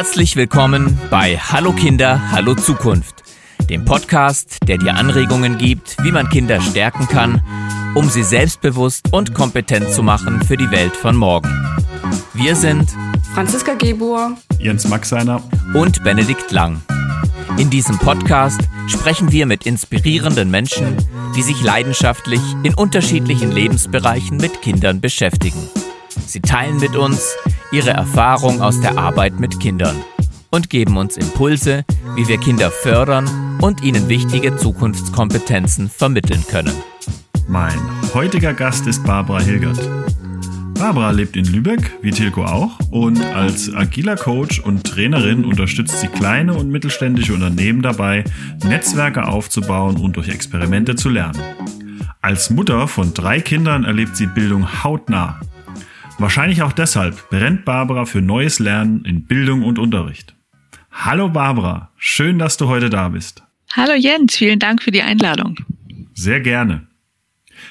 Herzlich 0.00 0.34
willkommen 0.34 0.98
bei 1.10 1.36
Hallo 1.36 1.72
Kinder, 1.72 2.32
Hallo 2.32 2.54
Zukunft, 2.54 3.22
dem 3.68 3.84
Podcast, 3.84 4.56
der 4.66 4.78
dir 4.78 4.94
Anregungen 4.94 5.58
gibt, 5.58 6.02
wie 6.02 6.10
man 6.10 6.30
Kinder 6.30 6.58
stärken 6.62 7.06
kann, 7.06 7.42
um 7.94 8.08
sie 8.08 8.22
selbstbewusst 8.22 9.12
und 9.12 9.34
kompetent 9.34 9.90
zu 9.90 10.02
machen 10.02 10.42
für 10.42 10.56
die 10.56 10.70
Welt 10.70 10.96
von 10.96 11.14
morgen. 11.14 11.50
Wir 12.32 12.56
sind 12.56 12.88
Franziska 13.34 13.74
Gebur, 13.74 14.38
Jens 14.58 14.88
Maxeiner 14.88 15.42
und 15.74 16.02
Benedikt 16.02 16.50
Lang. 16.50 16.80
In 17.58 17.68
diesem 17.68 17.98
Podcast 17.98 18.62
sprechen 18.86 19.30
wir 19.32 19.44
mit 19.44 19.66
inspirierenden 19.66 20.50
Menschen, 20.50 20.96
die 21.36 21.42
sich 21.42 21.62
leidenschaftlich 21.62 22.40
in 22.62 22.72
unterschiedlichen 22.72 23.52
Lebensbereichen 23.52 24.38
mit 24.38 24.62
Kindern 24.62 25.02
beschäftigen. 25.02 25.68
Sie 26.26 26.40
teilen 26.40 26.78
mit 26.78 26.96
uns 26.96 27.36
ihre 27.72 27.90
Erfahrung 27.90 28.60
aus 28.60 28.80
der 28.80 28.98
Arbeit 28.98 29.38
mit 29.38 29.60
Kindern 29.60 29.96
und 30.50 30.70
geben 30.70 30.96
uns 30.96 31.16
Impulse, 31.16 31.84
wie 32.16 32.26
wir 32.26 32.38
Kinder 32.38 32.70
fördern 32.70 33.58
und 33.60 33.82
ihnen 33.82 34.08
wichtige 34.08 34.56
Zukunftskompetenzen 34.56 35.88
vermitteln 35.88 36.44
können. 36.48 36.74
Mein 37.48 37.78
heutiger 38.14 38.54
Gast 38.54 38.86
ist 38.86 39.04
Barbara 39.04 39.40
Hilgert. 39.40 39.78
Barbara 40.74 41.10
lebt 41.10 41.36
in 41.36 41.44
Lübeck, 41.44 41.92
wie 42.00 42.10
Tilko 42.10 42.44
auch, 42.44 42.70
und 42.90 43.20
als 43.34 43.72
agiler 43.74 44.16
Coach 44.16 44.60
und 44.60 44.84
Trainerin 44.84 45.44
unterstützt 45.44 46.00
sie 46.00 46.06
kleine 46.08 46.54
und 46.54 46.70
mittelständische 46.70 47.34
Unternehmen 47.34 47.82
dabei, 47.82 48.24
Netzwerke 48.64 49.26
aufzubauen 49.26 49.96
und 49.96 50.16
durch 50.16 50.28
Experimente 50.28 50.94
zu 50.96 51.10
lernen. 51.10 51.38
Als 52.22 52.48
Mutter 52.50 52.88
von 52.88 53.12
drei 53.12 53.40
Kindern 53.40 53.84
erlebt 53.84 54.16
sie 54.16 54.26
Bildung 54.26 54.82
hautnah. 54.82 55.40
Wahrscheinlich 56.20 56.60
auch 56.60 56.74
deshalb 56.74 57.30
brennt 57.30 57.64
Barbara 57.64 58.04
für 58.04 58.20
neues 58.20 58.58
Lernen 58.58 59.06
in 59.06 59.24
Bildung 59.24 59.62
und 59.62 59.78
Unterricht. 59.78 60.34
Hallo 60.90 61.30
Barbara, 61.30 61.92
schön, 61.96 62.38
dass 62.38 62.58
du 62.58 62.68
heute 62.68 62.90
da 62.90 63.08
bist. 63.08 63.42
Hallo 63.72 63.94
Jens, 63.94 64.36
vielen 64.36 64.58
Dank 64.58 64.82
für 64.82 64.90
die 64.90 65.00
Einladung. 65.00 65.56
Sehr 66.12 66.40
gerne. 66.40 66.86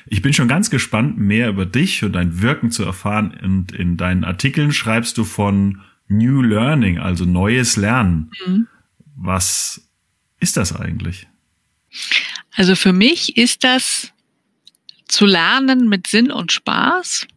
Ich 0.08 0.23
bin 0.23 0.33
schon 0.33 0.47
ganz 0.47 0.72
gespannt, 0.72 1.20
mehr 1.20 1.50
über 1.50 1.67
dich 1.67 2.03
und 2.03 2.14
dein 2.14 2.42
Wirken 2.42 2.72
zu 2.72 2.83
erfahren. 2.83 3.38
Und 3.39 3.72
in 3.72 3.97
deinen 3.97 4.23
Artikeln 4.23 4.73
schreibst 4.73 5.20
du 5.20 5.25
von 5.25 5.81
New 6.08 6.42
Learning, 6.42 6.97
also 6.97 7.25
neues 7.25 7.77
Lernen. 7.77 8.31
Mhm. 8.47 8.67
Was 9.16 9.88
ist 10.39 10.58
das 10.58 10.75
eigentlich? 10.75 11.27
Also 12.55 12.75
für 12.75 12.94
mich 12.94 13.38
ist 13.38 13.64
das 13.64 14.11
zu 15.08 15.27
lernen 15.27 15.88
mit 15.88 16.08
Sinn 16.08 16.31
und 16.31 16.52
Spaß 16.52 17.27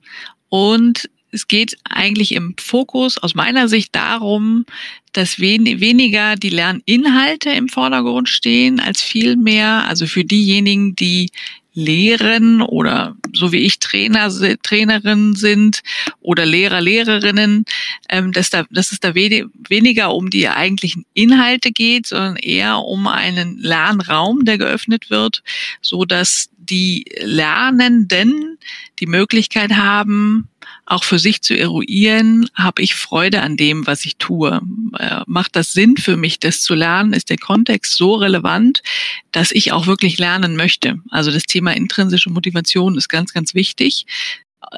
und 0.53 1.08
es 1.31 1.48
geht 1.48 1.78
eigentlich 1.84 2.33
im 2.33 2.55
Fokus 2.58 3.17
aus 3.17 3.34
meiner 3.34 3.69
Sicht 3.69 3.95
darum, 3.95 4.67
dass 5.12 5.39
wen 5.39 5.64
weniger 5.81 6.36
die 6.36 6.50
Lerninhalte 6.50 7.48
im 7.48 7.70
Vordergrund 7.70 8.28
stehen, 8.28 8.78
als 8.78 9.00
vielmehr, 9.00 9.89
also 9.89 10.06
für 10.06 10.25
diejenigen, 10.25 10.95
die 10.95 11.30
lehren 11.74 12.60
oder 12.60 13.16
so 13.32 13.52
wie 13.52 13.58
ich 13.58 13.78
Trainer, 13.78 14.30
Trainerin 14.62 15.34
sind 15.34 15.80
oder 16.20 16.44
Lehrer, 16.44 16.80
Lehrerinnen, 16.80 17.64
ähm, 18.08 18.32
dass, 18.32 18.50
da, 18.50 18.64
dass 18.70 18.92
es 18.92 19.00
da 19.00 19.14
we 19.14 19.48
weniger 19.68 20.14
um 20.14 20.30
die 20.30 20.48
eigentlichen 20.48 21.06
Inhalte 21.14 21.72
geht, 21.72 22.06
sondern 22.06 22.36
eher 22.36 22.78
um 22.78 23.06
einen 23.06 23.58
Lernraum, 23.58 24.44
der 24.44 24.58
geöffnet 24.58 25.10
wird, 25.10 25.42
so 25.80 26.04
dass 26.04 26.50
die 26.58 27.04
Lernenden 27.20 28.58
die 29.00 29.06
Möglichkeit 29.06 29.72
haben, 29.72 30.48
auch 30.84 31.05
für 31.05 31.19
sich 31.19 31.42
zu 31.42 31.56
eruieren, 31.56 32.48
habe 32.55 32.83
ich 32.83 32.94
Freude 32.94 33.42
an 33.42 33.56
dem, 33.56 33.86
was 33.86 34.05
ich 34.05 34.16
tue. 34.16 34.61
Äh, 34.98 35.20
macht 35.27 35.56
das 35.56 35.72
Sinn 35.72 35.97
für 35.97 36.16
mich, 36.16 36.41
das 36.41 36.61
zu 36.61 36.74
lernen? 36.74 37.12
Ist 37.12 37.30
der 37.30 37.39
Kontext 37.39 37.96
so 37.96 38.14
relevant, 38.14 38.83
dass 39.30 39.52
ich 39.52 39.73
auch 39.73 39.86
wirklich 39.86 40.18
lernen 40.18 40.56
möchte? 40.56 40.98
Also 41.11 41.30
das 41.30 41.45
Thema 41.45 41.74
intrinsische 41.74 42.30
Motivation 42.30 42.96
ist 42.96 43.08
ganz, 43.08 43.33
ganz 43.33 43.55
wichtig. 43.55 44.06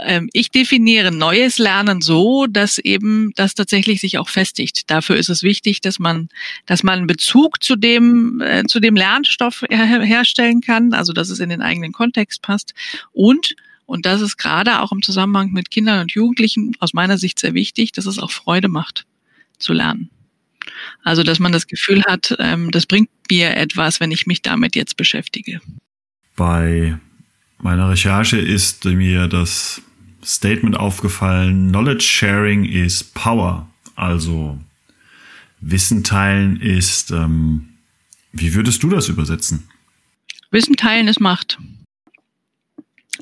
Ähm, 0.03 0.29
ich 0.33 0.51
definiere 0.51 1.11
neues 1.11 1.59
Lernen 1.59 2.01
so, 2.01 2.47
dass 2.47 2.79
eben 2.79 3.33
das 3.37 3.55
tatsächlich 3.55 4.01
sich 4.01 4.19
auch 4.19 4.29
festigt. 4.29 4.91
Dafür 4.91 5.17
ist 5.17 5.29
es 5.29 5.43
wichtig, 5.43 5.81
dass 5.81 5.99
man, 5.99 6.29
dass 6.67 6.83
man 6.83 6.99
einen 6.99 7.07
Bezug 7.07 7.63
zu 7.63 7.77
dem, 7.77 8.41
äh, 8.41 8.65
zu 8.65 8.81
dem 8.81 8.97
Lernstoff 8.97 9.65
her 9.69 10.03
herstellen 10.03 10.61
kann, 10.61 10.93
also 10.93 11.13
dass 11.13 11.31
es 11.31 11.41
in 11.41 11.49
den 11.49 11.63
eigenen 11.63 11.93
Kontext 11.93 12.43
passt 12.43 12.75
und 13.13 13.55
und 13.95 14.07
das 14.07 14.21
ist 14.21 14.39
gerade 14.39 14.81
auch 14.81 14.91
im 14.91 15.03
Zusammenhang 15.03 15.53
mit 15.53 15.71
Kindern 15.71 16.01
und 16.01 16.11
Jugendlichen 16.11 16.73
aus 16.81 16.95
meiner 16.95 17.17
Sicht 17.17 17.39
sehr 17.39 17.55
wichtig, 17.55 17.93
dass 17.93 18.07
es 18.07 18.19
auch 18.19 18.33
Freude 18.33 18.67
macht 18.67 19.07
zu 19.61 19.73
lernen. 19.73 20.11
Also, 21.05 21.23
dass 21.23 21.39
man 21.39 21.53
das 21.53 21.69
Gefühl 21.69 22.03
hat, 22.03 22.35
ähm, 22.41 22.73
das 22.73 22.87
bringt 22.87 23.09
mir 23.31 23.57
etwas, 23.57 24.01
wenn 24.01 24.11
ich 24.11 24.27
mich 24.27 24.43
damit 24.43 24.75
jetzt 24.75 24.97
beschäftige. 24.97 25.61
Bei 26.35 26.99
meiner 27.59 27.89
Recherche 27.89 28.37
ist 28.37 28.85
mir 28.85 29.29
das 29.29 29.81
Statement 30.25 30.77
aufgefallen, 30.77 31.69
Knowledge 31.69 32.03
Sharing 32.03 32.65
is 32.65 33.05
Power. 33.05 33.71
Also 33.95 34.59
Wissen 35.61 36.03
teilen 36.03 36.61
ist, 36.61 37.13
ähm, 37.13 37.69
wie 38.33 38.55
würdest 38.55 38.83
du 38.83 38.89
das 38.89 39.09
übersetzen? 39.09 39.69
Wissen 40.51 40.75
teilen 40.75 41.07
ist 41.07 41.21
Macht. 41.21 41.59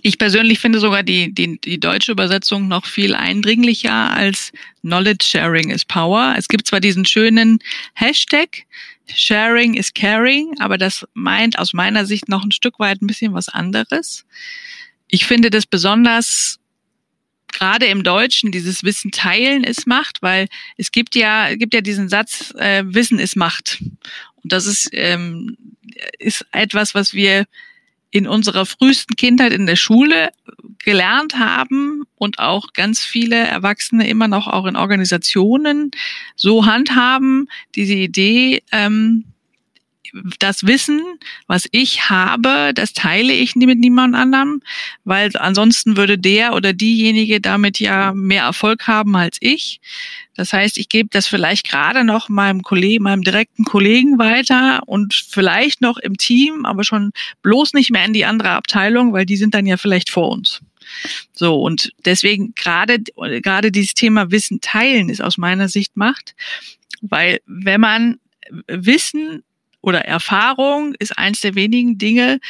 Ich 0.00 0.18
persönlich 0.18 0.58
finde 0.58 0.80
sogar 0.80 1.02
die, 1.02 1.34
die, 1.34 1.60
die 1.60 1.78
deutsche 1.78 2.12
Übersetzung 2.12 2.66
noch 2.66 2.86
viel 2.86 3.14
eindringlicher 3.14 4.10
als 4.10 4.52
Knowledge 4.80 5.24
Sharing 5.24 5.70
is 5.70 5.84
Power. 5.84 6.34
Es 6.38 6.48
gibt 6.48 6.66
zwar 6.66 6.80
diesen 6.80 7.04
schönen 7.04 7.58
Hashtag, 7.92 8.64
Sharing 9.14 9.74
is 9.74 9.92
Caring, 9.92 10.54
aber 10.60 10.78
das 10.78 11.06
meint 11.12 11.58
aus 11.58 11.74
meiner 11.74 12.06
Sicht 12.06 12.28
noch 12.28 12.42
ein 12.42 12.52
Stück 12.52 12.78
weit 12.78 13.02
ein 13.02 13.06
bisschen 13.06 13.34
was 13.34 13.48
anderes. 13.50 14.24
Ich 15.08 15.26
finde 15.26 15.50
das 15.50 15.66
besonders 15.66 16.58
gerade 17.52 17.84
im 17.86 18.02
Deutschen 18.02 18.50
dieses 18.50 18.82
Wissen 18.82 19.10
teilen 19.10 19.62
ist 19.62 19.86
Macht, 19.86 20.22
weil 20.22 20.48
es 20.78 20.90
gibt 20.90 21.14
ja 21.14 21.54
gibt 21.54 21.74
ja 21.74 21.82
diesen 21.82 22.08
Satz 22.08 22.54
äh, 22.56 22.82
Wissen 22.86 23.18
ist 23.18 23.36
Macht 23.36 23.82
und 24.42 24.52
das 24.52 24.64
ist 24.64 24.88
ähm, 24.92 25.58
ist 26.18 26.46
etwas, 26.52 26.94
was 26.94 27.12
wir 27.12 27.44
in 28.12 28.28
unserer 28.28 28.66
frühesten 28.66 29.16
Kindheit 29.16 29.52
in 29.52 29.66
der 29.66 29.74
Schule 29.76 30.28
gelernt 30.78 31.38
haben 31.38 32.04
und 32.16 32.38
auch 32.38 32.74
ganz 32.74 33.00
viele 33.00 33.36
Erwachsene 33.36 34.06
immer 34.06 34.28
noch 34.28 34.46
auch 34.46 34.66
in 34.66 34.76
Organisationen 34.76 35.90
so 36.36 36.66
handhaben, 36.66 37.48
diese 37.74 37.94
Idee, 37.94 38.62
ähm, 38.70 39.24
das 40.38 40.66
Wissen, 40.66 41.00
was 41.46 41.68
ich 41.72 42.10
habe, 42.10 42.72
das 42.74 42.92
teile 42.92 43.32
ich 43.32 43.54
mit 43.56 43.78
niemand 43.78 44.14
anderem, 44.14 44.60
weil 45.04 45.30
ansonsten 45.36 45.96
würde 45.96 46.18
der 46.18 46.54
oder 46.54 46.72
diejenige 46.72 47.40
damit 47.40 47.80
ja 47.80 48.12
mehr 48.14 48.44
Erfolg 48.44 48.86
haben 48.86 49.16
als 49.16 49.38
ich. 49.40 49.80
Das 50.34 50.52
heißt, 50.52 50.78
ich 50.78 50.88
gebe 50.88 51.08
das 51.10 51.26
vielleicht 51.26 51.68
gerade 51.68 52.04
noch 52.04 52.28
meinem 52.28 52.62
Kollegen, 52.62 53.04
meinem 53.04 53.22
direkten 53.22 53.64
Kollegen 53.64 54.18
weiter 54.18 54.82
und 54.86 55.14
vielleicht 55.14 55.80
noch 55.80 55.98
im 55.98 56.16
Team, 56.16 56.64
aber 56.66 56.84
schon 56.84 57.12
bloß 57.42 57.74
nicht 57.74 57.90
mehr 57.90 58.04
in 58.04 58.12
die 58.12 58.24
andere 58.24 58.50
Abteilung, 58.50 59.12
weil 59.12 59.26
die 59.26 59.36
sind 59.36 59.54
dann 59.54 59.66
ja 59.66 59.76
vielleicht 59.76 60.10
vor 60.10 60.30
uns. 60.30 60.60
So, 61.34 61.60
und 61.60 61.92
deswegen 62.04 62.54
gerade, 62.54 62.98
gerade 62.98 63.72
dieses 63.72 63.94
Thema 63.94 64.30
Wissen 64.30 64.60
teilen 64.60 65.08
ist 65.08 65.22
aus 65.22 65.38
meiner 65.38 65.68
Sicht 65.68 65.96
Macht, 65.96 66.34
weil 67.00 67.40
wenn 67.46 67.80
man 67.80 68.18
Wissen 68.66 69.42
oder 69.82 70.04
Erfahrung 70.06 70.94
ist 70.98 71.18
eins 71.18 71.40
der 71.40 71.54
wenigen 71.54 71.98
Dinge, 71.98 72.40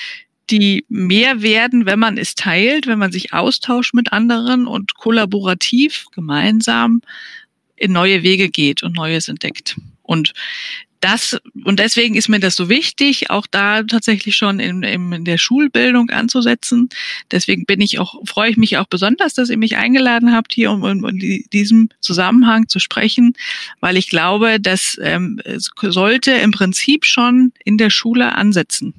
die 0.50 0.84
mehr 0.88 1.42
werden, 1.42 1.86
wenn 1.86 1.98
man 1.98 2.18
es 2.18 2.34
teilt, 2.34 2.86
wenn 2.86 2.98
man 2.98 3.10
sich 3.10 3.32
austauscht 3.32 3.94
mit 3.94 4.12
anderen 4.12 4.66
und 4.66 4.94
kollaborativ 4.94 6.06
gemeinsam 6.12 7.00
in 7.76 7.92
neue 7.92 8.22
Wege 8.22 8.48
geht 8.50 8.82
und 8.82 8.94
Neues 8.94 9.28
entdeckt. 9.28 9.76
Und 10.02 10.34
das, 11.02 11.36
und 11.64 11.80
deswegen 11.80 12.14
ist 12.14 12.28
mir 12.28 12.38
das 12.38 12.54
so 12.54 12.68
wichtig, 12.68 13.30
auch 13.30 13.46
da 13.50 13.82
tatsächlich 13.82 14.36
schon 14.36 14.60
in, 14.60 14.82
in 14.82 15.24
der 15.24 15.36
Schulbildung 15.36 16.10
anzusetzen. 16.10 16.88
Deswegen 17.30 17.64
bin 17.64 17.80
ich 17.80 17.98
auch, 17.98 18.24
freue 18.24 18.50
ich 18.50 18.56
mich 18.56 18.78
auch 18.78 18.86
besonders, 18.86 19.34
dass 19.34 19.50
ihr 19.50 19.58
mich 19.58 19.76
eingeladen 19.76 20.32
habt, 20.32 20.52
hier 20.52 20.70
um, 20.70 20.82
um, 20.84 21.04
um 21.04 21.18
diesem 21.18 21.88
Zusammenhang 22.00 22.68
zu 22.68 22.78
sprechen, 22.78 23.34
weil 23.80 23.96
ich 23.96 24.08
glaube, 24.08 24.60
dass 24.60 24.98
ähm, 25.02 25.40
sollte 25.80 26.32
im 26.32 26.52
Prinzip 26.52 27.04
schon 27.04 27.52
in 27.64 27.78
der 27.78 27.90
Schule 27.90 28.34
ansetzen. 28.36 28.94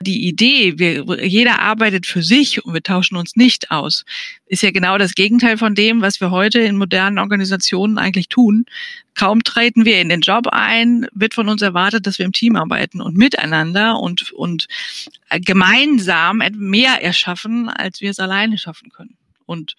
Die 0.00 0.26
Idee, 0.26 0.78
wir, 0.78 1.26
jeder 1.26 1.60
arbeitet 1.60 2.06
für 2.06 2.22
sich 2.22 2.64
und 2.64 2.74
wir 2.74 2.82
tauschen 2.82 3.16
uns 3.16 3.36
nicht 3.36 3.70
aus, 3.70 4.04
ist 4.46 4.62
ja 4.62 4.70
genau 4.70 4.98
das 4.98 5.14
Gegenteil 5.14 5.58
von 5.58 5.74
dem, 5.74 6.00
was 6.00 6.20
wir 6.20 6.30
heute 6.30 6.60
in 6.60 6.76
modernen 6.76 7.18
Organisationen 7.18 7.98
eigentlich 7.98 8.28
tun. 8.28 8.66
Kaum 9.14 9.42
treten 9.42 9.84
wir 9.84 10.00
in 10.00 10.08
den 10.08 10.20
Job 10.20 10.48
ein, 10.50 11.06
wird 11.12 11.34
von 11.34 11.48
uns 11.48 11.62
erwartet, 11.62 12.06
dass 12.06 12.18
wir 12.18 12.26
im 12.26 12.32
Team 12.32 12.56
arbeiten 12.56 13.00
und 13.00 13.16
miteinander 13.16 13.98
und, 14.00 14.32
und 14.32 14.66
gemeinsam 15.30 16.42
mehr 16.52 17.02
erschaffen, 17.02 17.68
als 17.68 18.00
wir 18.00 18.10
es 18.10 18.18
alleine 18.18 18.58
schaffen 18.58 18.90
können. 18.90 19.16
Und 19.46 19.76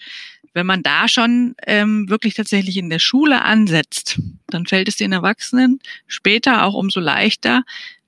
wenn 0.56 0.66
man 0.66 0.84
da 0.84 1.08
schon 1.08 1.56
ähm, 1.68 2.10
wirklich 2.10 2.34
tatsächlich 2.34 2.78
in 2.78 2.90
der 2.90 3.00
Schule 3.00 3.44
ansetzt, 3.44 4.20
dann 4.48 4.66
fällt 4.66 4.88
es 4.88 4.96
den 4.96 5.12
Erwachsenen 5.12 5.80
später 6.08 6.64
auch 6.64 6.74
umso 6.74 7.02
leichter, 7.02 7.64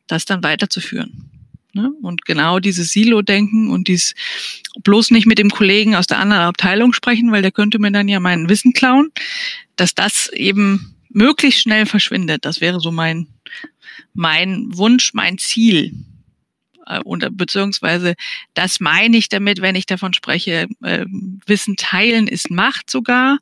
das 0.07 0.24
dann 0.24 0.44
weiterzuführen. 0.44 1.29
Ne? 1.77 1.91
Und 2.01 2.25
genau 2.25 2.59
dieses 2.59 2.91
Silo-Denken 2.91 3.69
und 3.69 3.88
dies 3.88 4.15
bloß 4.83 5.12
nicht 5.12 5.27
mit 5.27 5.38
dem 5.38 5.51
Kollegen 5.51 5.95
aus 5.95 6.07
der 6.07 6.18
anderen 6.18 6.41
Abteilung 6.41 6.91
sprechen, 6.91 7.31
weil 7.31 7.44
der 7.44 7.51
könnte 7.51 7.77
mir 7.77 7.91
dann 7.91 8.07
ja 8.07 8.19
mein 8.19 8.50
Wissen 8.50 8.74
klauen, 8.74 9.12
dass 9.75 9.94
das 9.94 10.27
eben 10.33 10.95
möglichst 11.09 11.62
schnell 11.62 11.85
verschwindet. 11.85 12.45
Das 12.45 12.62
wäre 12.62 12.79
so 12.79 12.91
mein, 12.91 13.27
mein 14.15 14.75
Wunsch, 14.75 15.13
mein 15.13 15.38
Ziel. 15.38 15.94
Äh, 16.88 17.00
und 17.01 17.38
beziehungsweise 17.38 18.15
das 18.56 18.79
meine 18.79 19.18
ich 19.18 19.29
damit, 19.29 19.62
wenn 19.62 19.75
ich 19.75 19.85
davon 19.85 20.13
spreche, 20.13 20.68
äh, 20.81 21.06
Wissen 21.45 21.75
teilen 21.75 22.27
ist 22.27 22.50
Macht 22.50 22.89
sogar. 22.89 23.38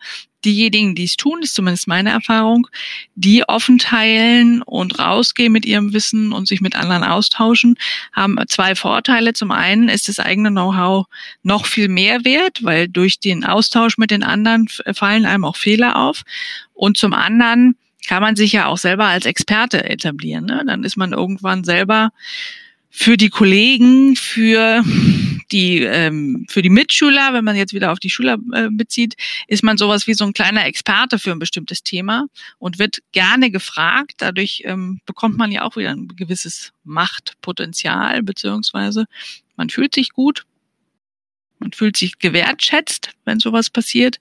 Diejenigen, 0.46 0.96
die 0.96 1.04
es 1.04 1.18
tun, 1.18 1.42
ist 1.42 1.56
zumindest 1.56 1.88
meine 1.88 2.12
Erfahrung, 2.12 2.68
die 3.16 3.44
offen 3.50 3.80
teilen 3.80 4.62
und 4.62 5.00
rausgehen 5.00 5.52
mit 5.52 5.66
ihrem 5.66 5.92
Wissen 5.94 6.32
und 6.32 6.48
sich 6.48 6.62
mit 6.62 6.76
anderen 6.76 7.04
austauschen, 7.04 7.76
haben 8.14 8.38
zwei 8.48 8.76
Vorteile. 8.76 9.34
Zum 9.34 9.52
einen 9.52 9.90
ist 9.90 10.08
das 10.08 10.20
eigene 10.20 10.52
Know-how 10.52 11.08
noch 11.44 11.66
viel 11.66 11.88
mehr 11.88 12.24
wert, 12.24 12.64
weil 12.64 12.88
durch 12.88 13.20
den 13.20 13.44
Austausch 13.44 13.98
mit 13.98 14.12
den 14.12 14.24
anderen 14.24 14.68
fallen 14.94 15.26
einem 15.26 15.46
auch 15.46 15.58
Fehler 15.58 15.96
auf. 15.96 16.24
Und 16.74 16.98
zum 16.98 17.14
anderen 17.14 17.76
kann 18.08 18.22
man 18.22 18.36
sich 18.36 18.52
ja 18.52 18.68
auch 18.68 18.78
selber 18.78 19.06
als 19.06 19.26
Experte 19.26 19.84
etablieren. 19.84 20.46
Ne? 20.46 20.64
Dann 20.66 20.84
ist 20.84 20.96
man 20.96 21.12
irgendwann 21.12 21.64
selber 21.64 22.12
für 22.98 23.18
die 23.18 23.30
Kollegen, 23.30 24.16
für 24.16 24.82
die 25.52 25.82
ähm, 25.82 26.46
für 26.50 26.62
die 26.62 26.70
Mitschüler, 26.70 27.34
wenn 27.34 27.44
man 27.44 27.58
jetzt 27.58 27.74
wieder 27.74 27.92
auf 27.92 28.00
die 28.00 28.10
Schüler 28.10 28.38
äh, 28.54 28.70
bezieht, 28.72 29.16
ist 29.48 29.64
man 29.64 29.78
sowas 29.78 30.08
wie 30.08 30.14
so 30.14 30.24
ein 30.24 30.32
kleiner 30.32 30.66
Experte 30.66 31.20
für 31.20 31.34
ein 31.34 31.40
bestimmtes 31.40 31.84
Thema 31.84 32.28
und 32.58 32.80
wird 32.80 33.00
gerne 33.12 33.52
gefragt. 33.52 34.14
Dadurch 34.20 34.64
ähm, 34.64 35.02
bekommt 35.06 35.38
man 35.38 35.52
ja 35.52 35.64
auch 35.64 35.76
wieder 35.76 35.90
ein 35.90 36.08
gewisses 36.16 36.72
Machtpotenzial 36.86 38.24
beziehungsweise 38.24 39.06
man 39.58 39.70
fühlt 39.70 39.94
sich 39.94 40.12
gut, 40.12 40.46
man 41.60 41.74
fühlt 41.74 41.98
sich 41.98 42.18
gewertschätzt, 42.18 43.10
wenn 43.26 43.40
sowas 43.40 43.70
passiert 43.70 44.20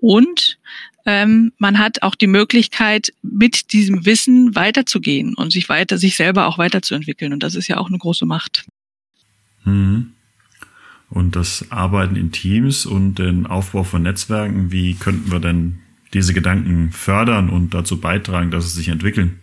und 0.00 0.58
ähm, 1.04 1.52
man 1.58 1.78
hat 1.78 2.02
auch 2.02 2.14
die 2.14 2.26
Möglichkeit, 2.26 3.12
mit 3.22 3.72
diesem 3.72 4.04
Wissen 4.04 4.54
weiterzugehen 4.54 5.34
und 5.34 5.52
sich 5.52 5.68
weiter, 5.68 5.98
sich 5.98 6.16
selber 6.16 6.46
auch 6.46 6.58
weiterzuentwickeln. 6.58 7.32
Und 7.32 7.42
das 7.42 7.54
ist 7.54 7.68
ja 7.68 7.78
auch 7.78 7.88
eine 7.88 7.98
große 7.98 8.26
Macht. 8.26 8.66
Mhm. 9.64 10.12
Und 11.10 11.36
das 11.36 11.70
Arbeiten 11.70 12.16
in 12.16 12.32
Teams 12.32 12.86
und 12.86 13.16
den 13.16 13.46
Aufbau 13.46 13.84
von 13.84 14.02
Netzwerken, 14.02 14.72
wie 14.72 14.94
könnten 14.94 15.30
wir 15.30 15.40
denn 15.40 15.80
diese 16.14 16.32
Gedanken 16.32 16.90
fördern 16.90 17.50
und 17.50 17.74
dazu 17.74 18.00
beitragen, 18.00 18.50
dass 18.50 18.64
sie 18.64 18.78
sich 18.78 18.88
entwickeln? 18.88 19.41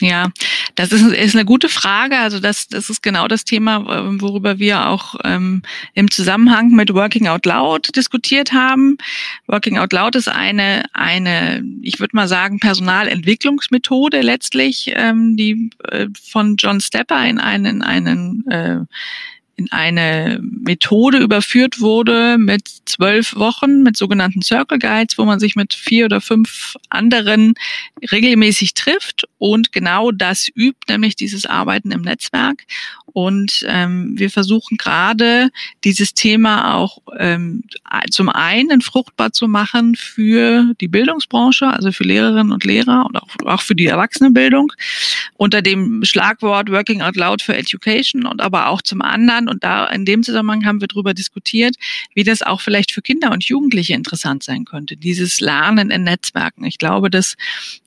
Ja, 0.00 0.28
das 0.76 0.92
ist, 0.92 1.02
ist 1.02 1.34
eine 1.34 1.44
gute 1.44 1.68
Frage. 1.68 2.18
Also 2.18 2.38
das, 2.38 2.68
das 2.68 2.88
ist 2.88 3.02
genau 3.02 3.26
das 3.26 3.44
Thema, 3.44 3.84
worüber 4.20 4.60
wir 4.60 4.86
auch 4.86 5.16
ähm, 5.24 5.62
im 5.94 6.08
Zusammenhang 6.08 6.70
mit 6.70 6.94
Working 6.94 7.26
Out 7.26 7.46
Loud 7.46 7.96
diskutiert 7.96 8.52
haben. 8.52 8.96
Working 9.48 9.78
Out 9.78 9.92
Loud 9.92 10.14
ist 10.14 10.28
eine, 10.28 10.84
eine, 10.92 11.64
ich 11.82 11.98
würde 11.98 12.14
mal 12.14 12.28
sagen, 12.28 12.60
Personalentwicklungsmethode 12.60 14.20
letztlich, 14.20 14.92
ähm, 14.94 15.36
die 15.36 15.70
äh, 15.90 16.06
von 16.30 16.54
John 16.56 16.80
Stepper 16.80 17.26
in 17.26 17.40
einen, 17.40 17.82
einen 17.82 18.46
äh, 18.48 18.80
in 19.58 19.72
eine 19.72 20.38
Methode 20.40 21.18
überführt 21.18 21.80
wurde 21.80 22.38
mit 22.38 22.68
zwölf 22.84 23.34
Wochen 23.34 23.82
mit 23.82 23.96
sogenannten 23.96 24.40
Circle 24.40 24.78
Guides, 24.78 25.18
wo 25.18 25.24
man 25.24 25.40
sich 25.40 25.56
mit 25.56 25.74
vier 25.74 26.04
oder 26.04 26.20
fünf 26.20 26.76
anderen 26.90 27.54
regelmäßig 28.12 28.74
trifft 28.74 29.24
und 29.38 29.72
genau 29.72 30.12
das 30.12 30.48
übt, 30.54 30.80
nämlich 30.88 31.16
dieses 31.16 31.44
Arbeiten 31.44 31.90
im 31.90 32.02
Netzwerk. 32.02 32.64
Und 33.06 33.64
ähm, 33.66 34.12
wir 34.16 34.30
versuchen 34.30 34.76
gerade 34.76 35.50
dieses 35.82 36.14
Thema 36.14 36.74
auch 36.74 36.98
ähm, 37.18 37.64
zum 38.10 38.28
einen 38.28 38.80
fruchtbar 38.80 39.32
zu 39.32 39.48
machen 39.48 39.96
für 39.96 40.72
die 40.80 40.88
Bildungsbranche, 40.88 41.66
also 41.66 41.90
für 41.90 42.04
Lehrerinnen 42.04 42.52
und 42.52 42.64
Lehrer 42.64 43.06
und 43.06 43.16
auch, 43.16 43.28
auch 43.44 43.62
für 43.62 43.74
die 43.74 43.86
Erwachsenenbildung 43.86 44.72
unter 45.34 45.62
dem 45.62 46.04
Schlagwort 46.04 46.70
Working 46.70 47.02
Out 47.02 47.16
Loud 47.16 47.42
for 47.42 47.56
Education 47.56 48.24
und 48.26 48.40
aber 48.40 48.68
auch 48.68 48.82
zum 48.82 49.02
anderen, 49.02 49.47
und 49.48 49.64
da 49.64 49.86
in 49.86 50.04
dem 50.04 50.22
Zusammenhang 50.22 50.64
haben 50.64 50.80
wir 50.80 50.88
darüber 50.88 51.14
diskutiert, 51.14 51.76
wie 52.14 52.24
das 52.24 52.42
auch 52.42 52.60
vielleicht 52.60 52.92
für 52.92 53.02
Kinder 53.02 53.32
und 53.32 53.44
Jugendliche 53.44 53.94
interessant 53.94 54.42
sein 54.42 54.64
könnte, 54.64 54.96
dieses 54.96 55.40
Lernen 55.40 55.90
in 55.90 56.04
Netzwerken. 56.04 56.64
Ich 56.64 56.78
glaube, 56.78 57.10
dass, 57.10 57.36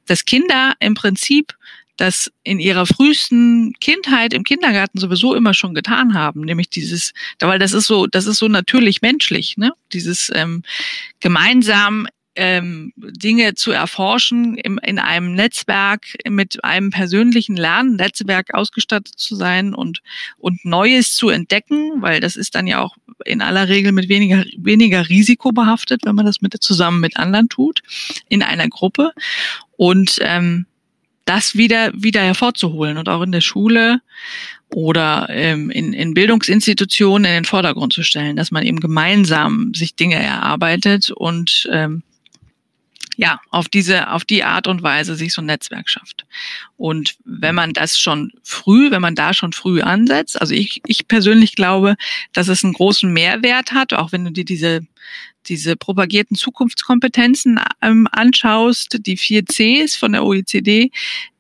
dass 0.06 0.26
Kinder 0.26 0.74
im 0.80 0.94
Prinzip 0.94 1.56
das 1.98 2.32
in 2.44 2.60
ihrer 2.60 2.88
frühesten 2.88 3.74
Kindheit 3.80 4.34
im 4.34 4.44
Kindergarten 4.44 5.00
sowieso 5.00 5.36
immer 5.36 5.54
schon 5.54 5.76
getan 5.76 6.16
haben, 6.16 6.42
nämlich 6.42 6.70
dieses, 6.70 7.14
weil 7.40 7.60
das 7.60 7.74
ist 7.74 7.86
so, 7.86 8.08
das 8.08 8.26
ist 8.26 8.40
so 8.40 8.48
natürlich 8.48 9.04
menschlich, 9.04 9.56
ne? 9.58 9.72
Dieses 9.94 10.32
ähm, 10.34 10.64
gemeinsam 11.20 12.08
ähm, 12.36 12.94
Dinge 12.96 13.56
zu 13.56 13.72
erforschen, 13.72 14.56
im, 14.56 14.80
in 14.84 15.00
einem 15.00 15.34
Netzwerk, 15.34 16.06
mit 16.30 16.64
einem 16.64 16.90
persönlichen 16.90 17.58
Lernnetzwerk 17.58 18.54
ausgestattet 18.54 19.14
zu 19.18 19.36
sein 19.36 19.74
und, 19.74 20.02
und 20.38 20.64
Neues 20.64 21.14
zu 21.16 21.30
entdecken, 21.30 22.02
weil 22.02 22.20
das 22.20 22.36
ist 22.36 22.56
dann 22.56 22.68
ja 22.68 22.80
auch 22.80 22.96
in 23.26 23.42
aller 23.42 23.68
Regel 23.68 23.92
mit 23.92 24.10
weniger, 24.10 24.46
weniger 24.58 25.10
Risiko 25.10 25.52
behaftet, 25.52 26.02
wenn 26.06 26.16
man 26.16 26.26
das 26.26 26.42
mit, 26.42 26.56
zusammen 26.62 27.02
mit 27.02 27.18
anderen 27.18 27.50
tut, 27.50 27.82
in 28.30 28.44
einer 28.44 28.68
Gruppe. 28.70 29.12
Und 29.76 30.18
ähm, 30.22 30.66
das 31.26 31.56
wieder, 31.56 31.92
wieder 31.94 32.22
hervorzuholen 32.22 32.98
und 32.98 33.10
auch 33.10 33.22
in 33.22 33.32
der 33.32 33.42
Schule 33.42 34.02
oder 34.74 35.28
ähm, 35.30 35.70
in, 35.70 35.94
in 35.94 36.14
Bildungsinstitutionen 36.14 37.26
in 37.26 37.32
den 37.32 37.46
Vordergrund 37.46 37.94
zu 37.94 38.04
stellen, 38.04 38.36
dass 38.36 38.52
man 38.52 38.64
eben 38.64 38.80
gemeinsam 38.80 39.74
sich 39.74 39.96
Dinge 39.96 40.16
erarbeitet 40.16 41.12
und 41.12 41.70
ähm, 41.72 42.04
ja, 43.22 43.40
auf 43.52 43.70
diese, 43.70 44.10
auf 44.10 44.26
die 44.26 44.44
Art 44.44 44.66
und 44.66 44.82
Weise 44.82 45.16
sich 45.16 45.32
so 45.32 45.44
ein 45.44 45.46
Netzwerk 45.46 45.88
schafft. 45.88 46.26
Und 46.76 47.18
wenn 47.24 47.54
man 47.54 47.72
das 47.72 48.00
schon 48.00 48.32
früh, 48.42 48.90
wenn 48.90 49.04
man 49.04 49.14
da 49.14 49.36
schon 49.36 49.54
früh 49.54 49.84
ansetzt, 49.84 50.42
also 50.42 50.56
ich, 50.56 50.82
ich 50.88 51.08
persönlich 51.08 51.56
glaube, 51.56 51.98
dass 52.34 52.48
es 52.48 52.64
einen 52.64 52.74
großen 52.74 53.14
Mehrwert 53.14 53.74
hat, 53.74 53.94
auch 53.94 54.12
wenn 54.12 54.26
du 54.26 54.32
dir 54.32 54.44
diese, 54.44 54.80
diese 55.46 55.76
propagierten 55.76 56.36
Zukunftskompetenzen 56.36 57.60
ähm, 57.84 58.08
anschaust, 58.12 58.98
die 59.06 59.18
vier 59.18 59.46
Cs 59.46 59.96
von 59.96 60.14
der 60.14 60.26
OECD, 60.26 60.90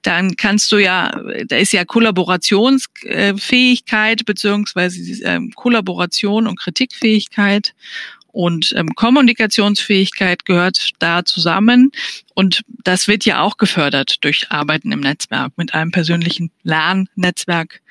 dann 0.03 0.35
kannst 0.35 0.71
du 0.71 0.77
ja, 0.77 1.19
da 1.47 1.57
ist 1.57 1.73
ja 1.73 1.83
Kollaborationsfähigkeit 1.83 4.23
beziehungsweise 4.25 5.23
ähm, 5.23 5.51
Kollaboration 5.55 6.45
und 6.45 6.59
Kritikfähigkeit 6.59 7.73
und 8.31 8.73
ähm, 8.75 8.89
Kommunikationsfähigkeit 8.95 10.45
gehört 10.45 10.91
da 10.99 11.25
zusammen. 11.25 11.91
Und 12.33 12.63
das 12.83 13.07
wird 13.07 13.25
ja 13.25 13.41
auch 13.41 13.57
gefördert 13.57 14.23
durch 14.23 14.51
Arbeiten 14.51 14.91
im 14.91 15.01
Netzwerk, 15.01 15.53
mit 15.57 15.73
einem 15.73 15.91
persönlichen 15.91 16.51
Lernnetzwerk 16.63 17.81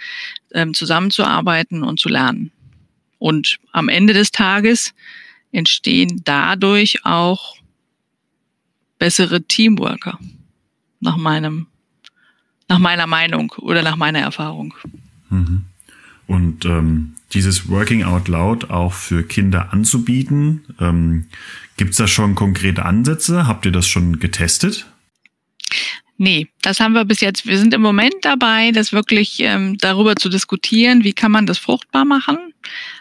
ähm, 0.52 0.74
zusammenzuarbeiten 0.74 1.82
und 1.82 2.00
zu 2.00 2.08
lernen. 2.08 2.50
Und 3.18 3.58
am 3.72 3.88
Ende 3.88 4.14
des 4.14 4.30
Tages 4.30 4.94
entstehen 5.52 6.22
dadurch 6.24 7.04
auch 7.04 7.56
bessere 8.98 9.42
Teamworker, 9.42 10.18
nach 11.00 11.16
meinem, 11.16 11.66
nach 12.68 12.78
meiner 12.78 13.06
Meinung 13.06 13.52
oder 13.58 13.82
nach 13.82 13.96
meiner 13.96 14.20
Erfahrung. 14.20 14.74
Mhm. 15.28 15.64
Und 16.26 16.64
ähm, 16.64 17.14
dieses 17.32 17.68
Working 17.68 18.04
Out 18.04 18.28
Loud 18.28 18.70
auch 18.70 18.92
für 18.92 19.22
Kinder 19.22 19.72
anzubieten, 19.72 20.64
ähm, 20.80 21.26
gibt 21.76 21.92
es 21.92 21.96
da 21.96 22.06
schon 22.06 22.34
konkrete 22.34 22.84
Ansätze? 22.84 23.46
Habt 23.46 23.64
ihr 23.66 23.72
das 23.72 23.88
schon 23.88 24.18
getestet? 24.18 24.86
Nee, 26.18 26.48
das 26.60 26.80
haben 26.80 26.92
wir 26.92 27.06
bis 27.06 27.20
jetzt. 27.20 27.46
Wir 27.46 27.56
sind 27.56 27.72
im 27.72 27.80
Moment 27.80 28.16
dabei, 28.20 28.72
das 28.72 28.92
wirklich 28.92 29.40
ähm, 29.40 29.78
darüber 29.78 30.16
zu 30.16 30.28
diskutieren, 30.28 31.02
wie 31.02 31.14
kann 31.14 31.32
man 31.32 31.46
das 31.46 31.58
fruchtbar 31.58 32.04
machen. 32.04 32.52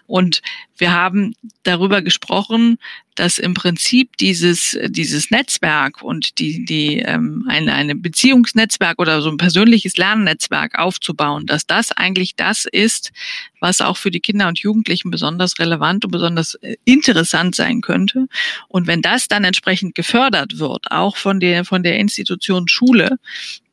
Und 0.10 0.42
wir 0.76 0.92
haben 0.92 1.36
darüber 1.62 2.02
gesprochen, 2.02 2.80
dass 3.14 3.38
im 3.38 3.54
Prinzip 3.54 4.18
dieses, 4.18 4.80
dieses 4.88 5.30
Netzwerk 5.30 6.02
und 6.02 6.40
die, 6.40 6.66
die 6.66 7.00
ähm, 7.00 7.46
eine, 7.48 7.74
eine 7.74 7.96
Beziehungsnetzwerk 7.96 8.98
oder 8.98 9.22
so 9.22 9.30
ein 9.30 9.38
persönliches 9.38 9.98
Lernnetzwerk 9.98 10.80
aufzubauen, 10.80 11.46
dass 11.46 11.68
das 11.68 11.92
eigentlich 11.92 12.36
das 12.36 12.66
ist, 12.66 13.12
was 13.60 13.82
auch 13.82 13.98
für 13.98 14.10
die 14.10 14.20
Kinder 14.20 14.48
und 14.48 14.60
Jugendlichen 14.60 15.12
besonders 15.12 15.60
relevant 15.60 16.06
und 16.06 16.12
besonders 16.12 16.56
äh, 16.56 16.78
interessant 16.86 17.56
sein 17.56 17.82
könnte. 17.82 18.28
Und 18.68 18.88
wenn 18.88 19.04
das 19.04 19.28
dann 19.28 19.44
entsprechend 19.44 19.94
gefördert 19.94 20.58
wird, 20.58 20.92
auch 20.92 21.18
von 21.18 21.40
der, 21.40 21.66
von 21.66 21.84
der 21.84 22.00
Institution 22.00 22.68
Schule, 22.68 23.20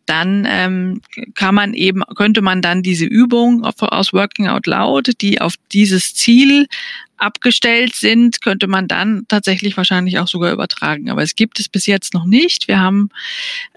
dann 0.06 0.46
ähm, 0.48 1.00
kann 1.34 1.54
man 1.54 1.74
eben, 1.74 2.02
könnte 2.14 2.42
man 2.42 2.62
dann 2.62 2.82
diese 2.82 3.04
Übung 3.04 3.64
aus 3.64 4.12
Working 4.12 4.48
Out 4.48 4.66
Loud, 4.66 5.20
die 5.20 5.40
auf 5.40 5.54
dieses 5.72 6.14
Ziel 6.14 6.66
abgestellt 7.18 7.94
sind, 7.94 8.42
könnte 8.42 8.66
man 8.66 8.88
dann 8.88 9.24
tatsächlich 9.28 9.76
wahrscheinlich 9.76 10.18
auch 10.18 10.28
sogar 10.28 10.52
übertragen. 10.52 11.10
Aber 11.10 11.22
es 11.22 11.34
gibt 11.34 11.58
es 11.58 11.68
bis 11.68 11.86
jetzt 11.86 12.14
noch 12.14 12.24
nicht. 12.24 12.68
Wir 12.68 12.78
haben 12.78 13.10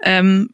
ähm, 0.02 0.50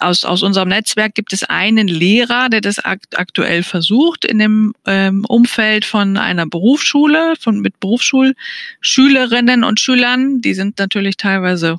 aus, 0.00 0.24
aus 0.24 0.42
unserem 0.42 0.68
Netzwerk 0.68 1.14
gibt 1.14 1.32
es 1.32 1.44
einen 1.44 1.88
Lehrer, 1.88 2.48
der 2.48 2.60
das 2.60 2.78
akt 2.78 3.18
aktuell 3.18 3.62
versucht 3.62 4.24
in 4.24 4.38
dem 4.38 4.74
ähm, 4.86 5.24
Umfeld 5.26 5.84
von 5.84 6.16
einer 6.16 6.46
Berufsschule, 6.46 7.34
von 7.40 7.60
mit 7.60 7.80
Berufsschulschülerinnen 7.80 9.64
und 9.64 9.80
Schülern. 9.80 10.40
Die 10.40 10.54
sind 10.54 10.78
natürlich 10.78 11.16
teilweise 11.16 11.78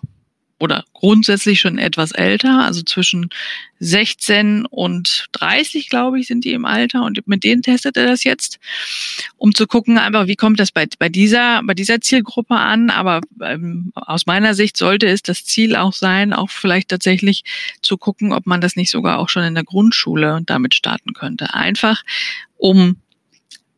oder 0.60 0.86
grundsätzlich 0.94 1.62
schon 1.62 1.78
etwas 1.78 2.12
älter, 2.12 2.66
also 2.66 2.82
zwischen 2.84 3.30
16 3.80 4.66
und 4.66 5.28
30, 5.32 5.90
glaube 5.90 6.20
ich, 6.20 6.28
sind 6.28 6.44
die 6.44 6.52
im 6.52 6.66
Alter 6.66 7.04
und 7.04 7.26
mit 7.28 7.44
denen 7.46 7.62
testet 7.62 7.96
er 7.96 8.08
das 8.08 8.26
jetzt, 8.26 8.60
um 9.38 9.56
zu 9.56 9.68
gucken 9.68 9.98
einfach, 9.98 10.28
wie 10.28 10.36
kommt 10.36 10.60
das 10.60 10.72
bei, 10.72 10.86
bei 11.00 11.08
dieser, 11.08 11.64
bei 11.64 11.74
dieser 11.74 12.02
Zielgruppe 12.02 12.56
an, 12.56 12.90
aber 12.90 13.22
ähm, 13.42 13.92
aus 13.96 14.26
meiner 14.26 14.54
Sicht 14.54 14.76
sollte 14.76 15.08
es 15.08 15.24
das 15.24 15.46
Ziel 15.46 15.76
auch 15.76 15.94
sein, 15.94 16.34
auch 16.34 16.50
vielleicht 16.50 16.90
tatsächlich 16.90 17.44
zu 17.82 17.98
gucken, 17.98 18.34
ob 18.34 18.46
man 18.46 18.60
das 18.60 18.76
nicht 18.76 18.92
sogar 18.92 19.20
auch 19.20 19.30
schon 19.30 19.44
in 19.44 19.56
der 19.56 19.64
Grundschule 19.64 20.42
damit 20.46 20.76
starten 20.76 21.14
könnte. 21.14 21.54
Einfach, 21.54 22.04
um 22.58 22.98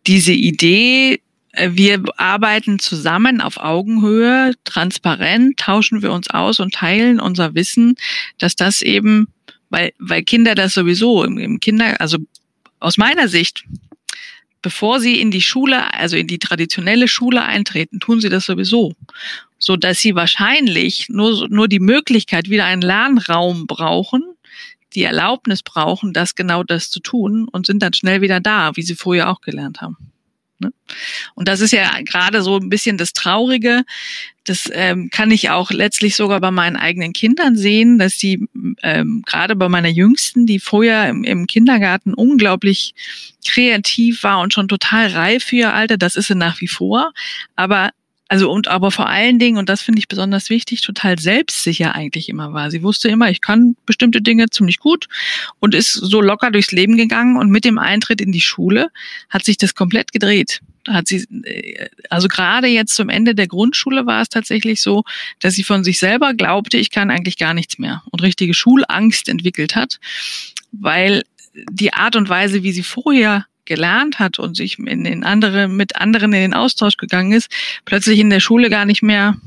diese 0.07 0.33
Idee 0.33 1.21
wir 1.57 2.03
arbeiten 2.17 2.79
zusammen 2.79 3.41
auf 3.41 3.57
Augenhöhe, 3.57 4.53
transparent, 4.63 5.57
tauschen 5.57 6.01
wir 6.01 6.11
uns 6.11 6.29
aus 6.29 6.59
und 6.59 6.73
teilen 6.73 7.19
unser 7.19 7.55
Wissen, 7.55 7.95
dass 8.37 8.55
das 8.55 8.81
eben, 8.81 9.27
weil, 9.69 9.91
weil 9.99 10.23
Kinder 10.23 10.55
das 10.55 10.73
sowieso 10.73 11.23
im, 11.23 11.37
im 11.37 11.59
Kinder, 11.59 11.99
also 11.99 12.17
aus 12.79 12.97
meiner 12.97 13.27
Sicht, 13.27 13.65
bevor 14.61 14.99
sie 14.99 15.19
in 15.19 15.31
die 15.31 15.41
Schule, 15.41 15.93
also 15.93 16.15
in 16.15 16.27
die 16.27 16.39
traditionelle 16.39 17.07
Schule 17.07 17.43
eintreten, 17.43 17.99
tun 17.99 18.21
sie 18.21 18.29
das 18.29 18.45
sowieso, 18.45 18.93
so 19.57 19.75
dass 19.75 19.99
sie 19.99 20.15
wahrscheinlich 20.15 21.09
nur, 21.09 21.47
nur 21.49 21.67
die 21.67 21.79
Möglichkeit 21.79 22.49
wieder 22.49 22.65
einen 22.65 22.81
Lernraum 22.81 23.67
brauchen, 23.67 24.23
die 24.93 25.03
Erlaubnis 25.03 25.63
brauchen, 25.63 26.13
das 26.13 26.35
genau 26.35 26.63
das 26.63 26.89
zu 26.89 26.99
tun 26.99 27.47
und 27.49 27.65
sind 27.65 27.81
dann 27.81 27.93
schnell 27.93 28.21
wieder 28.21 28.39
da, 28.39 28.75
wie 28.75 28.81
sie 28.81 28.95
vorher 28.95 29.29
auch 29.29 29.41
gelernt 29.41 29.81
haben. 29.81 29.97
Ne? 30.61 30.71
Und 31.35 31.47
das 31.47 31.59
ist 31.59 31.71
ja 31.71 31.89
gerade 32.05 32.41
so 32.41 32.57
ein 32.57 32.69
bisschen 32.69 32.97
das 32.97 33.13
Traurige. 33.13 33.83
Das 34.45 34.69
ähm, 34.73 35.09
kann 35.11 35.29
ich 35.29 35.49
auch 35.49 35.71
letztlich 35.71 36.15
sogar 36.15 36.39
bei 36.39 36.51
meinen 36.51 36.75
eigenen 36.75 37.13
Kindern 37.13 37.55
sehen, 37.55 37.99
dass 37.99 38.17
die 38.17 38.47
ähm, 38.81 39.23
gerade 39.25 39.55
bei 39.55 39.69
meiner 39.69 39.89
Jüngsten, 39.89 40.45
die 40.45 40.59
vorher 40.59 41.09
im, 41.09 41.23
im 41.23 41.45
Kindergarten 41.45 42.13
unglaublich 42.13 42.95
kreativ 43.47 44.23
war 44.23 44.39
und 44.39 44.53
schon 44.53 44.67
total 44.67 45.07
reif 45.07 45.43
für 45.43 45.55
ihr 45.57 45.73
Alter, 45.73 45.97
das 45.97 46.15
ist 46.15 46.27
sie 46.27 46.35
nach 46.35 46.61
wie 46.61 46.67
vor, 46.67 47.11
aber 47.55 47.91
also 48.31 48.49
und 48.49 48.69
aber 48.69 48.91
vor 48.91 49.09
allen 49.09 49.39
Dingen, 49.39 49.57
und 49.57 49.67
das 49.67 49.81
finde 49.81 49.99
ich 49.99 50.07
besonders 50.07 50.49
wichtig, 50.49 50.79
total 50.79 51.19
selbstsicher 51.19 51.95
eigentlich 51.95 52.29
immer 52.29 52.53
war. 52.53 52.71
Sie 52.71 52.81
wusste 52.81 53.09
immer, 53.09 53.29
ich 53.29 53.41
kann 53.41 53.75
bestimmte 53.85 54.21
Dinge 54.21 54.49
ziemlich 54.49 54.79
gut 54.79 55.09
und 55.59 55.75
ist 55.75 55.91
so 55.91 56.21
locker 56.21 56.49
durchs 56.49 56.71
Leben 56.71 56.95
gegangen 56.95 57.35
und 57.35 57.49
mit 57.49 57.65
dem 57.65 57.77
Eintritt 57.77 58.21
in 58.21 58.31
die 58.31 58.39
Schule 58.39 58.89
hat 59.27 59.43
sich 59.43 59.57
das 59.57 59.75
komplett 59.75 60.13
gedreht. 60.13 60.61
Da 60.85 60.93
hat 60.93 61.09
sie, 61.09 61.27
äh, 61.43 61.89
also 62.09 62.29
gerade 62.29 62.67
jetzt 62.67 62.95
zum 62.95 63.09
Ende 63.09 63.35
der 63.35 63.47
Grundschule 63.47 64.05
war 64.05 64.21
es 64.21 64.29
tatsächlich 64.29 64.81
so, 64.81 65.03
dass 65.41 65.55
sie 65.55 65.65
von 65.65 65.83
sich 65.83 65.99
selber 65.99 66.33
glaubte, 66.33 66.77
ich 66.77 66.89
kann 66.89 67.11
eigentlich 67.11 67.37
gar 67.37 67.53
nichts 67.53 67.79
mehr 67.79 68.01
und 68.11 68.21
richtige 68.21 68.53
Schulangst 68.53 69.27
entwickelt 69.27 69.75
hat, 69.75 69.99
weil 70.71 71.23
die 71.69 71.91
Art 71.91 72.15
und 72.15 72.29
Weise, 72.29 72.63
wie 72.63 72.71
sie 72.71 72.83
vorher 72.83 73.45
gelernt 73.65 74.19
hat 74.19 74.39
und 74.39 74.55
sich 74.55 74.79
in 74.79 75.03
den 75.03 75.23
anderen, 75.23 75.75
mit 75.75 75.95
anderen 75.95 76.33
in 76.33 76.41
den 76.41 76.53
Austausch 76.53 76.97
gegangen 76.97 77.31
ist, 77.31 77.49
plötzlich 77.85 78.19
in 78.19 78.29
der 78.29 78.39
Schule 78.39 78.69
gar 78.69 78.85
nicht 78.85 79.01
mehr 79.01 79.37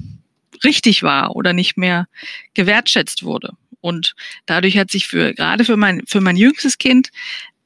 richtig 0.62 1.02
war 1.02 1.36
oder 1.36 1.52
nicht 1.52 1.76
mehr 1.76 2.06
gewertschätzt 2.54 3.22
wurde. 3.22 3.52
Und 3.80 4.14
dadurch 4.46 4.78
hat 4.78 4.90
sich 4.90 5.06
für, 5.06 5.34
gerade 5.34 5.64
für 5.64 5.76
mein, 5.76 6.02
für 6.06 6.20
mein 6.20 6.36
jüngstes 6.36 6.78
Kind 6.78 7.10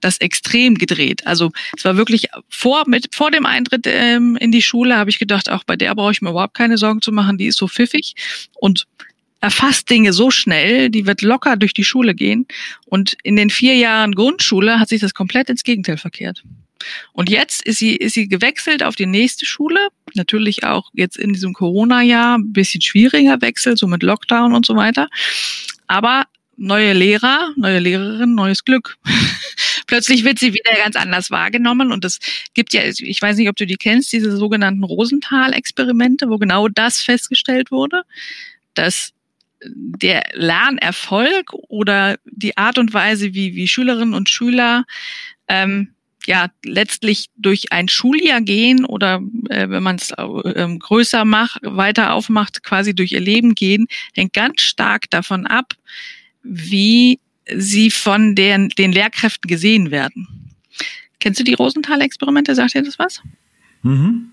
das 0.00 0.18
extrem 0.18 0.76
gedreht. 0.76 1.26
Also 1.26 1.50
es 1.76 1.84
war 1.84 1.96
wirklich 1.96 2.28
vor, 2.48 2.84
mit, 2.86 3.14
vor 3.14 3.30
dem 3.30 3.46
Eintritt 3.46 3.86
ähm, 3.86 4.36
in 4.36 4.52
die 4.52 4.62
Schule 4.62 4.96
habe 4.96 5.10
ich 5.10 5.18
gedacht, 5.18 5.50
auch 5.50 5.64
bei 5.64 5.76
der 5.76 5.94
brauche 5.94 6.12
ich 6.12 6.22
mir 6.22 6.30
überhaupt 6.30 6.54
keine 6.54 6.78
Sorgen 6.78 7.02
zu 7.02 7.12
machen, 7.12 7.38
die 7.38 7.46
ist 7.46 7.58
so 7.58 7.68
pfiffig 7.68 8.14
und 8.54 8.86
erfasst 9.40 9.88
Dinge 9.90 10.12
so 10.12 10.30
schnell, 10.30 10.90
die 10.90 11.06
wird 11.06 11.22
locker 11.22 11.56
durch 11.56 11.74
die 11.74 11.84
Schule 11.84 12.14
gehen. 12.14 12.46
Und 12.86 13.16
in 13.22 13.36
den 13.36 13.50
vier 13.50 13.74
Jahren 13.76 14.12
Grundschule 14.12 14.80
hat 14.80 14.88
sich 14.88 15.00
das 15.00 15.14
komplett 15.14 15.48
ins 15.48 15.64
Gegenteil 15.64 15.96
verkehrt. 15.96 16.42
Und 17.12 17.28
jetzt 17.28 17.64
ist 17.64 17.78
sie, 17.78 17.96
ist 17.96 18.14
sie 18.14 18.28
gewechselt 18.28 18.82
auf 18.82 18.94
die 18.94 19.06
nächste 19.06 19.46
Schule. 19.46 19.88
Natürlich 20.14 20.64
auch 20.64 20.90
jetzt 20.92 21.16
in 21.16 21.32
diesem 21.32 21.52
Corona-Jahr 21.52 22.38
ein 22.38 22.52
bisschen 22.52 22.80
schwieriger 22.80 23.40
Wechsel, 23.40 23.76
so 23.76 23.86
mit 23.86 24.02
Lockdown 24.02 24.54
und 24.54 24.64
so 24.64 24.76
weiter. 24.76 25.08
Aber 25.86 26.26
neue 26.56 26.92
Lehrer, 26.92 27.52
neue 27.56 27.78
Lehrerin, 27.78 28.34
neues 28.34 28.64
Glück. 28.64 28.96
Plötzlich 29.86 30.24
wird 30.24 30.38
sie 30.38 30.52
wieder 30.52 30.72
ganz 30.76 30.96
anders 30.96 31.30
wahrgenommen 31.30 31.92
und 31.92 32.04
es 32.04 32.18
gibt 32.52 32.74
ja, 32.74 32.82
ich 32.84 33.22
weiß 33.22 33.38
nicht, 33.38 33.48
ob 33.48 33.56
du 33.56 33.66
die 33.66 33.76
kennst, 33.76 34.12
diese 34.12 34.36
sogenannten 34.36 34.84
Rosenthal-Experimente, 34.84 36.28
wo 36.28 36.36
genau 36.36 36.68
das 36.68 37.00
festgestellt 37.00 37.70
wurde, 37.70 38.02
dass 38.74 39.12
der 39.64 40.24
Lernerfolg 40.34 41.52
oder 41.52 42.16
die 42.24 42.56
Art 42.56 42.78
und 42.78 42.94
Weise, 42.94 43.34
wie, 43.34 43.54
wie 43.54 43.68
Schülerinnen 43.68 44.14
und 44.14 44.28
Schüler 44.28 44.84
ähm, 45.48 45.94
ja 46.26 46.48
letztlich 46.64 47.30
durch 47.36 47.72
ein 47.72 47.88
Schuljahr 47.88 48.40
gehen 48.40 48.84
oder 48.84 49.22
äh, 49.48 49.68
wenn 49.68 49.82
man 49.82 49.96
es 49.96 50.10
äh, 50.10 50.76
größer 50.78 51.24
macht, 51.24 51.60
weiter 51.62 52.12
aufmacht, 52.12 52.62
quasi 52.62 52.94
durch 52.94 53.12
ihr 53.12 53.20
Leben 53.20 53.54
gehen, 53.54 53.86
hängt 54.14 54.34
ganz 54.34 54.60
stark 54.60 55.08
davon 55.10 55.46
ab, 55.46 55.74
wie 56.42 57.18
sie 57.56 57.90
von 57.90 58.34
den, 58.34 58.68
den 58.68 58.92
Lehrkräften 58.92 59.48
gesehen 59.48 59.90
werden. 59.90 60.28
Kennst 61.18 61.40
du 61.40 61.44
die 61.44 61.54
Rosenthal-Experimente? 61.54 62.54
Sagt 62.54 62.74
dir 62.74 62.82
das 62.82 62.98
was? 62.98 63.22
Mhm. 63.82 64.30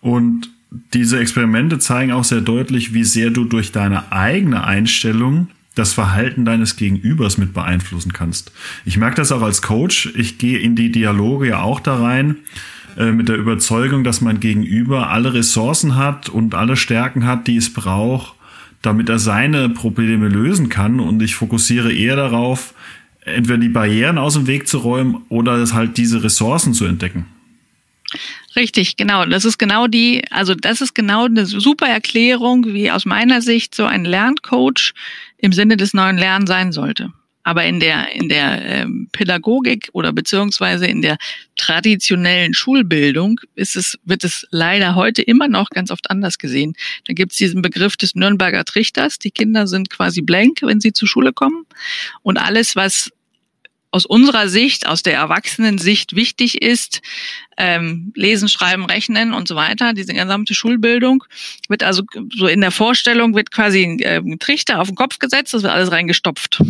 Und 0.00 0.50
diese 0.94 1.18
Experimente 1.18 1.78
zeigen 1.78 2.12
auch 2.12 2.24
sehr 2.24 2.40
deutlich, 2.40 2.94
wie 2.94 3.04
sehr 3.04 3.30
du 3.30 3.44
durch 3.44 3.72
deine 3.72 4.12
eigene 4.12 4.64
Einstellung 4.64 5.48
das 5.74 5.92
Verhalten 5.92 6.44
deines 6.44 6.76
Gegenübers 6.76 7.38
mit 7.38 7.52
beeinflussen 7.52 8.12
kannst. 8.12 8.50
Ich 8.84 8.96
merke 8.96 9.16
das 9.16 9.30
auch 9.30 9.42
als 9.42 9.62
Coach. 9.62 10.10
Ich 10.16 10.38
gehe 10.38 10.58
in 10.58 10.74
die 10.74 10.90
Dialoge 10.90 11.48
ja 11.48 11.60
auch 11.60 11.80
da 11.80 11.96
rein 11.96 12.36
äh, 12.96 13.12
mit 13.12 13.28
der 13.28 13.36
Überzeugung, 13.36 14.02
dass 14.02 14.22
mein 14.22 14.40
Gegenüber 14.40 15.10
alle 15.10 15.34
Ressourcen 15.34 15.96
hat 15.96 16.28
und 16.28 16.54
alle 16.54 16.76
Stärken 16.76 17.26
hat, 17.26 17.46
die 17.46 17.56
es 17.56 17.72
braucht, 17.72 18.34
damit 18.80 19.08
er 19.08 19.18
seine 19.18 19.68
Probleme 19.68 20.28
lösen 20.28 20.70
kann. 20.70 20.98
Und 20.98 21.22
ich 21.22 21.34
fokussiere 21.34 21.92
eher 21.92 22.16
darauf, 22.16 22.72
entweder 23.20 23.58
die 23.58 23.68
Barrieren 23.68 24.16
aus 24.16 24.34
dem 24.34 24.46
Weg 24.46 24.68
zu 24.68 24.78
räumen 24.78 25.24
oder 25.28 25.62
halt 25.74 25.98
diese 25.98 26.22
Ressourcen 26.22 26.72
zu 26.72 26.86
entdecken. 26.86 27.26
Richtig, 28.54 28.96
genau. 28.96 29.24
Das 29.26 29.44
ist 29.44 29.58
genau 29.58 29.86
die, 29.86 30.24
also 30.30 30.54
das 30.54 30.80
ist 30.80 30.94
genau 30.94 31.26
eine 31.26 31.46
super 31.46 31.86
Erklärung, 31.86 32.66
wie 32.66 32.90
aus 32.90 33.04
meiner 33.04 33.42
Sicht 33.42 33.74
so 33.74 33.84
ein 33.84 34.04
Lerncoach 34.04 34.94
im 35.38 35.52
Sinne 35.52 35.76
des 35.76 35.92
neuen 35.92 36.16
Lernens 36.16 36.48
sein 36.48 36.72
sollte. 36.72 37.12
Aber 37.42 37.64
in 37.64 37.78
der, 37.78 38.12
in 38.12 38.28
der 38.28 38.64
ähm, 38.64 39.08
Pädagogik 39.12 39.88
oder 39.92 40.12
beziehungsweise 40.12 40.86
in 40.86 41.00
der 41.00 41.16
traditionellen 41.54 42.54
Schulbildung 42.54 43.40
ist 43.54 43.76
es, 43.76 43.96
wird 44.04 44.24
es 44.24 44.48
leider 44.50 44.96
heute 44.96 45.22
immer 45.22 45.46
noch 45.46 45.70
ganz 45.70 45.92
oft 45.92 46.10
anders 46.10 46.38
gesehen. 46.38 46.74
Da 47.04 47.12
gibt 47.12 47.30
es 47.30 47.38
diesen 47.38 47.62
Begriff 47.62 47.96
des 47.96 48.16
Nürnberger 48.16 48.64
Trichters. 48.64 49.20
Die 49.20 49.30
Kinder 49.30 49.68
sind 49.68 49.90
quasi 49.90 50.22
blank, 50.22 50.58
wenn 50.62 50.80
sie 50.80 50.92
zur 50.92 51.06
Schule 51.06 51.32
kommen. 51.32 51.66
Und 52.22 52.36
alles, 52.36 52.74
was 52.74 53.12
aus 53.90 54.06
unserer 54.06 54.48
Sicht, 54.48 54.86
aus 54.86 55.02
der 55.02 55.14
Erwachsenensicht 55.14 56.14
wichtig 56.14 56.62
ist, 56.62 57.00
ähm, 57.56 58.12
lesen, 58.14 58.48
schreiben, 58.48 58.84
rechnen 58.84 59.32
und 59.32 59.48
so 59.48 59.56
weiter, 59.56 59.94
diese 59.94 60.12
gesamte 60.12 60.54
Schulbildung, 60.54 61.24
wird 61.68 61.82
also 61.82 62.02
so 62.34 62.46
in 62.46 62.60
der 62.60 62.70
Vorstellung 62.70 63.34
wird 63.34 63.50
quasi 63.50 63.84
ein, 63.84 63.98
äh, 64.00 64.16
ein 64.16 64.38
Trichter 64.38 64.80
auf 64.80 64.88
den 64.88 64.96
Kopf 64.96 65.18
gesetzt, 65.18 65.54
das 65.54 65.62
wird 65.62 65.72
alles 65.72 65.90
reingestopft. 65.90 66.62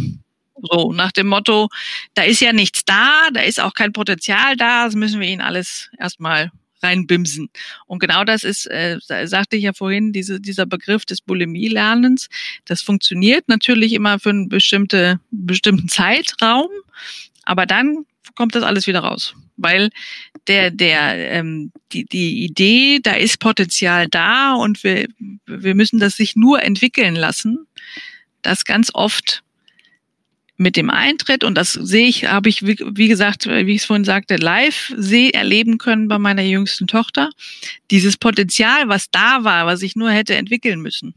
So, 0.63 0.93
nach 0.93 1.13
dem 1.13 1.27
Motto, 1.27 1.69
da 2.15 2.23
ist 2.23 2.41
ja 2.41 2.53
nichts 2.53 2.85
da, 2.85 3.29
da 3.33 3.41
ist 3.41 3.61
auch 3.61 3.75
kein 3.75 3.93
Potenzial 3.93 4.57
da, 4.57 4.85
das 4.85 4.95
müssen 4.95 5.21
wir 5.21 5.29
ihnen 5.29 5.43
alles 5.43 5.91
erstmal 5.99 6.51
reinbimsen. 6.87 7.51
Und 7.87 7.99
genau 7.99 8.25
das 8.25 8.45
ist, 8.45 8.67
äh, 8.67 8.99
sagte 9.25 9.57
ich 9.57 9.65
ja 9.65 9.73
vorhin, 9.73 10.13
diese, 10.13 10.41
dieser 10.41 10.67
Begriff 10.67 11.05
des 11.05 11.21
Bulimie-Lernens. 11.21 12.29
Das 12.65 12.83
funktioniert 12.83 13.49
natürlich 13.49 13.93
immer 13.93 14.19
für 14.19 14.31
einen 14.31 14.49
bestimmte, 14.49 15.21
bestimmten 15.31 15.89
Zeitraum, 15.89 16.69
aber 17.45 17.67
dann 17.67 18.05
kommt 18.35 18.55
das 18.55 18.63
alles 18.63 18.87
wieder 18.87 19.01
raus. 19.01 19.35
Weil 19.57 19.89
der, 20.49 20.71
der, 20.71 21.33
ähm, 21.33 21.73
die, 21.93 22.05
die 22.05 22.45
Idee, 22.45 23.01
da 23.03 23.15
ist 23.15 23.41
Potenzial 23.41 24.07
da 24.09 24.55
und 24.55 24.85
wir, 24.85 25.09
wir 25.47 25.75
müssen 25.75 25.99
das 25.99 26.17
sich 26.17 26.37
nur 26.37 26.63
entwickeln 26.63 27.17
lassen, 27.17 27.67
das 28.43 28.65
ganz 28.65 28.91
oft 28.93 29.43
mit 30.57 30.77
dem 30.77 30.91
Eintritt, 30.91 31.45
und 31.45 31.55
das 31.55 31.73
sehe 31.73 32.07
ich, 32.07 32.27
habe 32.27 32.49
ich, 32.49 32.67
wie, 32.67 33.09
gesagt, 33.09 33.47
wie 33.47 33.73
ich 33.73 33.83
es 33.83 33.85
vorhin 33.85 34.05
sagte, 34.05 34.37
live 34.37 34.93
seh, 34.97 35.31
erleben 35.31 35.79
können 35.79 36.09
bei 36.09 36.19
meiner 36.19 36.43
jüngsten 36.43 36.87
Tochter. 36.87 37.31
Dieses 37.91 38.17
Potenzial, 38.17 38.89
was 38.89 39.11
da 39.11 39.45
war, 39.45 39.67
was 39.67 39.83
ich 39.83 39.97
nur 39.97 40.11
hätte 40.11 40.35
entwickeln 40.35 40.81
müssen, 40.81 41.15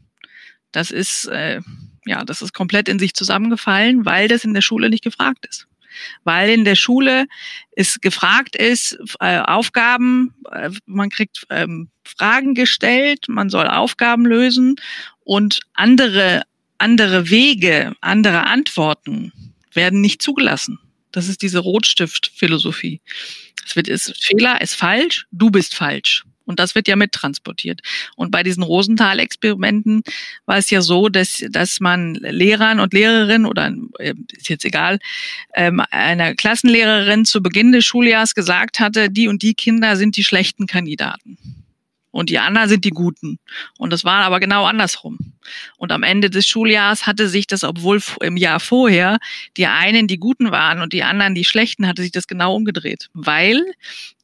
das 0.72 0.90
ist, 0.90 1.26
äh, 1.26 1.60
ja, 2.04 2.24
das 2.24 2.42
ist 2.42 2.52
komplett 2.52 2.88
in 2.88 2.98
sich 2.98 3.14
zusammengefallen, 3.14 4.04
weil 4.04 4.28
das 4.28 4.44
in 4.44 4.54
der 4.54 4.62
Schule 4.62 4.90
nicht 4.90 5.04
gefragt 5.04 5.46
ist. 5.46 5.66
Weil 6.22 6.50
in 6.50 6.64
der 6.64 6.76
Schule 6.76 7.26
es 7.72 8.00
gefragt 8.00 8.56
ist, 8.56 8.98
äh, 9.20 9.40
Aufgaben, 9.40 10.34
äh, 10.50 10.70
man 10.86 11.10
kriegt 11.10 11.44
ähm, 11.50 11.90
Fragen 12.04 12.54
gestellt, 12.54 13.26
man 13.28 13.50
soll 13.50 13.66
Aufgaben 13.66 14.24
lösen 14.24 14.76
und 15.24 15.60
andere 15.74 16.42
andere 16.80 17.30
Wege, 17.30 17.94
andere 18.00 18.46
Antworten 18.46 19.32
werden 19.72 20.00
nicht 20.00 20.22
zugelassen. 20.22 20.78
Das 21.12 21.28
ist 21.28 21.42
diese 21.42 21.58
Rotstift-Philosophie. 21.58 23.00
Es 23.66 23.76
wird, 23.76 23.88
ist 23.88 24.14
Fehler 24.22 24.60
ist 24.60 24.74
falsch, 24.74 25.26
du 25.30 25.50
bist 25.50 25.74
falsch. 25.74 26.24
Und 26.44 26.58
das 26.58 26.74
wird 26.74 26.88
ja 26.88 26.96
mittransportiert. 26.96 27.80
Und 28.16 28.32
bei 28.32 28.42
diesen 28.42 28.64
Rosenthal-Experimenten 28.64 30.02
war 30.46 30.56
es 30.56 30.68
ja 30.70 30.82
so, 30.82 31.08
dass, 31.08 31.44
dass 31.48 31.78
man 31.78 32.14
Lehrern 32.14 32.80
und 32.80 32.92
Lehrerinnen 32.92 33.46
oder 33.46 33.72
äh, 33.98 34.14
ist 34.32 34.48
jetzt 34.48 34.64
egal, 34.64 34.98
ähm, 35.54 35.80
einer 35.90 36.34
Klassenlehrerin 36.34 37.24
zu 37.24 37.40
Beginn 37.40 37.70
des 37.70 37.84
Schuljahres 37.84 38.34
gesagt 38.34 38.80
hatte, 38.80 39.10
die 39.10 39.28
und 39.28 39.42
die 39.42 39.54
Kinder 39.54 39.94
sind 39.96 40.16
die 40.16 40.24
schlechten 40.24 40.66
Kandidaten 40.66 41.59
und 42.10 42.30
die 42.30 42.38
anderen 42.38 42.68
sind 42.68 42.84
die 42.84 42.90
Guten. 42.90 43.38
Und 43.78 43.92
das 43.92 44.04
war 44.04 44.24
aber 44.24 44.40
genau 44.40 44.64
andersrum. 44.64 45.18
Und 45.76 45.92
am 45.92 46.02
Ende 46.02 46.30
des 46.30 46.46
Schuljahres 46.46 47.06
hatte 47.06 47.28
sich 47.28 47.46
das, 47.46 47.64
obwohl 47.64 48.02
im 48.20 48.36
Jahr 48.36 48.60
vorher 48.60 49.18
die 49.56 49.66
einen 49.66 50.06
die 50.06 50.18
Guten 50.18 50.50
waren 50.50 50.80
und 50.80 50.92
die 50.92 51.02
anderen 51.02 51.34
die 51.34 51.44
Schlechten, 51.44 51.86
hatte 51.86 52.02
sich 52.02 52.12
das 52.12 52.26
genau 52.26 52.54
umgedreht, 52.54 53.08
weil 53.12 53.64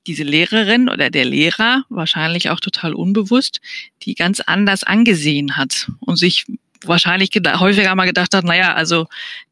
diese 0.06 0.22
Lehrerin 0.22 0.88
oder 0.88 1.10
der 1.10 1.24
Lehrer, 1.24 1.84
wahrscheinlich 1.88 2.50
auch 2.50 2.60
total 2.60 2.94
unbewusst, 2.94 3.60
die 4.02 4.14
ganz 4.14 4.40
anders 4.40 4.84
angesehen 4.84 5.56
hat 5.56 5.90
und 6.00 6.16
sich 6.16 6.44
wahrscheinlich 6.84 7.30
häufiger 7.34 7.94
mal 7.94 8.06
gedacht 8.06 8.34
hat, 8.34 8.44
naja, 8.44 8.74
also 8.74 9.06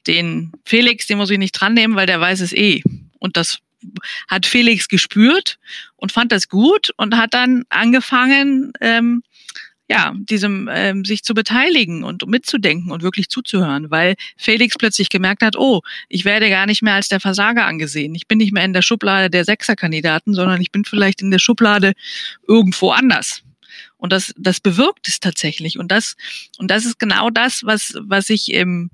den 0.06 0.52
Felix, 0.64 1.06
den 1.06 1.18
muss 1.18 1.30
ich 1.30 1.38
nicht 1.38 1.52
dran 1.52 1.74
nehmen, 1.74 1.96
weil 1.96 2.06
der 2.06 2.20
weiß 2.20 2.40
es 2.40 2.52
eh. 2.52 2.82
Und 3.18 3.36
das 3.36 3.58
hat 4.28 4.46
Felix 4.46 4.88
gespürt 4.88 5.58
und 6.04 6.12
fand 6.12 6.32
das 6.32 6.50
gut 6.50 6.90
und 6.98 7.16
hat 7.16 7.32
dann 7.32 7.64
angefangen, 7.70 8.74
ähm, 8.82 9.22
ja, 9.88 10.12
diesem 10.14 10.68
ähm, 10.70 11.02
sich 11.06 11.22
zu 11.22 11.32
beteiligen 11.32 12.04
und 12.04 12.26
mitzudenken 12.26 12.92
und 12.92 13.02
wirklich 13.02 13.30
zuzuhören, 13.30 13.90
weil 13.90 14.14
Felix 14.36 14.76
plötzlich 14.76 15.08
gemerkt 15.08 15.42
hat, 15.42 15.56
oh, 15.56 15.80
ich 16.10 16.26
werde 16.26 16.50
gar 16.50 16.66
nicht 16.66 16.82
mehr 16.82 16.92
als 16.92 17.08
der 17.08 17.20
Versager 17.20 17.64
angesehen. 17.64 18.14
Ich 18.14 18.28
bin 18.28 18.36
nicht 18.36 18.52
mehr 18.52 18.66
in 18.66 18.74
der 18.74 18.82
Schublade 18.82 19.30
der 19.30 19.46
Sechserkandidaten, 19.46 20.34
sondern 20.34 20.60
ich 20.60 20.70
bin 20.70 20.84
vielleicht 20.84 21.22
in 21.22 21.30
der 21.30 21.38
Schublade 21.38 21.94
irgendwo 22.46 22.90
anders. 22.90 23.42
Und 23.96 24.12
das, 24.12 24.34
das 24.36 24.60
bewirkt 24.60 25.08
es 25.08 25.20
tatsächlich. 25.20 25.78
Und 25.78 25.90
das, 25.90 26.16
und 26.58 26.70
das 26.70 26.84
ist 26.84 26.98
genau 26.98 27.30
das, 27.30 27.64
was, 27.64 27.94
was 27.98 28.28
ich 28.28 28.52
im, 28.52 28.90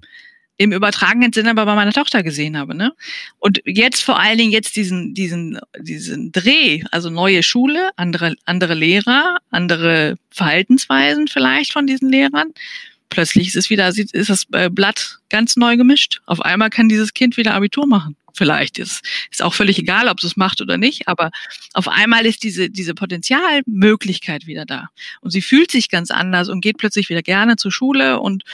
im 0.61 0.73
übertragenen 0.73 1.33
Sinne 1.33 1.52
aber 1.52 1.64
bei 1.64 1.75
meiner 1.75 1.93
Tochter 1.93 2.23
gesehen 2.23 2.59
habe. 2.59 2.75
Ne? 2.75 2.93
Und 3.38 3.62
jetzt 3.64 4.02
vor 4.02 4.21
allen 4.21 4.37
Dingen 4.37 4.52
jetzt 4.52 4.76
diesen, 4.76 5.14
diesen, 5.14 5.59
diesen 5.79 6.33
Dreh, 6.33 6.83
also 6.90 7.09
neue 7.09 7.43
Schule, 7.43 7.88
andere, 7.97 8.35
andere 8.45 8.75
Lehrer, 8.75 9.38
andere 9.50 10.17
Verhaltensweisen 10.31 11.29
vielleicht 11.29 11.73
von 11.73 11.87
diesen 11.87 12.11
Lehrern. 12.11 12.52
Plötzlich 13.09 13.49
ist 13.49 13.57
es 13.57 13.71
wieder, 13.71 13.88
ist 13.88 14.29
das 14.29 14.45
äh, 14.52 14.69
Blatt 14.69 15.21
ganz 15.31 15.57
neu 15.57 15.79
gemischt. 15.79 16.21
Auf 16.26 16.43
einmal 16.43 16.69
kann 16.69 16.90
dieses 16.90 17.14
Kind 17.14 17.38
wieder 17.38 17.55
Abitur 17.55 17.87
machen. 17.87 18.14
Vielleicht 18.35 18.79
ist, 18.79 19.02
ist 19.31 19.43
auch 19.43 19.55
völlig 19.55 19.79
egal, 19.79 20.09
ob 20.09 20.23
es 20.23 20.37
macht 20.37 20.61
oder 20.61 20.76
nicht, 20.76 21.09
aber 21.09 21.31
auf 21.73 21.88
einmal 21.88 22.26
ist 22.26 22.43
diese, 22.43 22.69
diese 22.69 22.95
Potenzialmöglichkeit 22.95 24.47
wieder 24.47 24.67
da. 24.67 24.88
Und 25.23 25.31
sie 25.31 25.43
fühlt 25.43 25.71
sich 25.71 25.88
ganz 25.88 26.11
anders 26.11 26.49
und 26.50 26.61
geht 26.61 26.76
plötzlich 26.79 27.09
wieder 27.09 27.23
gerne 27.23 27.57
zur 27.57 27.73
Schule 27.73 28.21
und 28.21 28.45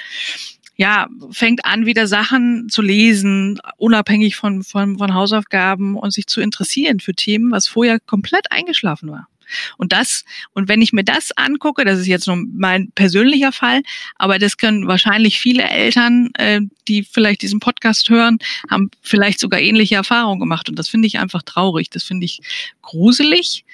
ja, 0.77 1.09
fängt 1.31 1.65
an, 1.65 1.87
wieder 1.87 2.07
Sachen 2.07 2.69
zu 2.69 2.83
lesen, 2.83 3.59
unabhängig 3.79 4.37
von, 4.37 4.63
von, 4.63 4.99
von 4.99 5.15
Hausaufgaben 5.15 5.97
und 5.97 6.13
sich 6.13 6.27
zu 6.27 6.41
interessieren 6.41 7.01
für 7.01 7.15
Themen, 7.15 7.51
was 7.51 7.67
vorher 7.67 7.99
komplett 7.99 8.53
eingeschlafen 8.53 9.11
war. 9.11 9.29
Und 9.77 9.93
das, 9.93 10.25
und 10.55 10.69
wenn 10.69 10.83
ich 10.83 10.93
mir 10.93 11.05
das 11.05 11.33
angucke, 11.33 11.85
das 11.85 12.01
ist 12.01 12.07
jetzt 12.07 12.27
nur 12.27 12.37
mein 12.37 12.91
persönlicher 12.93 13.53
Fall, 13.53 13.83
aber 14.17 14.39
das 14.39 14.57
können 14.59 14.89
wahrscheinlich 14.89 15.39
viele 15.39 15.63
Eltern, 15.63 16.31
äh, 16.35 16.61
die 16.89 17.05
vielleicht 17.05 17.43
diesen 17.43 17.61
Podcast 17.61 18.11
hören, 18.11 18.39
haben 18.69 18.91
vielleicht 19.03 19.41
sogar 19.41 19.61
ähnliche 19.61 19.95
Erfahrungen 19.95 20.41
gemacht. 20.41 20.69
Und 20.69 20.79
das 20.79 20.89
finde 20.89 21.07
ich 21.07 21.19
einfach 21.19 21.43
traurig. 21.43 21.91
Das 21.91 22.03
finde 22.03 22.25
ich 22.27 22.41
gruselig 22.83 23.65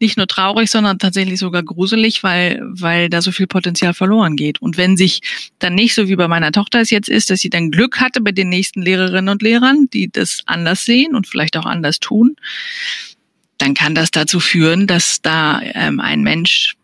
nicht 0.00 0.16
nur 0.16 0.26
traurig, 0.26 0.70
sondern 0.70 0.98
tatsächlich 0.98 1.38
sogar 1.38 1.62
gruselig, 1.62 2.22
weil, 2.22 2.60
weil 2.62 3.08
da 3.08 3.20
so 3.20 3.32
viel 3.32 3.46
Potenzial 3.46 3.94
verloren 3.94 4.36
geht. 4.36 4.62
Und 4.62 4.76
wenn 4.76 4.96
sich 4.96 5.20
dann 5.58 5.74
nicht 5.74 5.94
so 5.94 6.08
wie 6.08 6.16
bei 6.16 6.28
meiner 6.28 6.52
Tochter 6.52 6.80
es 6.80 6.90
jetzt 6.90 7.08
ist, 7.08 7.30
dass 7.30 7.40
sie 7.40 7.50
dann 7.50 7.70
Glück 7.70 8.00
hatte 8.00 8.20
bei 8.20 8.32
den 8.32 8.48
nächsten 8.48 8.82
Lehrerinnen 8.82 9.28
und 9.28 9.42
Lehrern, 9.42 9.88
die 9.92 10.10
das 10.10 10.42
anders 10.46 10.84
sehen 10.84 11.14
und 11.14 11.26
vielleicht 11.26 11.56
auch 11.56 11.66
anders 11.66 11.98
tun, 11.98 12.36
dann 13.58 13.74
kann 13.74 13.94
das 13.94 14.10
dazu 14.10 14.38
führen, 14.38 14.86
dass 14.86 15.20
da 15.20 15.60
ähm, 15.62 15.98
ein 16.00 16.22
Mensch 16.22 16.76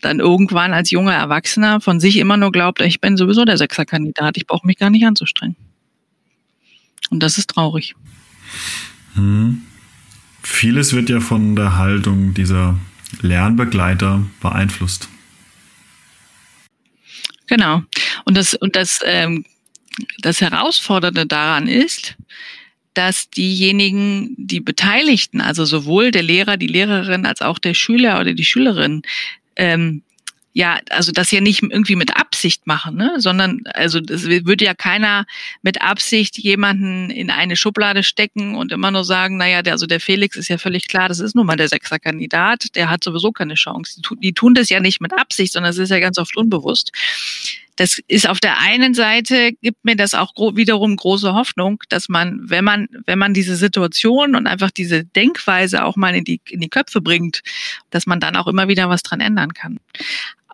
dann 0.00 0.20
irgendwann 0.20 0.72
als 0.72 0.90
junger 0.90 1.14
Erwachsener 1.14 1.80
von 1.80 2.00
sich 2.00 2.18
immer 2.18 2.36
nur 2.36 2.52
glaubt, 2.52 2.80
ich 2.82 3.00
bin 3.00 3.16
sowieso 3.16 3.44
der 3.44 3.56
Sechserkandidat, 3.56 4.36
ich 4.36 4.46
brauche 4.46 4.66
mich 4.66 4.76
gar 4.76 4.90
nicht 4.90 5.04
anzustrengen. 5.04 5.56
Und 7.10 7.22
das 7.22 7.38
ist 7.38 7.50
traurig. 7.50 7.94
Hm. 9.14 9.62
Vieles 10.42 10.94
wird 10.94 11.10
ja 11.10 11.20
von 11.20 11.56
der 11.56 11.76
Haltung 11.76 12.34
dieser 12.34 12.78
Lernbegleiter 13.20 14.24
beeinflusst. 14.40 15.08
Genau. 17.46 17.82
Und 18.24 18.36
das, 18.36 18.54
und 18.54 18.76
das, 18.76 19.00
ähm, 19.04 19.44
das 20.18 20.40
Herausfordernde 20.40 21.26
daran 21.26 21.66
ist, 21.66 22.16
dass 22.94 23.30
diejenigen, 23.30 24.34
die 24.36 24.60
Beteiligten, 24.60 25.40
also 25.40 25.64
sowohl 25.64 26.10
der 26.10 26.22
Lehrer, 26.22 26.56
die 26.56 26.66
Lehrerin 26.66 27.26
als 27.26 27.42
auch 27.42 27.58
der 27.58 27.74
Schüler 27.74 28.20
oder 28.20 28.34
die 28.34 28.44
Schülerin, 28.44 29.02
ähm, 29.56 30.02
ja, 30.52 30.80
also 30.90 31.12
das 31.12 31.30
ja 31.30 31.40
nicht 31.40 31.62
irgendwie 31.62 31.94
mit 31.94 32.16
Absicht 32.38 32.68
machen, 32.68 32.94
ne? 32.94 33.14
sondern 33.16 33.62
also 33.74 33.98
das 33.98 34.22
würde 34.22 34.64
ja 34.64 34.72
keiner 34.72 35.26
mit 35.62 35.82
Absicht 35.82 36.38
jemanden 36.38 37.10
in 37.10 37.30
eine 37.30 37.56
Schublade 37.56 38.04
stecken 38.04 38.54
und 38.54 38.70
immer 38.70 38.92
nur 38.92 39.02
sagen, 39.02 39.38
naja, 39.38 39.62
der, 39.62 39.72
also 39.72 39.86
der 39.86 39.98
Felix 39.98 40.36
ist 40.36 40.46
ja 40.46 40.56
völlig 40.56 40.86
klar, 40.86 41.08
das 41.08 41.18
ist 41.18 41.34
nun 41.34 41.46
mal 41.46 41.56
der 41.56 41.66
Sechserkandidat, 41.66 42.76
der 42.76 42.90
hat 42.90 43.02
sowieso 43.02 43.32
keine 43.32 43.54
Chance. 43.54 44.00
Die, 44.00 44.20
die 44.20 44.32
tun 44.34 44.54
das 44.54 44.68
ja 44.68 44.78
nicht 44.78 45.00
mit 45.00 45.12
Absicht, 45.14 45.52
sondern 45.52 45.70
es 45.70 45.78
ist 45.78 45.90
ja 45.90 45.98
ganz 45.98 46.16
oft 46.16 46.36
unbewusst. 46.36 46.92
Das 47.74 47.98
ist 48.06 48.28
auf 48.28 48.38
der 48.38 48.60
einen 48.60 48.94
Seite 48.94 49.52
gibt 49.60 49.84
mir 49.84 49.96
das 49.96 50.14
auch 50.14 50.32
wiederum 50.54 50.94
große 50.94 51.34
Hoffnung, 51.34 51.82
dass 51.88 52.08
man, 52.08 52.38
wenn 52.42 52.64
man, 52.64 52.86
wenn 53.06 53.18
man 53.18 53.34
diese 53.34 53.56
Situation 53.56 54.36
und 54.36 54.46
einfach 54.46 54.70
diese 54.70 55.04
Denkweise 55.04 55.84
auch 55.84 55.96
mal 55.96 56.14
in 56.14 56.22
die, 56.22 56.40
in 56.50 56.60
die 56.60 56.68
Köpfe 56.68 57.00
bringt, 57.00 57.42
dass 57.90 58.06
man 58.06 58.20
dann 58.20 58.36
auch 58.36 58.46
immer 58.46 58.68
wieder 58.68 58.88
was 58.88 59.02
dran 59.02 59.20
ändern 59.20 59.54
kann. 59.54 59.80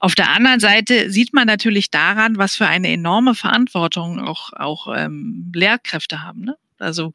Auf 0.04 0.14
der 0.14 0.28
anderen 0.28 0.60
Seite 0.60 1.10
sieht 1.10 1.32
man 1.32 1.46
natürlich 1.46 1.90
daran, 1.90 2.36
was 2.36 2.56
für 2.56 2.66
eine 2.66 2.88
enorme 2.88 3.34
Verantwortung 3.34 4.20
auch, 4.20 4.52
auch 4.52 4.94
ähm, 4.94 5.50
Lehrkräfte 5.54 6.22
haben. 6.22 6.42
Ne? 6.42 6.58
Also 6.78 7.14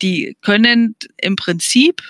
die 0.00 0.34
können 0.40 0.96
im 1.18 1.36
Prinzip 1.36 2.00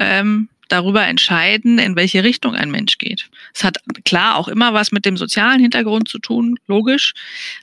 ähm, 0.00 0.48
darüber 0.72 1.06
entscheiden, 1.06 1.78
in 1.78 1.96
welche 1.96 2.24
Richtung 2.24 2.54
ein 2.54 2.70
Mensch 2.70 2.96
geht. 2.98 3.28
Es 3.54 3.62
hat 3.62 3.78
klar 4.04 4.36
auch 4.36 4.48
immer 4.48 4.72
was 4.72 4.90
mit 4.90 5.04
dem 5.04 5.16
sozialen 5.16 5.60
Hintergrund 5.60 6.08
zu 6.08 6.18
tun, 6.18 6.58
logisch, 6.66 7.12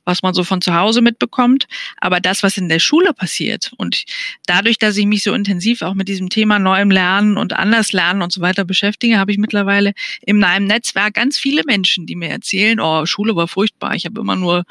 was 0.06 0.22
man 0.22 0.34
so 0.34 0.44
von 0.44 0.62
zu 0.62 0.76
Hause 0.76 1.02
mitbekommt. 1.02 1.68
Aber 1.98 2.20
das, 2.20 2.44
was 2.44 2.58
in 2.58 2.70
der 2.70 2.80
Schule 2.80 3.14
passiert 3.14 3.72
und 3.78 4.04
dadurch, 4.46 4.78
dass 4.78 4.96
ich 4.96 5.08
mich 5.08 5.24
so 5.24 5.34
intensiv 5.34 5.82
auch 5.82 5.96
mit 5.96 6.08
diesem 6.08 6.30
Thema 6.30 6.60
neuem 6.60 6.92
Lernen 6.92 7.38
und 7.38 7.54
anders 7.54 7.92
lernen 7.92 8.22
und 8.22 8.32
so 8.32 8.42
weiter 8.42 8.64
beschäftige, 8.64 9.18
habe 9.18 9.32
ich 9.32 9.40
mittlerweile 9.40 9.94
in 10.22 10.44
einem 10.44 10.68
Netzwerk 10.68 11.16
ganz 11.16 11.40
viele 11.40 11.64
Menschen, 11.66 12.06
die 12.06 12.16
mir 12.16 12.30
erzählen, 12.30 12.80
oh, 12.80 13.06
Schule 13.06 13.36
war 13.36 13.48
furchtbar, 13.48 13.96
ich 13.96 14.06
habe 14.06 14.22
immer 14.22 14.36
nur 14.36 14.66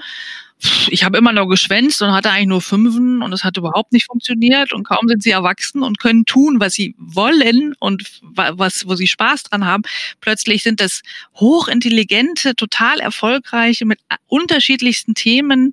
ich 0.89 1.05
habe 1.05 1.19
immer 1.19 1.33
nur 1.33 1.49
geschwänzt 1.49 2.03
und 2.03 2.13
hatte 2.13 2.31
eigentlich 2.31 2.49
nur 2.49 2.61
Fünfen 2.61 3.23
und 3.23 3.33
es 3.33 3.45
hat 3.45 3.57
überhaupt 3.57 3.93
nicht 3.93 4.07
funktioniert 4.07 4.73
und 4.73 4.85
kaum 4.85 5.07
sind 5.07 5.23
sie 5.23 5.31
erwachsen 5.31 5.83
und 5.83 6.01
können 6.01 6.25
tun, 6.25 6.59
was 6.59 6.75
sie 6.75 6.95
wollen 6.99 7.75
und 7.79 8.21
was, 8.23 8.87
wo 8.87 8.97
sie 8.97 9.07
Spaß 9.07 9.45
dran 9.45 9.65
haben. 9.65 9.83
Plötzlich 10.21 10.65
sind 10.65 10.81
das 10.81 11.03
hochintelligente, 11.37 12.57
total 12.57 12.99
erfolgreiche, 12.99 13.85
mit 13.85 14.01
unterschiedlichsten 14.27 15.15
Themen 15.15 15.73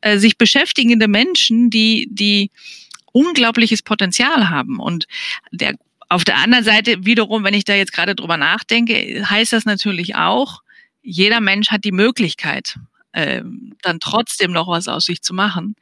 äh, 0.00 0.18
sich 0.18 0.36
beschäftigende 0.38 1.06
Menschen, 1.06 1.70
die, 1.70 2.08
die 2.10 2.50
unglaubliches 3.12 3.82
Potenzial 3.82 4.50
haben. 4.50 4.80
Und 4.80 5.06
der, 5.52 5.74
auf 6.08 6.24
der 6.24 6.38
anderen 6.38 6.64
Seite 6.64 7.04
wiederum, 7.04 7.44
wenn 7.44 7.54
ich 7.54 7.64
da 7.64 7.74
jetzt 7.74 7.92
gerade 7.92 8.16
drüber 8.16 8.36
nachdenke, 8.36 9.24
heißt 9.28 9.52
das 9.52 9.64
natürlich 9.64 10.16
auch, 10.16 10.62
jeder 11.02 11.40
Mensch 11.40 11.70
hat 11.70 11.84
die 11.84 11.92
Möglichkeit, 11.92 12.76
ähm, 13.16 13.72
dann 13.82 13.98
trotzdem 13.98 14.52
noch 14.52 14.68
was 14.68 14.86
aus 14.86 15.06
sich 15.06 15.22
zu 15.22 15.34
machen. 15.34 15.74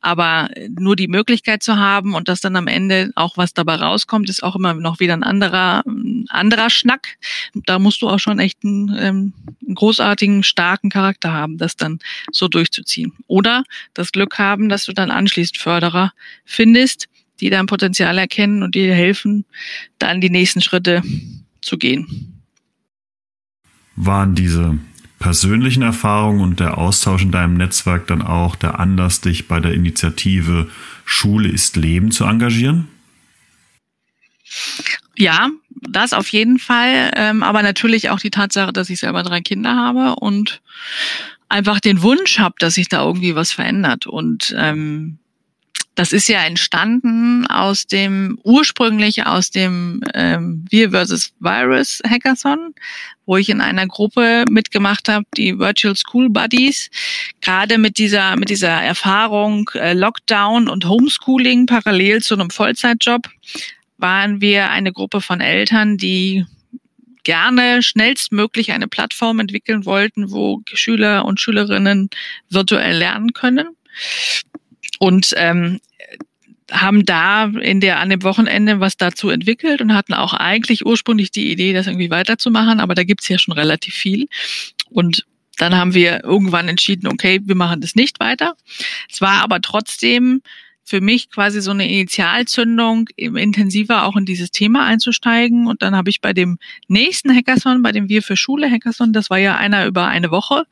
Aber 0.00 0.48
nur 0.68 0.96
die 0.96 1.06
Möglichkeit 1.06 1.62
zu 1.62 1.76
haben 1.76 2.14
und 2.14 2.28
dass 2.28 2.40
dann 2.40 2.56
am 2.56 2.66
Ende 2.66 3.12
auch 3.14 3.36
was 3.36 3.54
dabei 3.54 3.76
rauskommt, 3.76 4.28
ist 4.28 4.42
auch 4.42 4.56
immer 4.56 4.74
noch 4.74 4.98
wieder 4.98 5.12
ein 5.12 5.22
anderer, 5.22 5.84
ein 5.86 6.26
anderer 6.28 6.70
Schnack. 6.70 7.18
Da 7.54 7.78
musst 7.78 8.02
du 8.02 8.08
auch 8.08 8.18
schon 8.18 8.40
echt 8.40 8.64
einen, 8.64 8.88
ähm, 8.98 9.32
einen 9.64 9.74
großartigen, 9.76 10.42
starken 10.42 10.90
Charakter 10.90 11.32
haben, 11.32 11.56
das 11.56 11.76
dann 11.76 12.00
so 12.32 12.48
durchzuziehen. 12.48 13.12
Oder 13.28 13.62
das 13.94 14.10
Glück 14.10 14.38
haben, 14.38 14.68
dass 14.68 14.86
du 14.86 14.92
dann 14.92 15.12
anschließend 15.12 15.58
Förderer 15.58 16.12
findest, 16.44 17.08
die 17.40 17.50
dein 17.50 17.66
Potenzial 17.66 18.18
erkennen 18.18 18.64
und 18.64 18.74
dir 18.74 18.94
helfen, 18.94 19.44
dann 19.98 20.20
die 20.20 20.30
nächsten 20.30 20.62
Schritte 20.62 21.02
zu 21.60 21.78
gehen. 21.78 22.42
Waren 23.94 24.34
diese 24.34 24.78
persönlichen 25.22 25.82
Erfahrungen 25.82 26.40
und 26.40 26.58
der 26.58 26.78
Austausch 26.78 27.22
in 27.22 27.30
deinem 27.30 27.54
Netzwerk 27.54 28.08
dann 28.08 28.22
auch 28.22 28.56
der 28.56 28.80
Anlass, 28.80 29.20
dich 29.20 29.46
bei 29.46 29.60
der 29.60 29.72
Initiative 29.72 30.68
Schule 31.04 31.48
ist 31.48 31.76
Leben 31.76 32.10
zu 32.10 32.24
engagieren? 32.24 32.88
Ja, 35.16 35.48
das 35.70 36.12
auf 36.12 36.26
jeden 36.28 36.58
Fall, 36.58 37.12
ähm, 37.14 37.44
aber 37.44 37.62
natürlich 37.62 38.10
auch 38.10 38.18
die 38.18 38.30
Tatsache, 38.30 38.72
dass 38.72 38.90
ich 38.90 38.98
selber 38.98 39.22
drei 39.22 39.40
Kinder 39.40 39.76
habe 39.76 40.16
und 40.16 40.60
einfach 41.48 41.78
den 41.78 42.02
Wunsch 42.02 42.40
habe, 42.40 42.56
dass 42.58 42.74
sich 42.74 42.88
da 42.88 43.04
irgendwie 43.04 43.36
was 43.36 43.52
verändert. 43.52 44.08
Und 44.08 44.52
ähm, 44.58 45.18
das 45.94 46.12
ist 46.12 46.28
ja 46.28 46.42
entstanden 46.42 47.46
aus 47.46 47.86
dem 47.86 48.40
ursprünglich 48.42 49.24
aus 49.26 49.50
dem 49.50 50.02
ähm, 50.14 50.64
Wir 50.68 50.90
versus 50.90 51.32
Virus 51.38 52.00
Hackathon, 52.04 52.74
wo 53.32 53.38
ich 53.38 53.48
in 53.48 53.62
einer 53.62 53.86
Gruppe 53.86 54.44
mitgemacht 54.50 55.08
habe, 55.08 55.24
die 55.38 55.58
Virtual 55.58 55.96
School 55.96 56.28
Buddies, 56.28 56.90
gerade 57.40 57.78
mit 57.78 57.96
dieser 57.96 58.36
mit 58.36 58.50
dieser 58.50 58.68
Erfahrung 58.68 59.70
äh, 59.72 59.94
Lockdown 59.94 60.68
und 60.68 60.86
Homeschooling 60.86 61.64
parallel 61.64 62.20
zu 62.20 62.34
einem 62.34 62.50
Vollzeitjob 62.50 63.30
waren 63.96 64.42
wir 64.42 64.68
eine 64.68 64.92
Gruppe 64.92 65.22
von 65.22 65.40
Eltern, 65.40 65.96
die 65.96 66.44
gerne 67.24 67.82
schnellstmöglich 67.82 68.70
eine 68.72 68.86
Plattform 68.86 69.40
entwickeln 69.40 69.86
wollten, 69.86 70.30
wo 70.30 70.60
Schüler 70.70 71.24
und 71.24 71.40
Schülerinnen 71.40 72.10
virtuell 72.50 72.98
lernen 72.98 73.32
können. 73.32 73.68
Und 74.98 75.32
ähm, 75.38 75.80
haben 76.72 77.04
da 77.04 77.44
in 77.44 77.80
der 77.80 78.00
an 78.00 78.10
dem 78.10 78.22
Wochenende 78.22 78.80
was 78.80 78.96
dazu 78.96 79.28
entwickelt 79.28 79.80
und 79.80 79.94
hatten 79.94 80.14
auch 80.14 80.32
eigentlich 80.32 80.86
ursprünglich 80.86 81.30
die 81.30 81.52
Idee, 81.52 81.72
das 81.72 81.86
irgendwie 81.86 82.10
weiterzumachen, 82.10 82.80
aber 82.80 82.94
da 82.94 83.04
gibt's 83.04 83.28
ja 83.28 83.38
schon 83.38 83.52
relativ 83.52 83.94
viel. 83.94 84.28
Und 84.90 85.26
dann 85.58 85.76
haben 85.76 85.94
wir 85.94 86.24
irgendwann 86.24 86.68
entschieden, 86.68 87.06
okay, 87.06 87.40
wir 87.44 87.54
machen 87.54 87.80
das 87.80 87.94
nicht 87.94 88.20
weiter. 88.20 88.56
Es 89.10 89.20
war 89.20 89.42
aber 89.42 89.60
trotzdem 89.60 90.42
für 90.84 91.00
mich 91.00 91.30
quasi 91.30 91.60
so 91.60 91.70
eine 91.70 91.88
Initialzündung, 91.88 93.08
intensiver 93.16 94.04
auch 94.04 94.16
in 94.16 94.24
dieses 94.24 94.50
Thema 94.50 94.84
einzusteigen. 94.84 95.66
Und 95.66 95.82
dann 95.82 95.94
habe 95.94 96.10
ich 96.10 96.20
bei 96.20 96.32
dem 96.32 96.58
nächsten 96.88 97.34
Hackathon, 97.34 97.82
bei 97.82 97.92
dem 97.92 98.08
Wir 98.08 98.22
für 98.22 98.36
Schule 98.36 98.68
Hackathon, 98.68 99.12
das 99.12 99.30
war 99.30 99.38
ja 99.38 99.56
einer 99.56 99.86
über 99.86 100.08
eine 100.08 100.30
Woche, 100.30 100.64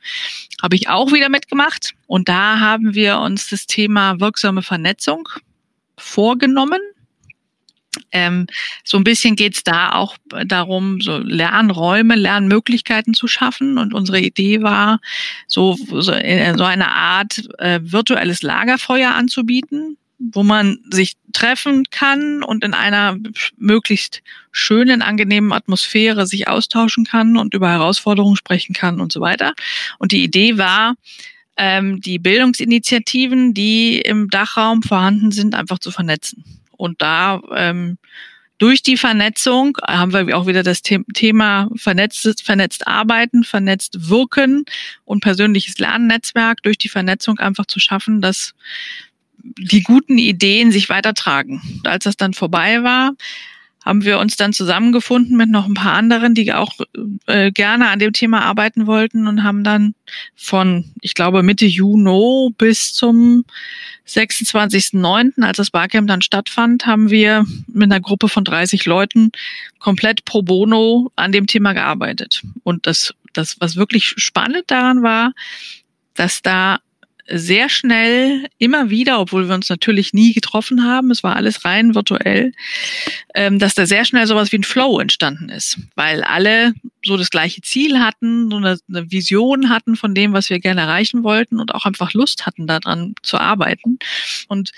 habe 0.61 0.75
ich 0.75 0.89
auch 0.89 1.13
wieder 1.13 1.29
mitgemacht. 1.29 1.93
Und 2.07 2.27
da 2.27 2.59
haben 2.59 2.93
wir 2.93 3.19
uns 3.19 3.49
das 3.49 3.67
Thema 3.67 4.19
wirksame 4.19 4.61
Vernetzung 4.61 5.29
vorgenommen. 6.01 6.79
Ähm, 8.11 8.47
so 8.83 8.97
ein 8.97 9.03
bisschen 9.03 9.35
geht's 9.35 9.63
da 9.63 9.91
auch 9.91 10.15
darum, 10.45 11.01
so 11.01 11.17
Lernräume, 11.17 12.15
Lernmöglichkeiten 12.15 13.13
zu 13.13 13.27
schaffen. 13.27 13.77
Und 13.77 13.93
unsere 13.93 14.19
Idee 14.19 14.61
war, 14.61 14.99
so, 15.47 15.75
so, 15.75 16.01
so 16.01 16.11
eine 16.13 16.91
Art 16.91 17.41
äh, 17.59 17.79
virtuelles 17.83 18.41
Lagerfeuer 18.41 19.13
anzubieten, 19.13 19.97
wo 20.19 20.43
man 20.43 20.79
sich 20.89 21.15
treffen 21.33 21.85
kann 21.89 22.43
und 22.43 22.63
in 22.63 22.73
einer 22.73 23.17
möglichst 23.57 24.21
schönen, 24.51 25.01
angenehmen 25.01 25.51
Atmosphäre 25.51 26.27
sich 26.27 26.47
austauschen 26.47 27.05
kann 27.05 27.37
und 27.37 27.53
über 27.53 27.69
Herausforderungen 27.69 28.35
sprechen 28.35 28.73
kann 28.73 29.01
und 29.01 29.11
so 29.11 29.19
weiter. 29.19 29.53
Und 29.97 30.11
die 30.11 30.23
Idee 30.23 30.57
war, 30.57 30.95
ähm, 31.63 32.01
die 32.01 32.17
Bildungsinitiativen, 32.17 33.53
die 33.53 34.01
im 34.01 34.29
Dachraum 34.31 34.81
vorhanden 34.81 35.31
sind, 35.31 35.53
einfach 35.53 35.77
zu 35.77 35.91
vernetzen. 35.91 36.43
Und 36.71 37.03
da 37.03 37.39
ähm, 37.55 37.99
durch 38.57 38.81
die 38.81 38.97
Vernetzung 38.97 39.77
haben 39.87 40.11
wir 40.11 40.35
auch 40.35 40.47
wieder 40.47 40.63
das 40.63 40.81
Thema 40.81 41.69
vernetzt, 41.75 42.41
vernetzt 42.43 42.87
arbeiten, 42.87 43.43
vernetzt 43.43 44.09
wirken 44.09 44.65
und 45.05 45.21
persönliches 45.21 45.77
Lernnetzwerk 45.77 46.63
durch 46.63 46.79
die 46.79 46.89
Vernetzung 46.89 47.37
einfach 47.37 47.67
zu 47.67 47.79
schaffen, 47.79 48.21
dass 48.21 48.55
die 49.37 49.83
guten 49.83 50.17
Ideen 50.17 50.71
sich 50.71 50.89
weitertragen. 50.89 51.61
Als 51.83 52.05
das 52.05 52.17
dann 52.17 52.33
vorbei 52.33 52.81
war, 52.81 53.11
haben 53.83 54.05
wir 54.05 54.19
uns 54.19 54.35
dann 54.35 54.53
zusammengefunden 54.53 55.35
mit 55.35 55.49
noch 55.49 55.65
ein 55.65 55.73
paar 55.73 55.93
anderen, 55.93 56.35
die 56.35 56.53
auch 56.53 56.73
äh, 57.25 57.51
gerne 57.51 57.89
an 57.89 57.99
dem 57.99 58.13
Thema 58.13 58.43
arbeiten 58.43 58.85
wollten 58.85 59.27
und 59.27 59.43
haben 59.43 59.63
dann 59.63 59.95
von, 60.35 60.91
ich 61.01 61.15
glaube, 61.15 61.41
Mitte 61.41 61.65
Juni 61.65 62.49
bis 62.57 62.93
zum 62.93 63.43
26.09., 64.07 65.41
als 65.41 65.57
das 65.57 65.71
Barcamp 65.71 66.07
dann 66.07 66.21
stattfand, 66.21 66.85
haben 66.85 67.09
wir 67.09 67.45
mit 67.67 67.91
einer 67.91 68.01
Gruppe 68.01 68.27
von 68.27 68.43
30 68.43 68.85
Leuten 68.85 69.31
komplett 69.79 70.25
pro 70.25 70.43
bono 70.43 71.11
an 71.15 71.31
dem 71.31 71.47
Thema 71.47 71.73
gearbeitet. 71.73 72.43
Und 72.63 72.85
das, 72.85 73.15
das 73.33 73.55
was 73.59 73.77
wirklich 73.77 74.13
spannend 74.17 74.65
daran 74.67 75.01
war, 75.01 75.33
dass 76.13 76.41
da 76.41 76.79
sehr 77.33 77.69
schnell 77.69 78.47
immer 78.57 78.89
wieder, 78.89 79.19
obwohl 79.19 79.47
wir 79.47 79.55
uns 79.55 79.69
natürlich 79.69 80.13
nie 80.13 80.33
getroffen 80.33 80.83
haben, 80.83 81.11
es 81.11 81.23
war 81.23 81.35
alles 81.35 81.65
rein 81.65 81.95
virtuell, 81.95 82.51
ähm, 83.33 83.59
dass 83.59 83.73
da 83.73 83.85
sehr 83.85 84.05
schnell 84.05 84.27
sowas 84.27 84.51
wie 84.51 84.57
ein 84.57 84.63
Flow 84.63 84.99
entstanden 84.99 85.49
ist, 85.49 85.79
weil 85.95 86.23
alle 86.23 86.73
so 87.03 87.17
das 87.17 87.29
gleiche 87.29 87.61
Ziel 87.61 87.99
hatten, 87.99 88.49
so 88.49 88.57
eine, 88.57 88.77
eine 88.89 89.11
Vision 89.11 89.69
hatten 89.69 89.95
von 89.95 90.13
dem, 90.13 90.33
was 90.33 90.49
wir 90.49 90.59
gerne 90.59 90.81
erreichen 90.81 91.23
wollten 91.23 91.59
und 91.59 91.73
auch 91.73 91.85
einfach 91.85 92.13
Lust 92.13 92.45
hatten, 92.45 92.67
daran 92.67 93.15
zu 93.23 93.37
arbeiten. 93.37 93.97
Und 94.47 94.71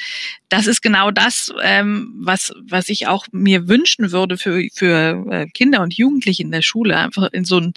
das 0.50 0.68
ist 0.68 0.82
genau 0.82 1.12
das, 1.12 1.52
ähm, 1.62 2.14
was, 2.18 2.54
was 2.62 2.90
ich 2.90 3.08
auch 3.08 3.28
mir 3.32 3.68
wünschen 3.68 4.12
würde 4.12 4.38
für, 4.38 4.64
für 4.74 5.26
äh, 5.32 5.48
Kinder 5.48 5.82
und 5.82 5.96
Jugendliche 5.96 6.44
in 6.44 6.52
der 6.52 6.62
Schule, 6.62 6.98
einfach 6.98 7.30
in 7.34 7.46
so 7.46 7.58
ein 7.58 7.74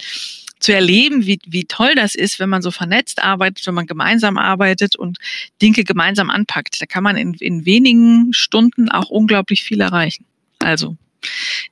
zu 0.59 0.73
erleben, 0.73 1.25
wie, 1.25 1.39
wie 1.45 1.65
toll 1.65 1.93
das 1.95 2.15
ist, 2.15 2.39
wenn 2.39 2.49
man 2.49 2.61
so 2.61 2.71
vernetzt 2.71 3.23
arbeitet, 3.23 3.65
wenn 3.67 3.73
man 3.73 3.87
gemeinsam 3.87 4.37
arbeitet 4.37 4.95
und 4.95 5.17
Dinge 5.61 5.83
gemeinsam 5.83 6.29
anpackt. 6.29 6.81
Da 6.81 6.85
kann 6.85 7.03
man 7.03 7.17
in, 7.17 7.33
in 7.35 7.65
wenigen 7.65 8.33
Stunden 8.33 8.89
auch 8.89 9.09
unglaublich 9.09 9.63
viel 9.63 9.81
erreichen. 9.81 10.25
Also 10.59 10.97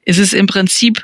ist 0.03 0.19
es 0.19 0.33
im 0.33 0.47
Prinzip 0.47 1.03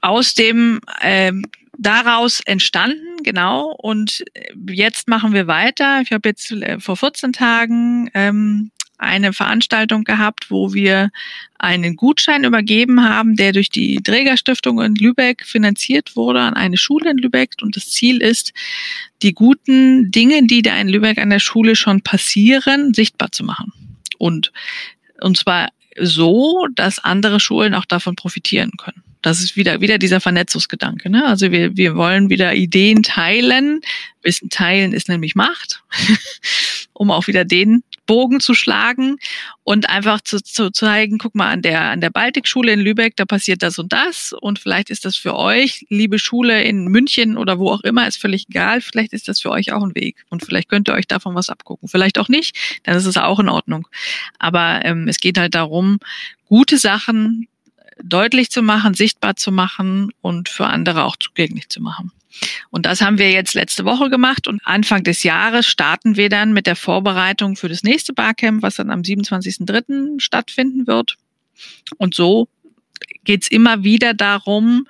aus 0.00 0.34
dem 0.34 0.80
äh, 1.00 1.32
daraus 1.78 2.40
entstanden, 2.44 3.22
genau. 3.22 3.72
Und 3.72 4.24
jetzt 4.68 5.08
machen 5.08 5.32
wir 5.32 5.46
weiter. 5.46 6.00
Ich 6.02 6.12
habe 6.12 6.28
jetzt 6.28 6.52
äh, 6.52 6.78
vor 6.78 6.96
14 6.96 7.32
Tagen 7.32 8.10
ähm, 8.14 8.70
eine 9.04 9.32
Veranstaltung 9.32 10.04
gehabt, 10.04 10.50
wo 10.50 10.74
wir 10.74 11.10
einen 11.58 11.96
Gutschein 11.96 12.44
übergeben 12.44 13.08
haben, 13.08 13.36
der 13.36 13.52
durch 13.52 13.70
die 13.70 14.02
Trägerstiftung 14.02 14.80
in 14.82 14.94
Lübeck 14.94 15.44
finanziert 15.44 16.16
wurde 16.16 16.40
an 16.40 16.54
eine 16.54 16.76
Schule 16.76 17.10
in 17.10 17.18
Lübeck. 17.18 17.52
Und 17.62 17.76
das 17.76 17.90
Ziel 17.90 18.20
ist, 18.22 18.52
die 19.22 19.32
guten 19.32 20.10
Dinge, 20.10 20.46
die 20.46 20.62
da 20.62 20.76
in 20.78 20.88
Lübeck 20.88 21.18
an 21.18 21.30
der 21.30 21.38
Schule 21.38 21.76
schon 21.76 22.02
passieren, 22.02 22.92
sichtbar 22.92 23.32
zu 23.32 23.44
machen. 23.44 23.72
Und, 24.18 24.52
und 25.20 25.36
zwar 25.36 25.70
so, 26.00 26.66
dass 26.74 26.98
andere 26.98 27.40
Schulen 27.40 27.74
auch 27.74 27.84
davon 27.84 28.16
profitieren 28.16 28.72
können. 28.76 29.02
Das 29.24 29.40
ist 29.40 29.56
wieder, 29.56 29.80
wieder 29.80 29.96
dieser 29.96 30.20
Vernetzungsgedanke. 30.20 31.08
Ne? 31.08 31.24
Also 31.24 31.50
wir, 31.50 31.78
wir 31.78 31.96
wollen 31.96 32.28
wieder 32.28 32.54
Ideen 32.54 33.02
teilen. 33.02 33.80
Wissen 34.22 34.50
teilen 34.50 34.92
ist 34.92 35.08
nämlich 35.08 35.34
Macht, 35.34 35.82
um 36.94 37.10
auch 37.10 37.26
wieder 37.26 37.44
den 37.44 37.82
Bogen 38.06 38.40
zu 38.40 38.54
schlagen 38.54 39.16
und 39.62 39.88
einfach 39.88 40.20
zu, 40.20 40.42
zu 40.42 40.70
zeigen, 40.70 41.18
guck 41.18 41.34
mal, 41.34 41.50
an 41.50 41.62
der, 41.62 41.90
an 41.90 42.00
der 42.00 42.10
Baltikschule 42.10 42.72
in 42.72 42.80
Lübeck, 42.80 43.16
da 43.16 43.24
passiert 43.24 43.62
das 43.62 43.78
und 43.78 43.92
das 43.92 44.32
und 44.32 44.58
vielleicht 44.58 44.90
ist 44.90 45.04
das 45.04 45.16
für 45.16 45.36
euch, 45.36 45.86
liebe 45.88 46.18
Schule 46.18 46.62
in 46.62 46.86
München 46.86 47.36
oder 47.36 47.58
wo 47.58 47.70
auch 47.70 47.82
immer, 47.82 48.06
ist 48.06 48.20
völlig 48.20 48.46
egal, 48.48 48.80
vielleicht 48.80 49.12
ist 49.12 49.28
das 49.28 49.40
für 49.40 49.50
euch 49.50 49.72
auch 49.72 49.82
ein 49.82 49.94
Weg 49.94 50.24
und 50.30 50.44
vielleicht 50.44 50.68
könnt 50.68 50.88
ihr 50.88 50.94
euch 50.94 51.06
davon 51.06 51.34
was 51.34 51.48
abgucken. 51.48 51.88
Vielleicht 51.88 52.18
auch 52.18 52.28
nicht, 52.28 52.80
dann 52.84 52.96
ist 52.96 53.06
es 53.06 53.16
auch 53.16 53.40
in 53.40 53.48
Ordnung. 53.48 53.88
Aber 54.38 54.84
ähm, 54.84 55.08
es 55.08 55.18
geht 55.18 55.38
halt 55.38 55.54
darum, 55.54 55.98
gute 56.46 56.78
Sachen 56.78 57.48
deutlich 58.02 58.50
zu 58.50 58.62
machen, 58.62 58.94
sichtbar 58.94 59.36
zu 59.36 59.52
machen 59.52 60.10
und 60.20 60.48
für 60.48 60.66
andere 60.66 61.04
auch 61.04 61.16
zugänglich 61.16 61.68
zu 61.68 61.80
machen. 61.80 62.12
Und 62.70 62.86
das 62.86 63.00
haben 63.00 63.18
wir 63.18 63.30
jetzt 63.30 63.54
letzte 63.54 63.84
Woche 63.84 64.10
gemacht 64.10 64.48
und 64.48 64.60
Anfang 64.64 65.02
des 65.04 65.22
Jahres 65.22 65.66
starten 65.66 66.16
wir 66.16 66.28
dann 66.28 66.52
mit 66.52 66.66
der 66.66 66.76
Vorbereitung 66.76 67.56
für 67.56 67.68
das 67.68 67.82
nächste 67.82 68.12
Barcamp, 68.12 68.62
was 68.62 68.76
dann 68.76 68.90
am 68.90 69.02
27.03. 69.02 70.20
stattfinden 70.20 70.86
wird. 70.86 71.16
Und 71.98 72.14
so 72.14 72.48
geht's 73.24 73.48
immer 73.48 73.84
wieder 73.84 74.14
darum, 74.14 74.86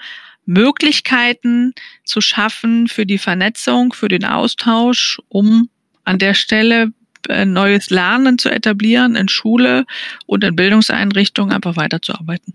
Möglichkeiten 0.46 1.74
zu 2.04 2.20
schaffen 2.20 2.88
für 2.88 3.06
die 3.06 3.18
Vernetzung, 3.18 3.92
für 3.92 4.08
den 4.08 4.24
Austausch, 4.24 5.20
um 5.28 5.68
an 6.04 6.18
der 6.18 6.34
Stelle 6.34 6.92
äh, 7.28 7.46
neues 7.46 7.90
Lernen 7.90 8.38
zu 8.38 8.50
etablieren 8.50 9.16
in 9.16 9.28
Schule 9.28 9.86
und 10.26 10.44
in 10.44 10.54
Bildungseinrichtungen 10.54 11.54
einfach 11.54 11.76
weiterzuarbeiten. 11.76 12.52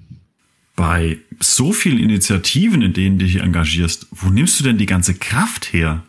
Bei 0.76 1.18
so 1.40 1.74
vielen 1.74 2.00
Initiativen, 2.00 2.82
in 2.82 2.94
denen 2.94 3.20
du 3.20 3.26
dich 3.26 3.38
engagierst, 3.38 4.08
wo 4.12 4.30
nimmst 4.30 4.60
du 4.60 4.64
denn 4.64 4.78
die 4.78 4.86
ganze 4.86 5.16
Kraft 5.16 5.74
her? 5.74 6.04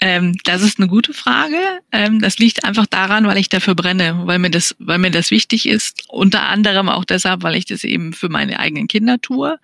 Ähm, 0.00 0.36
das 0.44 0.60
ist 0.60 0.78
eine 0.78 0.88
gute 0.88 1.14
Frage. 1.14 1.56
Ähm, 1.90 2.20
das 2.20 2.38
liegt 2.38 2.64
einfach 2.64 2.86
daran, 2.86 3.26
weil 3.26 3.38
ich 3.38 3.48
dafür 3.48 3.74
brenne, 3.74 4.22
weil 4.24 4.38
mir 4.38 4.50
das, 4.50 4.76
weil 4.78 4.98
mir 4.98 5.10
das 5.10 5.30
wichtig 5.30 5.66
ist. 5.66 6.02
Unter 6.08 6.42
anderem 6.42 6.90
auch 6.90 7.04
deshalb, 7.04 7.42
weil 7.42 7.54
ich 7.54 7.64
das 7.64 7.84
eben 7.84 8.12
für 8.12 8.28
meine 8.28 8.58
eigenen 8.58 8.86
Kinder 8.86 9.18
tue. 9.20 9.58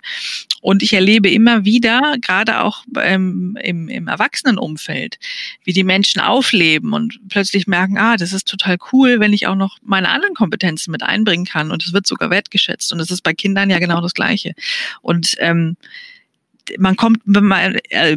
Und 0.61 0.83
ich 0.83 0.93
erlebe 0.93 1.31
immer 1.31 1.65
wieder, 1.65 2.17
gerade 2.21 2.61
auch 2.61 2.85
ähm, 2.97 3.57
im, 3.63 3.89
im 3.89 4.09
Erwachsenenumfeld, 4.09 5.19
wie 5.65 5.73
die 5.73 5.85
Menschen 5.85 6.21
aufleben 6.21 6.93
und 6.93 7.19
plötzlich 7.29 7.67
merken, 7.67 7.99
ah, 7.99 8.17
das 8.17 8.33
ist 8.33 8.47
total 8.47 8.77
cool, 8.93 9.21
wenn 9.21 9.33
ich 9.33 9.47
auch 9.47 9.55
noch 9.55 9.79
meine 9.83 10.09
anderen 10.09 10.35
Kompetenzen 10.35 10.91
mit 10.91 11.03
einbringen 11.03 11.47
kann. 11.47 11.71
Und 11.71 11.85
es 11.85 11.93
wird 11.93 12.07
sogar 12.07 12.31
wertgeschätzt. 12.31 12.93
Und 12.93 12.99
das 12.99 13.11
ist 13.11 13.23
bei 13.23 13.33
Kindern 13.33 13.71
ja 13.71 13.79
genau 13.79 14.01
das 14.01 14.15
Gleiche. 14.15 14.55
Und 15.01 15.35
ähm, 15.39 15.77
man 16.79 16.97
kommt, 16.97 17.27
man, 17.27 17.77
äh, 17.89 18.17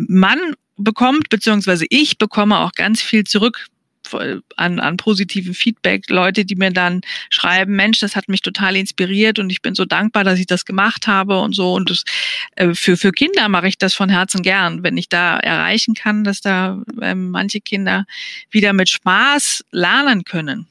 bekommt, 0.78 1.30
beziehungsweise 1.30 1.86
ich 1.90 2.18
bekomme 2.18 2.60
auch 2.60 2.74
ganz 2.74 3.02
viel 3.02 3.24
zurück 3.24 3.68
an, 4.14 4.80
an 4.80 4.98
positiven 4.98 5.54
Feedback, 5.54 6.10
Leute, 6.10 6.46
die 6.46 6.56
mir 6.56 6.72
dann 6.72 7.02
schreiben, 7.30 7.76
Mensch, 7.76 8.00
das 8.00 8.16
hat 8.16 8.30
mich 8.30 8.42
total 8.42 8.76
inspiriert 8.76 9.40
und 9.40 9.50
ich 9.50 9.62
bin 9.62 9.76
so 9.76 9.86
dankbar, 9.86 10.24
dass 10.24 10.40
ich 10.40 10.48
das 10.48 10.66
gemacht 10.66 11.08
habe 11.08 11.40
und 11.40 11.56
so. 11.56 11.74
Und 11.74 11.90
das, 11.90 12.04
äh, 12.56 12.74
für, 12.74 12.98
für 12.98 13.12
Kinder 13.12 13.50
mache 13.50 13.68
ich 13.68 13.78
das 13.78 13.94
von 13.94 14.10
Herzen 14.10 14.42
gern, 14.42 14.84
wenn 14.84 14.98
ich 14.98 15.10
da 15.10 15.38
erreichen 15.38 15.94
kann, 15.94 16.24
dass 16.24 16.42
da 16.42 16.82
ähm, 17.02 17.32
manche 17.32 17.62
Kinder 17.62 18.06
wieder 18.52 18.74
mit 18.74 18.90
Spaß 18.90 19.64
lernen 19.72 20.24
können. 20.24 20.68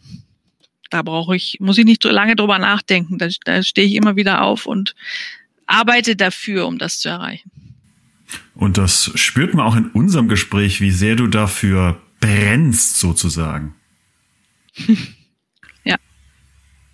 Da 0.90 1.02
brauche 1.02 1.34
ich, 1.34 1.56
muss 1.58 1.78
ich 1.78 1.86
nicht 1.86 2.02
so 2.02 2.10
lange 2.10 2.36
drüber 2.36 2.58
nachdenken. 2.58 3.18
Da, 3.18 3.28
da 3.44 3.62
stehe 3.62 3.86
ich 3.86 3.94
immer 3.94 4.16
wieder 4.16 4.42
auf 4.42 4.66
und 4.66 4.94
arbeite 5.66 6.16
dafür, 6.16 6.66
um 6.66 6.78
das 6.78 6.98
zu 6.98 7.08
erreichen. 7.08 7.50
Und 8.54 8.78
das 8.78 9.10
spürt 9.14 9.54
man 9.54 9.66
auch 9.66 9.76
in 9.76 9.86
unserem 9.86 10.28
Gespräch, 10.28 10.80
wie 10.80 10.90
sehr 10.90 11.16
du 11.16 11.26
dafür 11.26 12.00
brennst, 12.22 13.00
sozusagen. 13.00 13.74
ja. 15.84 15.96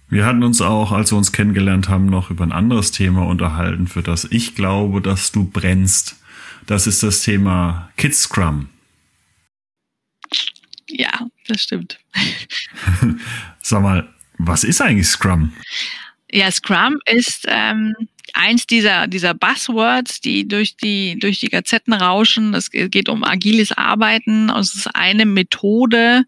Wir 0.09 0.25
hatten 0.27 0.43
uns 0.43 0.61
auch, 0.61 0.91
als 0.91 1.13
wir 1.13 1.19
uns 1.19 1.33
kennengelernt 1.33 1.89
haben, 1.89 2.07
noch 2.07 2.31
über 2.31 2.45
ein 2.45 2.53
anderes 2.53 2.91
Thema 2.91 3.27
unterhalten, 3.27 3.87
für 3.87 4.03
das 4.03 4.25
ich 4.25 4.55
glaube, 4.55 5.01
dass 5.03 5.31
du 5.31 5.45
brennst. 5.45 6.17
Das 6.67 6.87
ist 6.87 7.03
das 7.03 7.23
Thema 7.23 7.91
Kids 7.97 8.23
Scrum. 8.23 8.69
Ja, 10.89 11.29
das 11.47 11.63
stimmt. 11.63 12.01
Sag 13.63 13.83
mal, 13.83 14.09
was 14.39 14.65
ist 14.65 14.81
eigentlich 14.81 15.09
Scrum? 15.09 15.53
Ja, 16.31 16.51
Scrum 16.51 16.99
ist 17.07 17.47
ähm, 17.49 17.95
eins 18.35 18.67
dieser, 18.67 19.07
dieser 19.07 19.35
Buzzwords, 19.35 20.21
die 20.21 20.47
durch 20.47 20.77
die, 20.77 21.19
durch 21.19 21.41
die 21.41 21.49
Gazetten 21.49 21.95
rauschen. 21.95 22.55
Es 22.55 22.71
geht 22.71 23.09
um 23.09 23.25
agiles 23.25 23.73
Arbeiten. 23.73 24.51
Es 24.51 24.75
ist 24.75 24.95
eine 24.95 25.25
Methode, 25.25 26.25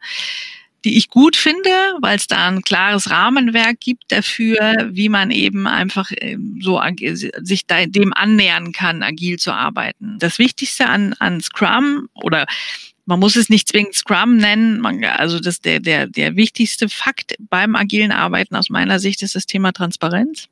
die 0.85 0.97
ich 0.97 1.11
gut 1.11 1.37
finde, 1.37 1.71
weil 2.01 2.17
es 2.17 2.27
da 2.27 2.49
ein 2.49 2.63
klares 2.63 3.11
Rahmenwerk 3.11 3.81
gibt 3.81 4.05
dafür, 4.11 4.89
wie 4.91 5.11
man 5.11 5.31
eben 5.31 5.67
einfach 5.67 6.11
ähm, 6.19 6.59
so 6.63 6.81
sich 7.43 7.67
dem 7.67 8.15
annähern 8.15 8.73
kann, 8.73 9.03
agil 9.03 9.39
zu 9.39 9.53
arbeiten. 9.53 10.17
Das 10.19 10.39
Wichtigste 10.39 10.87
an, 10.87 11.15
an 11.19 11.41
Scrum 11.41 12.09
oder 12.15 12.47
man 13.07 13.19
muss 13.19 13.37
es 13.37 13.49
nicht 13.49 13.69
zwingend 13.69 13.95
Scrum 13.95 14.37
nennen. 14.37 14.81
Man, 14.81 15.05
also 15.05 15.41
das 15.41 15.61
der, 15.61 15.81
der, 15.81 16.07
der 16.07 16.37
wichtigste 16.37 16.89
Fakt 16.89 17.35
beim 17.39 17.77
agilen 17.77 18.13
Arbeiten 18.13 18.57
aus 18.57 18.71
meiner 18.71 18.99
Sicht 18.99 19.23
ist 19.23 19.35
das 19.35 19.47
Thema 19.47 19.73
Transparenz. 19.73 20.49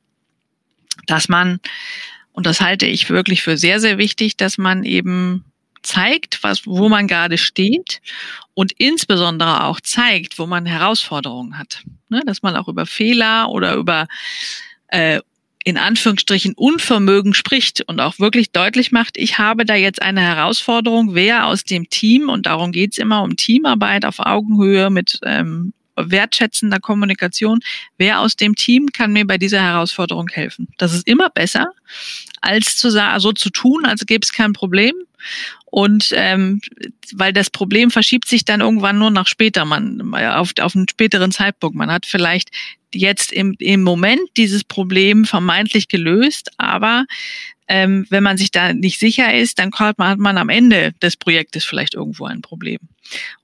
Dass 1.05 1.29
man, 1.29 1.59
und 2.33 2.45
das 2.45 2.61
halte 2.61 2.85
ich 2.85 3.09
wirklich 3.09 3.41
für 3.41 3.57
sehr, 3.57 3.79
sehr 3.79 3.97
wichtig, 3.97 4.35
dass 4.35 4.57
man 4.57 4.83
eben 4.83 5.45
zeigt, 5.81 6.43
was, 6.43 6.65
wo 6.65 6.89
man 6.89 7.07
gerade 7.07 7.37
steht 7.37 8.01
und 8.53 8.73
insbesondere 8.73 9.63
auch 9.63 9.79
zeigt, 9.79 10.37
wo 10.39 10.45
man 10.45 10.65
Herausforderungen 10.65 11.57
hat. 11.57 11.83
Ne, 12.09 12.21
dass 12.25 12.41
man 12.41 12.55
auch 12.55 12.67
über 12.67 12.85
Fehler 12.85 13.49
oder 13.49 13.75
über 13.75 14.07
äh, 14.87 15.21
in 15.69 15.77
Anführungsstrichen 15.77 16.53
Unvermögen 16.55 17.33
spricht 17.33 17.81
und 17.87 17.99
auch 17.99 18.19
wirklich 18.19 18.51
deutlich 18.51 18.91
macht, 18.91 19.17
ich 19.17 19.37
habe 19.37 19.65
da 19.65 19.75
jetzt 19.75 20.01
eine 20.01 20.21
Herausforderung, 20.21 21.13
wer 21.13 21.45
aus 21.45 21.63
dem 21.63 21.89
Team, 21.89 22.29
und 22.29 22.47
darum 22.47 22.71
geht's 22.71 22.97
immer 22.97 23.21
um 23.21 23.35
Teamarbeit 23.35 24.03
auf 24.03 24.19
Augenhöhe 24.19 24.89
mit 24.89 25.19
ähm, 25.23 25.73
wertschätzender 26.05 26.79
Kommunikation, 26.79 27.59
wer 27.97 28.19
aus 28.19 28.35
dem 28.35 28.55
Team 28.55 28.87
kann 28.91 29.13
mir 29.13 29.25
bei 29.25 29.37
dieser 29.37 29.61
Herausforderung 29.61 30.29
helfen. 30.29 30.67
Das 30.77 30.93
ist 30.93 31.07
immer 31.07 31.29
besser, 31.29 31.71
als 32.41 32.77
zu 32.77 32.89
sagen, 32.89 33.19
so 33.19 33.31
zu 33.31 33.49
tun, 33.49 33.85
als 33.85 34.05
gäbe 34.05 34.23
es 34.23 34.33
kein 34.33 34.53
Problem. 34.53 34.93
Und 35.65 36.11
ähm, 36.15 36.61
weil 37.13 37.33
das 37.33 37.49
Problem 37.49 37.91
verschiebt 37.91 38.27
sich 38.27 38.45
dann 38.45 38.61
irgendwann 38.61 38.97
nur 38.97 39.11
nach 39.11 39.27
später, 39.27 39.65
man 39.65 40.13
auf, 40.13 40.53
auf 40.59 40.75
einen 40.75 40.87
späteren 40.87 41.31
Zeitpunkt. 41.31 41.75
Man 41.75 41.91
hat 41.91 42.05
vielleicht 42.05 42.49
jetzt 42.93 43.31
im, 43.31 43.55
im 43.59 43.83
Moment 43.83 44.21
dieses 44.37 44.63
Problem 44.63 45.25
vermeintlich 45.25 45.87
gelöst, 45.87 46.51
aber 46.57 47.05
ähm, 47.67 48.07
wenn 48.09 48.23
man 48.23 48.37
sich 48.37 48.49
da 48.49 48.73
nicht 48.73 48.99
sicher 48.99 49.33
ist, 49.33 49.59
dann 49.59 49.71
hat 49.73 49.99
man, 49.99 50.09
hat 50.09 50.17
man 50.17 50.37
am 50.37 50.49
Ende 50.49 50.93
des 51.01 51.17
Projektes 51.17 51.65
vielleicht 51.65 51.93
irgendwo 51.93 52.25
ein 52.25 52.41
Problem. 52.41 52.79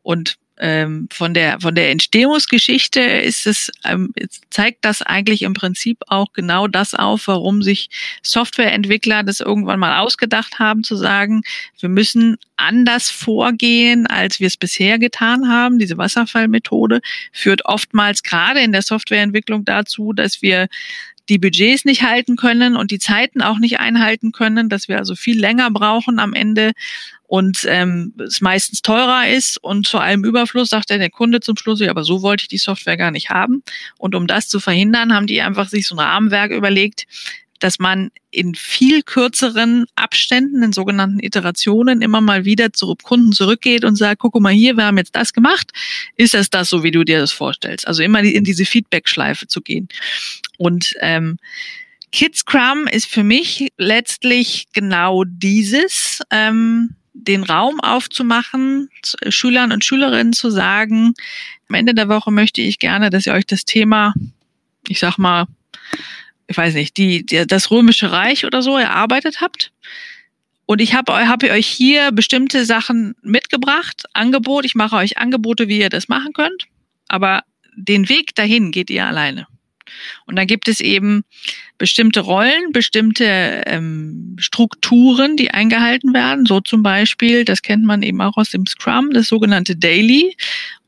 Und 0.02 0.38
ähm, 0.58 1.08
von 1.12 1.34
der 1.34 1.60
von 1.60 1.76
der 1.76 1.92
Entstehungsgeschichte 1.92 3.02
ist 3.02 3.46
es 3.46 3.72
ähm, 3.84 4.14
zeigt 4.50 4.86
das 4.86 5.02
eigentlich 5.02 5.42
im 5.42 5.54
Prinzip 5.54 6.00
auch 6.08 6.32
genau 6.34 6.68
das 6.68 6.94
auf, 6.94 7.28
warum 7.28 7.62
sich 7.62 7.90
Softwareentwickler 8.22 9.24
das 9.24 9.42
irgendwann 9.42 9.80
mal 9.80 10.00
ausgedacht 10.00 10.60
haben, 10.60 10.84
zu 10.84 10.96
sagen, 10.96 11.42
wir 11.80 11.90
müssen 11.90 12.38
anders 12.58 13.10
vorgehen, 13.10 14.08
als 14.08 14.40
wir 14.40 14.48
es 14.48 14.56
bisher 14.58 14.98
getan 14.98 15.50
haben. 15.50 15.78
Diese 15.78 15.98
Wasserfallmethode 15.98 17.02
führt 17.34 17.66
oftmals 17.66 18.24
gerade 18.24 18.62
in 18.62 18.72
der 18.72 18.82
Softwareentwicklung 18.82 19.66
dazu, 19.66 20.14
dass 20.14 20.42
wir 20.42 20.68
die 21.30 21.38
Budgets 21.38 21.86
nicht 21.86 22.04
halten 22.04 22.36
können 22.36 22.76
und 22.76 22.92
die 22.92 23.00
Zeiten 23.00 23.42
auch 23.42 23.60
nicht 23.60 23.80
einhalten 23.80 24.32
können, 24.32 24.70
dass 24.70 24.88
wir 24.88 24.98
also 24.98 25.16
viel 25.16 25.40
länger 25.40 25.72
brauchen 25.72 26.20
am 26.20 26.34
Ende 26.34 26.74
und 27.28 27.66
ähm, 27.68 28.14
es 28.20 28.42
meistens 28.42 28.82
teurer 28.82 29.28
ist 29.28 29.58
und 29.58 29.88
zu 29.88 29.98
allem 29.98 30.24
Überfluss 30.24 30.70
sagt 30.70 30.92
dann 30.92 31.00
der 31.00 31.10
Kunde 31.10 31.40
zum 31.40 31.58
Schluss, 31.58 31.80
ja, 31.80 31.90
aber 31.90 32.04
so 32.04 32.22
wollte 32.22 32.44
ich 32.44 32.48
die 32.50 32.58
Software 32.58 32.98
gar 32.98 33.12
nicht 33.12 33.30
haben. 33.30 33.64
Und 33.98 34.14
um 34.14 34.28
das 34.28 34.48
zu 34.48 34.60
verhindern, 34.60 35.14
haben 35.14 35.26
die 35.26 35.42
einfach 35.42 35.68
sich 35.68 35.88
so 35.88 35.96
ein 35.96 36.00
Rahmenwerk 36.00 36.52
überlegt, 36.52 37.08
dass 37.60 37.80
man 37.80 38.12
in 38.32 38.54
viel 38.56 39.02
kürzeren 39.02 39.86
Abständen, 39.96 40.62
in 40.62 40.74
sogenannten 40.74 41.20
Iterationen, 41.20 42.02
immer 42.02 42.22
mal 42.22 42.46
wieder 42.46 42.74
zu 42.74 42.96
Kunden 42.96 43.32
zurückgeht 43.32 43.86
und 43.86 43.96
sagt, 43.96 44.20
guck 44.20 44.40
mal 44.40 44.54
hier, 44.54 44.76
wir 44.76 44.86
haben 44.86 44.98
jetzt 44.98 45.16
das 45.16 45.34
gemacht. 45.34 45.72
Ist 46.16 46.34
das 46.34 46.50
das 46.50 46.70
so, 46.70 46.84
wie 46.84 46.92
du 46.92 47.04
dir 47.04 47.20
das 47.20 47.32
vorstellst? 47.32 47.88
Also 47.88 48.04
immer 48.04 48.22
in 48.22 48.44
diese 48.44 48.66
Feedback-Schleife 48.66 49.48
zu 49.48 49.62
gehen. 49.62 49.88
Und 50.58 50.94
ähm, 51.00 51.38
Kids 52.12 52.40
Scrum 52.40 52.88
ist 52.88 53.08
für 53.08 53.24
mich 53.24 53.72
letztlich 53.78 54.68
genau 54.74 55.24
dieses. 55.26 56.20
Ähm, 56.32 56.96
den 57.16 57.44
Raum 57.44 57.80
aufzumachen, 57.80 58.90
Schülern 59.30 59.72
und 59.72 59.86
Schülerinnen 59.86 60.34
zu 60.34 60.50
sagen, 60.50 61.14
am 61.70 61.76
Ende 61.76 61.94
der 61.94 62.10
Woche 62.10 62.32
möchte 62.32 62.62
ich 62.62 62.78
gerne, 62.78 63.10
dass 63.10 63.26
ihr 63.26 63.34
euch 63.34 63.46
das 63.46 63.66
Thema, 63.66 64.14
ich 64.88 65.00
sag 65.00 65.18
mal, 65.18 65.48
ich 66.48 66.58
weiß 66.58 66.74
nicht, 66.76 66.98
die, 66.98 67.26
die 67.26 67.46
das 67.48 67.72
Römische 67.72 68.12
Reich 68.12 68.46
oder 68.46 68.62
so 68.62 68.78
erarbeitet 68.78 69.42
habt. 69.42 69.72
Und 70.66 70.82
ich 70.82 70.96
habe 70.96 71.28
hab 71.28 71.44
euch 71.44 71.68
hier 71.68 72.12
bestimmte 72.12 72.66
Sachen 72.66 73.16
mitgebracht, 73.22 74.06
Angebot. 74.14 74.66
Ich 74.66 74.76
mache 74.76 74.96
euch 74.96 75.18
Angebote, 75.18 75.68
wie 75.68 75.80
ihr 75.80 75.90
das 75.90 76.08
machen 76.08 76.34
könnt. 76.34 76.66
Aber 77.08 77.44
den 77.76 78.10
Weg 78.10 78.34
dahin 78.36 78.72
geht 78.72 78.90
ihr 78.90 79.06
alleine. 79.06 79.48
Und 80.26 80.36
dann 80.38 80.48
gibt 80.48 80.68
es 80.68 80.80
eben 80.80 81.24
bestimmte 81.78 82.22
Rollen, 82.22 82.72
bestimmte 82.72 83.64
ähm, 83.66 84.36
Strukturen, 84.40 85.38
die 85.38 85.52
eingehalten 85.52 86.14
werden. 86.14 86.46
So 86.46 86.60
zum 86.62 86.84
Beispiel, 86.84 87.46
das 87.46 87.62
kennt 87.62 87.84
man 87.84 88.02
eben 88.02 88.22
auch 88.22 88.38
aus 88.38 88.52
dem 88.52 88.66
Scrum, 88.66 89.12
das 89.12 89.28
sogenannte 89.28 89.76
Daily, 89.76 90.36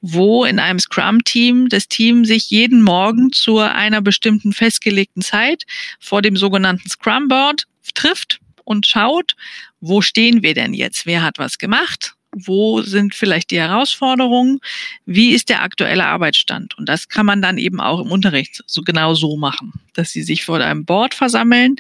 wo 0.02 0.46
in 0.46 0.60
einem 0.60 0.80
Scrum-Team 0.80 1.70
das 1.70 1.88
Team 1.88 2.26
sich 2.26 2.50
jeden 2.50 2.82
Morgen 2.82 3.32
zu 3.32 3.60
einer 3.60 4.02
bestimmten 4.02 4.54
festgelegten 4.54 5.22
Zeit 5.22 5.64
vor 6.00 6.22
dem 6.22 6.38
sogenannten 6.38 6.90
Scrum-Board 6.90 7.66
trifft 7.94 8.40
und 8.64 8.86
schaut, 8.86 9.36
wo 9.80 10.02
stehen 10.02 10.44
wir 10.44 10.54
denn 10.54 10.74
jetzt? 10.74 11.06
Wer 11.06 11.24
hat 11.24 11.38
was 11.38 11.58
gemacht? 11.58 12.17
Wo 12.36 12.82
sind 12.82 13.16
vielleicht 13.16 13.52
die 13.52 13.60
Herausforderungen, 13.60 14.60
wie 15.06 15.32
ist 15.32 15.50
der 15.50 15.64
aktuelle 15.64 16.06
Arbeitsstand. 16.06 16.78
Und 16.78 16.88
das 16.88 17.10
kann 17.10 17.26
man 17.26 17.42
dann 17.42 17.58
eben 17.58 17.80
auch 17.80 18.00
im 18.00 18.12
Unterricht 18.12 18.64
so 18.68 18.82
genau 18.82 19.16
so 19.16 19.38
machen, 19.38 19.74
dass 19.94 20.12
sie 20.12 20.24
sich 20.24 20.44
vor 20.44 20.60
einem 20.60 20.86
Board 20.86 21.14
versammeln. 21.14 21.78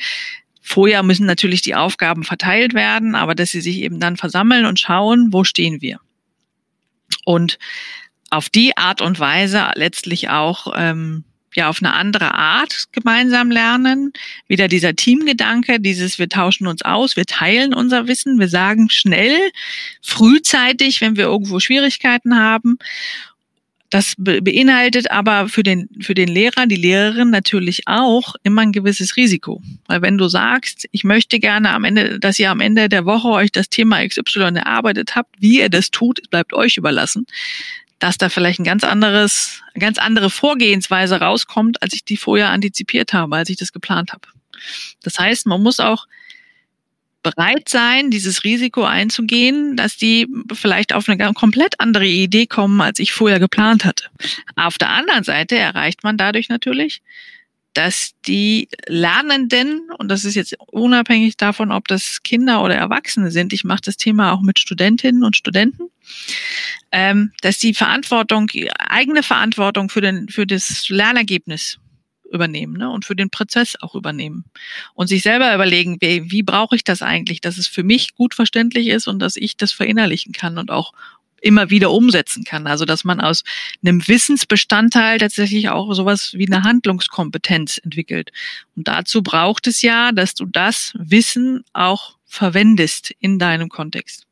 Vorher 0.61 1.03
müssen 1.03 1.25
natürlich 1.25 1.61
die 1.61 1.75
Aufgaben 1.75 2.23
verteilt 2.23 2.73
werden, 2.73 3.15
aber 3.15 3.35
dass 3.35 3.51
sie 3.51 3.61
sich 3.61 3.77
eben 3.77 3.99
dann 3.99 4.17
versammeln 4.17 4.65
und 4.65 4.79
schauen, 4.79 5.31
wo 5.31 5.43
stehen 5.43 5.81
wir. 5.81 5.99
Und 7.25 7.59
auf 8.29 8.49
die 8.49 8.75
Art 8.75 9.01
und 9.01 9.19
Weise 9.19 9.71
letztlich 9.75 10.29
auch 10.29 10.73
ähm, 10.75 11.23
ja 11.55 11.69
auf 11.69 11.81
eine 11.81 11.93
andere 11.93 12.33
Art 12.33 12.85
gemeinsam 12.91 13.51
lernen. 13.51 14.13
Wieder 14.47 14.67
dieser 14.67 14.95
Teamgedanke, 14.95 15.79
dieses 15.79 16.19
wir 16.19 16.29
tauschen 16.29 16.67
uns 16.67 16.81
aus, 16.83 17.15
wir 17.15 17.25
teilen 17.25 17.73
unser 17.73 18.07
Wissen, 18.07 18.39
wir 18.39 18.49
sagen 18.49 18.89
schnell, 18.89 19.51
frühzeitig, 20.01 21.01
wenn 21.01 21.15
wir 21.15 21.25
irgendwo 21.25 21.59
Schwierigkeiten 21.59 22.37
haben. 22.37 22.77
Das 23.89 24.15
beinhaltet 24.17 25.11
aber 25.11 25.47
für 25.47 25.63
den, 25.63 25.87
für 26.01 26.13
den 26.13 26.27
Lehrer, 26.27 26.67
die 26.67 26.75
Lehrerin 26.75 27.29
natürlich 27.29 27.87
auch 27.87 28.35
immer 28.43 28.61
ein 28.61 28.73
gewisses 28.73 29.15
Risiko. 29.15 29.61
Weil 29.87 30.01
wenn 30.01 30.17
du 30.17 30.27
sagst, 30.27 30.89
ich 30.91 31.05
möchte 31.05 31.39
gerne 31.39 31.69
am 31.69 31.85
Ende, 31.85 32.19
dass 32.19 32.37
ihr 32.37 32.51
am 32.51 32.59
Ende 32.59 32.89
der 32.89 33.05
Woche 33.05 33.29
euch 33.29 33.51
das 33.51 33.69
Thema 33.69 34.05
XY 34.05 34.55
erarbeitet 34.55 35.15
habt, 35.15 35.33
wie 35.39 35.61
ihr 35.61 35.69
das 35.69 35.89
tut, 35.89 36.29
bleibt 36.29 36.53
euch 36.53 36.75
überlassen, 36.75 37.27
dass 37.99 38.17
da 38.17 38.29
vielleicht 38.29 38.59
ein 38.59 38.63
ganz 38.63 38.83
anderes, 38.83 39.61
ganz 39.79 39.97
andere 39.97 40.29
Vorgehensweise 40.29 41.19
rauskommt, 41.19 41.81
als 41.81 41.93
ich 41.93 42.05
die 42.05 42.17
vorher 42.17 42.49
antizipiert 42.49 43.13
habe, 43.13 43.35
als 43.35 43.49
ich 43.49 43.57
das 43.57 43.73
geplant 43.73 44.13
habe. 44.13 44.27
Das 45.03 45.19
heißt, 45.19 45.45
man 45.45 45.61
muss 45.61 45.79
auch 45.79 46.07
bereit 47.23 47.67
sein, 47.67 48.09
dieses 48.09 48.43
Risiko 48.43 48.83
einzugehen, 48.83 49.75
dass 49.75 49.97
die 49.97 50.27
vielleicht 50.53 50.93
auf 50.93 51.09
eine 51.09 51.33
komplett 51.33 51.79
andere 51.79 52.05
Idee 52.05 52.45
kommen, 52.45 52.79
als 52.79 52.99
ich 52.99 53.11
vorher 53.11 53.39
geplant 53.39 53.83
hatte. 53.83 54.05
Auf 54.55 54.77
der 54.77 54.89
anderen 54.89 55.23
Seite 55.23 55.57
erreicht 55.57 56.03
man 56.03 56.17
dadurch 56.17 56.47
natürlich, 56.49 57.01
dass 57.73 58.13
die 58.25 58.69
Lernenden, 58.87 59.81
und 59.97 60.09
das 60.09 60.25
ist 60.25 60.35
jetzt 60.35 60.55
unabhängig 60.67 61.37
davon, 61.37 61.71
ob 61.71 61.87
das 61.87 62.23
Kinder 62.23 62.63
oder 62.63 62.75
Erwachsene 62.75 63.29
sind, 63.31 63.53
ich 63.53 63.63
mache 63.63 63.81
das 63.85 63.97
Thema 63.97 64.33
auch 64.33 64.41
mit 64.41 64.57
Studentinnen 64.57 65.23
und 65.23 65.37
Studenten, 65.37 65.89
ähm, 66.91 67.31
dass 67.41 67.59
die 67.59 67.73
Verantwortung, 67.73 68.49
eigene 68.79 69.21
Verantwortung 69.21 69.89
für, 69.89 70.01
den, 70.01 70.27
für 70.29 70.47
das 70.47 70.89
Lernergebnis 70.89 71.79
übernehmen 72.31 72.77
ne, 72.77 72.89
und 72.89 73.05
für 73.05 73.15
den 73.15 73.29
Prozess 73.29 73.75
auch 73.81 73.95
übernehmen. 73.95 74.45
Und 74.93 75.07
sich 75.07 75.23
selber 75.23 75.53
überlegen, 75.53 75.97
wie, 76.01 76.31
wie 76.31 76.43
brauche 76.43 76.75
ich 76.75 76.83
das 76.83 77.01
eigentlich, 77.01 77.41
dass 77.41 77.57
es 77.57 77.67
für 77.67 77.83
mich 77.83 78.15
gut 78.15 78.33
verständlich 78.33 78.87
ist 78.87 79.07
und 79.07 79.19
dass 79.19 79.35
ich 79.35 79.57
das 79.57 79.71
verinnerlichen 79.71 80.33
kann 80.33 80.57
und 80.57 80.71
auch 80.71 80.93
immer 81.41 81.69
wieder 81.69 81.91
umsetzen 81.91 82.43
kann. 82.43 82.67
Also 82.67 82.85
dass 82.85 83.03
man 83.03 83.19
aus 83.19 83.43
einem 83.83 84.07
Wissensbestandteil 84.07 85.19
tatsächlich 85.19 85.69
auch 85.69 85.93
sowas 85.93 86.33
wie 86.33 86.47
eine 86.47 86.63
Handlungskompetenz 86.63 87.79
entwickelt. 87.83 88.31
Und 88.75 88.87
dazu 88.87 89.21
braucht 89.21 89.67
es 89.67 89.81
ja, 89.81 90.11
dass 90.11 90.33
du 90.33 90.45
das 90.45 90.93
Wissen 90.97 91.63
auch 91.73 92.17
verwendest 92.25 93.11
in 93.19 93.39
deinem 93.39 93.69
Kontext. 93.69 94.25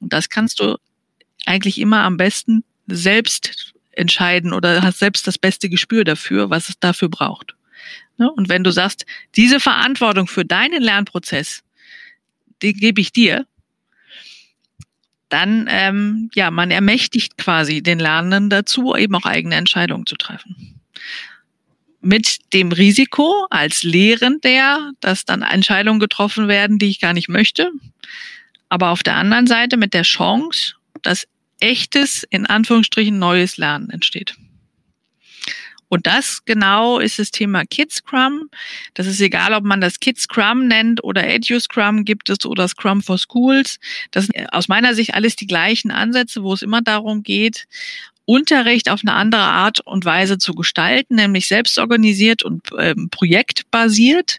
Und 0.00 0.12
das 0.12 0.28
kannst 0.28 0.60
du 0.60 0.76
eigentlich 1.44 1.78
immer 1.80 2.02
am 2.02 2.16
besten 2.16 2.64
selbst 2.86 3.74
entscheiden 3.92 4.52
oder 4.52 4.82
hast 4.82 4.98
selbst 4.98 5.26
das 5.26 5.38
beste 5.38 5.68
Gespür 5.68 6.04
dafür, 6.04 6.50
was 6.50 6.68
es 6.68 6.78
dafür 6.78 7.08
braucht. 7.08 7.54
Ne? 8.18 8.30
Und 8.30 8.48
wenn 8.48 8.64
du 8.64 8.70
sagst, 8.70 9.06
diese 9.36 9.60
Verantwortung 9.60 10.26
für 10.26 10.44
deinen 10.44 10.82
Lernprozess, 10.82 11.62
die 12.62 12.72
gebe 12.72 13.00
ich 13.00 13.12
dir, 13.12 13.46
dann 15.28 15.68
ähm, 15.70 16.30
ja, 16.34 16.50
man 16.50 16.70
ermächtigt 16.70 17.36
quasi 17.36 17.82
den 17.82 17.98
Lernenden 17.98 18.50
dazu, 18.50 18.94
eben 18.94 19.14
auch 19.14 19.26
eigene 19.26 19.56
Entscheidungen 19.56 20.06
zu 20.06 20.16
treffen. 20.16 20.80
Mit 22.00 22.52
dem 22.52 22.70
Risiko 22.70 23.46
als 23.50 23.82
Lehrender, 23.82 24.92
dass 25.00 25.24
dann 25.24 25.42
Entscheidungen 25.42 25.98
getroffen 25.98 26.46
werden, 26.46 26.78
die 26.78 26.86
ich 26.86 27.00
gar 27.00 27.12
nicht 27.12 27.28
möchte. 27.28 27.72
Aber 28.68 28.90
auf 28.90 29.02
der 29.02 29.16
anderen 29.16 29.46
Seite 29.46 29.76
mit 29.76 29.94
der 29.94 30.02
Chance, 30.02 30.74
dass 31.02 31.26
echtes, 31.58 32.24
in 32.30 32.46
Anführungsstrichen, 32.46 33.18
neues 33.18 33.56
Lernen 33.56 33.90
entsteht. 33.90 34.36
Und 35.88 36.06
das 36.06 36.44
genau 36.44 36.98
ist 36.98 37.18
das 37.18 37.30
Thema 37.30 37.64
Kids 37.64 37.96
Scrum. 37.96 38.50
Das 38.94 39.06
ist 39.06 39.20
egal, 39.20 39.52
ob 39.52 39.64
man 39.64 39.80
das 39.80 40.00
Kids 40.00 40.22
Scrum 40.22 40.66
nennt 40.66 41.02
oder 41.04 41.28
Edu 41.28 41.60
Scrum 41.60 42.04
gibt 42.04 42.28
es 42.28 42.44
oder 42.44 42.66
Scrum 42.68 43.02
for 43.02 43.18
Schools. 43.18 43.78
Das 44.10 44.26
sind 44.26 44.52
aus 44.52 44.68
meiner 44.68 44.94
Sicht 44.94 45.14
alles 45.14 45.36
die 45.36 45.46
gleichen 45.46 45.90
Ansätze, 45.90 46.42
wo 46.42 46.52
es 46.52 46.62
immer 46.62 46.82
darum 46.82 47.22
geht, 47.22 47.66
Unterricht 48.24 48.90
auf 48.90 49.00
eine 49.04 49.14
andere 49.14 49.42
Art 49.42 49.80
und 49.80 50.04
Weise 50.04 50.36
zu 50.38 50.52
gestalten, 50.54 51.14
nämlich 51.14 51.46
selbstorganisiert 51.46 52.42
und 52.42 52.70
ähm, 52.76 53.08
projektbasiert, 53.10 54.38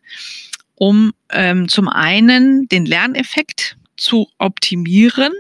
um 0.76 1.14
ähm, 1.32 1.70
zum 1.70 1.88
einen 1.88 2.68
den 2.68 2.86
Lerneffekt 2.86 3.78
zu 3.96 4.30
optimieren 4.38 5.32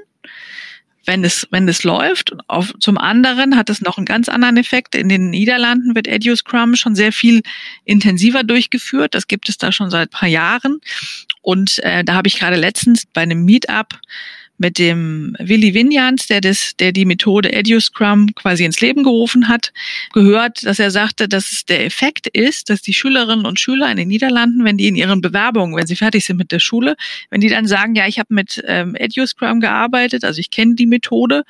wenn 1.07 1.23
es, 1.23 1.47
wenn 1.51 1.67
es 1.67 1.83
läuft. 1.83 2.33
Auf, 2.47 2.73
zum 2.79 2.97
anderen 2.97 3.55
hat 3.55 3.69
es 3.69 3.81
noch 3.81 3.97
einen 3.97 4.05
ganz 4.05 4.29
anderen 4.29 4.57
Effekt. 4.57 4.93
In 4.93 5.09
den 5.09 5.29
Niederlanden 5.29 5.95
wird 5.95 6.07
EduScrum 6.07 6.75
schon 6.75 6.95
sehr 6.95 7.13
viel 7.13 7.41
intensiver 7.85 8.43
durchgeführt. 8.43 9.15
Das 9.15 9.27
gibt 9.27 9.49
es 9.49 9.57
da 9.57 9.71
schon 9.71 9.89
seit 9.89 10.11
paar 10.11 10.27
Jahren. 10.27 10.79
Und 11.41 11.79
äh, 11.83 12.03
da 12.03 12.15
habe 12.15 12.27
ich 12.27 12.37
gerade 12.37 12.57
letztens 12.57 13.05
bei 13.05 13.21
einem 13.21 13.45
Meetup 13.45 13.99
mit 14.57 14.79
dem 14.79 15.35
Willi 15.39 15.73
Winjans, 15.73 16.27
der 16.27 16.41
das, 16.41 16.75
der 16.77 16.91
die 16.91 17.05
Methode 17.05 17.53
EduScrum 17.53 18.33
quasi 18.35 18.65
ins 18.65 18.81
Leben 18.81 19.03
gerufen 19.03 19.47
hat, 19.47 19.71
gehört, 20.13 20.65
dass 20.65 20.79
er 20.79 20.91
sagte, 20.91 21.27
dass 21.27 21.51
es 21.51 21.65
der 21.65 21.85
Effekt 21.85 22.27
ist, 22.27 22.69
dass 22.69 22.81
die 22.81 22.93
Schülerinnen 22.93 23.45
und 23.45 23.59
Schüler 23.59 23.89
in 23.91 23.97
den 23.97 24.07
Niederlanden, 24.07 24.63
wenn 24.63 24.77
die 24.77 24.87
in 24.87 24.95
ihren 24.95 25.21
Bewerbungen, 25.21 25.75
wenn 25.75 25.87
sie 25.87 25.95
fertig 25.95 26.25
sind 26.25 26.37
mit 26.37 26.51
der 26.51 26.59
Schule, 26.59 26.95
wenn 27.29 27.41
die 27.41 27.49
dann 27.49 27.67
sagen, 27.67 27.95
ja, 27.95 28.07
ich 28.07 28.19
habe 28.19 28.33
mit 28.33 28.63
ähm, 28.67 28.95
EduScrum 28.95 29.59
gearbeitet, 29.59 30.23
also 30.23 30.39
ich 30.39 30.49
kenne 30.49 30.75
die 30.75 30.87
Methode, 30.87 31.43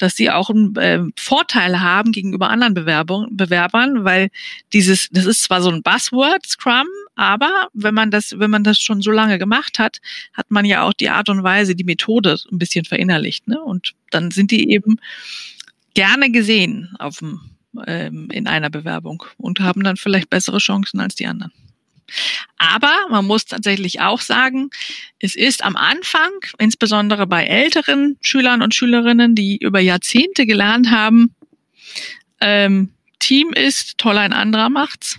dass 0.00 0.16
sie 0.16 0.30
auch 0.30 0.50
einen 0.50 0.76
äh, 0.76 1.00
Vorteil 1.18 1.80
haben 1.80 2.12
gegenüber 2.12 2.48
anderen 2.50 2.74
Bewerbern, 2.74 4.04
weil 4.04 4.30
dieses, 4.72 5.08
das 5.10 5.26
ist 5.26 5.42
zwar 5.42 5.62
so 5.62 5.70
ein 5.70 5.82
Buzzword, 5.82 6.46
Scrum, 6.46 6.86
aber 7.20 7.68
wenn 7.74 7.92
man 7.92 8.10
das, 8.10 8.38
wenn 8.38 8.50
man 8.50 8.64
das 8.64 8.80
schon 8.80 9.02
so 9.02 9.10
lange 9.10 9.38
gemacht 9.38 9.78
hat, 9.78 10.00
hat 10.32 10.50
man 10.50 10.64
ja 10.64 10.84
auch 10.84 10.94
die 10.94 11.10
Art 11.10 11.28
und 11.28 11.42
Weise, 11.42 11.76
die 11.76 11.84
Methode 11.84 12.38
ein 12.50 12.56
bisschen 12.56 12.86
verinnerlicht, 12.86 13.46
ne? 13.46 13.62
Und 13.62 13.92
dann 14.10 14.30
sind 14.30 14.50
die 14.50 14.70
eben 14.70 14.96
gerne 15.92 16.30
gesehen 16.30 16.94
auf 16.98 17.18
dem, 17.18 17.42
ähm, 17.86 18.30
in 18.30 18.46
einer 18.46 18.70
Bewerbung 18.70 19.22
und 19.36 19.60
haben 19.60 19.84
dann 19.84 19.98
vielleicht 19.98 20.30
bessere 20.30 20.56
Chancen 20.56 20.98
als 20.98 21.14
die 21.14 21.26
anderen. 21.26 21.52
Aber 22.56 22.94
man 23.10 23.26
muss 23.26 23.44
tatsächlich 23.44 24.00
auch 24.00 24.22
sagen, 24.22 24.70
es 25.18 25.36
ist 25.36 25.62
am 25.62 25.76
Anfang, 25.76 26.30
insbesondere 26.56 27.26
bei 27.26 27.44
älteren 27.44 28.16
Schülern 28.22 28.62
und 28.62 28.74
Schülerinnen, 28.74 29.34
die 29.34 29.58
über 29.58 29.80
Jahrzehnte 29.80 30.46
gelernt 30.46 30.90
haben, 30.90 31.34
ähm, 32.40 32.94
Team 33.18 33.52
ist, 33.52 33.98
toll 33.98 34.16
ein 34.16 34.32
anderer 34.32 34.70
macht's. 34.70 35.18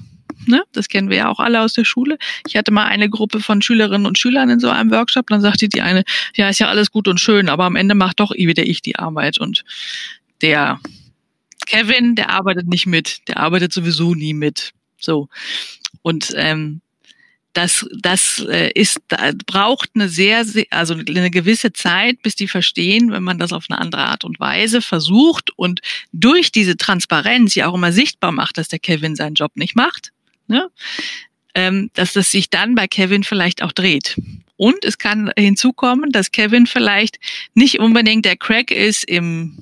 Ne? 0.52 0.64
Das 0.74 0.90
kennen 0.90 1.10
wir 1.10 1.18
ja 1.18 1.30
auch 1.30 1.40
alle 1.40 1.62
aus 1.62 1.74
der 1.74 1.86
Schule. 1.86 2.18
Ich 2.46 2.58
hatte 2.58 2.72
mal 2.72 2.86
eine 2.86 3.10
Gruppe 3.10 3.40
von 3.40 3.62
Schülerinnen 3.62 4.06
und 4.06 4.20
Schülern 4.20 4.50
in 4.50 4.60
so 4.60 4.70
einem 4.70 4.92
Workshop, 4.92 5.28
dann 5.28 5.42
sagte 5.42 5.70
die 5.70 5.82
eine, 5.82 6.04
ja, 6.36 6.50
ist 6.50 6.60
ja 6.60 6.68
alles 6.68 6.92
gut 6.92 7.08
und 7.08 7.20
schön, 7.20 7.50
aber 7.50 7.64
am 7.64 7.78
Ende 7.78 7.96
macht 7.96 8.20
doch 8.20 8.32
wieder 8.32 8.64
ich 8.68 8.82
die 8.82 8.98
Arbeit. 8.98 9.38
Und 9.40 9.64
der 10.42 10.80
Kevin, 11.66 12.16
der 12.16 12.30
arbeitet 12.30 12.68
nicht 12.68 12.86
mit, 12.86 13.28
der 13.30 13.38
arbeitet 13.38 13.72
sowieso 13.72 14.14
nie 14.14 14.34
mit. 14.34 14.72
So. 15.00 15.30
Und 16.02 16.34
ähm, 16.36 16.82
das, 17.54 17.86
das 18.00 18.46
äh, 18.48 18.72
ist, 18.74 19.00
braucht 19.46 19.90
eine 19.94 20.08
sehr, 20.08 20.46
sehr, 20.46 20.66
also 20.70 20.94
eine 20.94 21.32
gewisse 21.32 21.74
Zeit, 21.74 22.22
bis 22.22 22.36
die 22.36 22.48
verstehen, 22.48 23.12
wenn 23.12 23.24
man 23.24 23.40
das 23.40 23.52
auf 23.52 23.66
eine 23.70 23.80
andere 23.80 24.04
Art 24.04 24.24
und 24.24 24.40
Weise 24.40 24.82
versucht 24.82 25.52
und 25.58 25.82
durch 26.14 26.52
diese 26.52 26.78
Transparenz 26.78 27.56
ja 27.56 27.68
auch 27.68 27.74
immer 27.74 27.92
sichtbar 27.92 28.32
macht, 28.32 28.58
dass 28.58 28.70
der 28.70 28.80
Kevin 28.80 29.16
seinen 29.16 29.36
Job 29.36 29.52
nicht 29.56 29.76
macht, 29.76 30.12
ne? 30.52 30.70
ähm, 31.56 31.90
dass 31.94 32.14
das 32.14 32.32
sich 32.32 32.50
dann 32.50 32.76
bei 32.76 32.88
Kevin 32.88 33.24
vielleicht 33.24 33.64
auch 33.64 33.72
dreht. 33.72 34.20
Und 34.58 34.86
es 34.86 35.00
kann 35.00 35.32
hinzukommen, 35.38 36.12
dass 36.12 36.32
Kevin 36.32 36.68
vielleicht 36.68 37.20
nicht 37.56 37.80
unbedingt 37.80 38.26
der 38.26 38.38
Crack 38.38 38.70
ist 38.72 39.04
im 39.06 39.58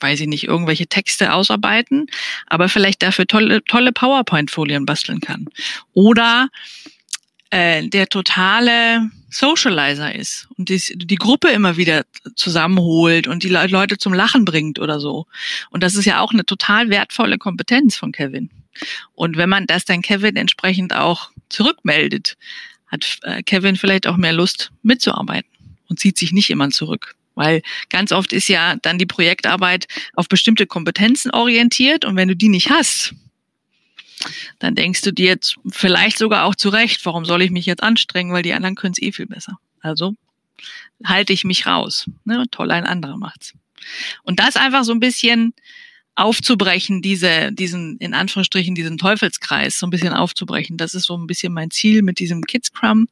weiß 0.00 0.20
ich 0.20 0.26
nicht, 0.26 0.44
irgendwelche 0.44 0.86
Texte 0.86 1.32
ausarbeiten, 1.32 2.08
aber 2.46 2.68
vielleicht 2.68 3.02
dafür 3.02 3.26
tolle, 3.26 3.64
tolle 3.64 3.90
PowerPoint-Folien 3.90 4.84
basteln 4.84 5.20
kann. 5.20 5.46
Oder 5.94 6.48
äh, 7.48 7.88
der 7.88 8.08
totale 8.08 9.08
Socializer 9.30 10.14
ist 10.14 10.46
und 10.58 10.68
die, 10.68 10.80
die 10.94 11.16
Gruppe 11.16 11.48
immer 11.48 11.78
wieder 11.78 12.04
zusammenholt 12.36 13.26
und 13.26 13.44
die 13.44 13.48
Leute 13.48 13.96
zum 13.96 14.12
Lachen 14.12 14.44
bringt 14.44 14.78
oder 14.78 15.00
so. 15.00 15.26
Und 15.70 15.82
das 15.82 15.94
ist 15.94 16.04
ja 16.04 16.20
auch 16.20 16.32
eine 16.32 16.44
total 16.44 16.90
wertvolle 16.90 17.38
Kompetenz 17.38 17.96
von 17.96 18.12
Kevin. 18.12 18.50
Und 19.14 19.36
wenn 19.36 19.48
man 19.48 19.66
das 19.66 19.84
dann 19.84 20.02
Kevin 20.02 20.36
entsprechend 20.36 20.94
auch 20.94 21.30
zurückmeldet, 21.48 22.36
hat 22.88 23.18
äh, 23.22 23.42
Kevin 23.42 23.76
vielleicht 23.76 24.06
auch 24.06 24.16
mehr 24.16 24.32
Lust 24.32 24.70
mitzuarbeiten 24.82 25.50
und 25.88 26.00
zieht 26.00 26.18
sich 26.18 26.32
nicht 26.32 26.50
immer 26.50 26.70
zurück. 26.70 27.14
Weil 27.34 27.62
ganz 27.90 28.12
oft 28.12 28.32
ist 28.32 28.48
ja 28.48 28.76
dann 28.82 28.98
die 28.98 29.06
Projektarbeit 29.06 29.86
auf 30.14 30.28
bestimmte 30.28 30.66
Kompetenzen 30.66 31.30
orientiert 31.32 32.04
und 32.04 32.16
wenn 32.16 32.28
du 32.28 32.36
die 32.36 32.48
nicht 32.48 32.70
hast, 32.70 33.14
dann 34.58 34.74
denkst 34.74 35.02
du 35.02 35.12
dir 35.12 35.26
jetzt 35.26 35.56
vielleicht 35.68 36.18
sogar 36.18 36.44
auch 36.44 36.54
zurecht, 36.54 37.04
warum 37.04 37.24
soll 37.24 37.42
ich 37.42 37.50
mich 37.50 37.66
jetzt 37.66 37.82
anstrengen, 37.82 38.32
weil 38.32 38.42
die 38.42 38.52
anderen 38.52 38.76
können 38.76 38.94
es 38.96 39.02
eh 39.02 39.12
viel 39.12 39.26
besser. 39.26 39.58
Also 39.80 40.14
halte 41.04 41.32
ich 41.32 41.44
mich 41.44 41.66
raus. 41.66 42.08
Ne? 42.24 42.44
Toll, 42.50 42.70
ein 42.70 42.86
anderer 42.86 43.16
macht's. 43.16 43.54
Und 44.22 44.38
das 44.38 44.56
einfach 44.56 44.84
so 44.84 44.92
ein 44.92 45.00
bisschen 45.00 45.52
aufzubrechen, 46.16 47.02
diese, 47.02 47.52
diesen, 47.52 47.96
in 47.98 48.14
Anführungsstrichen, 48.14 48.74
diesen 48.74 48.98
Teufelskreis 48.98 49.78
so 49.78 49.86
ein 49.86 49.90
bisschen 49.90 50.12
aufzubrechen. 50.14 50.76
Das 50.76 50.94
ist 50.94 51.04
so 51.04 51.16
ein 51.16 51.26
bisschen 51.26 51.52
mein 51.52 51.70
Ziel 51.70 52.02
mit 52.02 52.18
diesem 52.18 52.42
Kids 52.42 52.68
Scrum. 52.68 53.08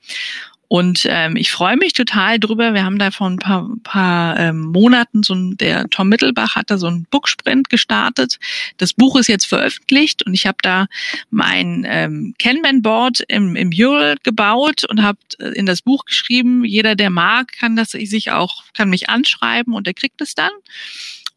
Und 0.73 1.07
ähm, 1.07 1.37
ich 1.37 1.53
freue 1.53 1.77
mich 1.77 1.93
total 1.93 2.41
drüber. 2.41 2.73
Wir 2.73 2.83
haben 2.83 2.99
da 2.99 3.11
vor 3.11 3.29
ein 3.29 3.37
paar, 3.37 3.69
paar 3.83 4.41
ähm, 4.41 4.61
Monaten 4.61 5.23
so 5.23 5.35
ein, 5.35 5.59
der 5.59 5.87
Tom 5.91 6.09
Mittelbach 6.09 6.57
hat 6.57 6.71
da 6.71 6.79
so 6.79 6.87
einen 6.87 7.05
Booksprint 7.11 7.69
gestartet. 7.69 8.39
Das 8.79 8.95
Buch 8.95 9.17
ist 9.17 9.29
jetzt 9.29 9.45
veröffentlicht 9.45 10.25
und 10.25 10.33
ich 10.33 10.47
habe 10.47 10.57
da 10.63 10.87
mein 11.29 11.85
ähm, 11.87 12.35
Kanban-Board 12.39 13.23
im, 13.29 13.55
im 13.55 13.69
Mural 13.69 14.17
gebaut 14.23 14.85
und 14.85 15.03
habe 15.03 15.19
äh, 15.41 15.49
in 15.49 15.67
das 15.67 15.83
Buch 15.83 16.07
geschrieben, 16.07 16.65
jeder, 16.65 16.95
der 16.95 17.11
mag, 17.11 17.53
kann 17.53 17.77
das 17.77 17.91
sich 17.91 18.31
auch, 18.31 18.65
kann 18.73 18.89
mich 18.89 19.11
anschreiben 19.11 19.75
und 19.75 19.87
er 19.87 19.93
kriegt 19.93 20.23
es 20.23 20.35
dann. 20.35 20.53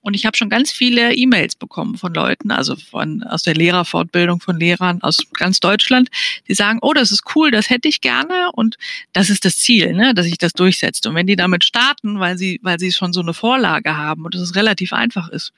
Und 0.05 0.13
ich 0.13 0.27
habe 0.27 0.37
schon 0.37 0.51
ganz 0.51 0.71
viele 0.71 1.15
E-Mails 1.15 1.55
bekommen 1.55 1.97
von 1.97 2.13
Leuten, 2.13 2.51
also 2.51 2.75
von 2.75 3.23
aus 3.23 3.41
der 3.41 3.55
Lehrerfortbildung 3.55 4.39
von 4.39 4.59
Lehrern 4.59 5.01
aus 5.01 5.17
ganz 5.33 5.59
Deutschland, 5.59 6.09
die 6.47 6.53
sagen, 6.53 6.77
oh, 6.83 6.93
das 6.93 7.11
ist 7.11 7.23
cool, 7.35 7.49
das 7.49 7.71
hätte 7.71 7.87
ich 7.87 8.01
gerne 8.01 8.51
und 8.53 8.77
das 9.13 9.31
ist 9.31 9.45
das 9.45 9.57
Ziel, 9.57 9.93
ne, 9.93 10.13
dass 10.13 10.27
ich 10.27 10.37
das 10.37 10.53
durchsetze. 10.53 11.09
Und 11.09 11.15
wenn 11.15 11.25
die 11.25 11.35
damit 11.35 11.63
starten, 11.63 12.19
weil 12.19 12.37
sie, 12.37 12.59
weil 12.61 12.79
sie 12.79 12.91
schon 12.91 13.13
so 13.13 13.21
eine 13.21 13.33
Vorlage 13.33 13.97
haben 13.97 14.25
und 14.25 14.35
es 14.35 14.53
relativ 14.53 14.93
einfach 14.93 15.27
ist, 15.29 15.53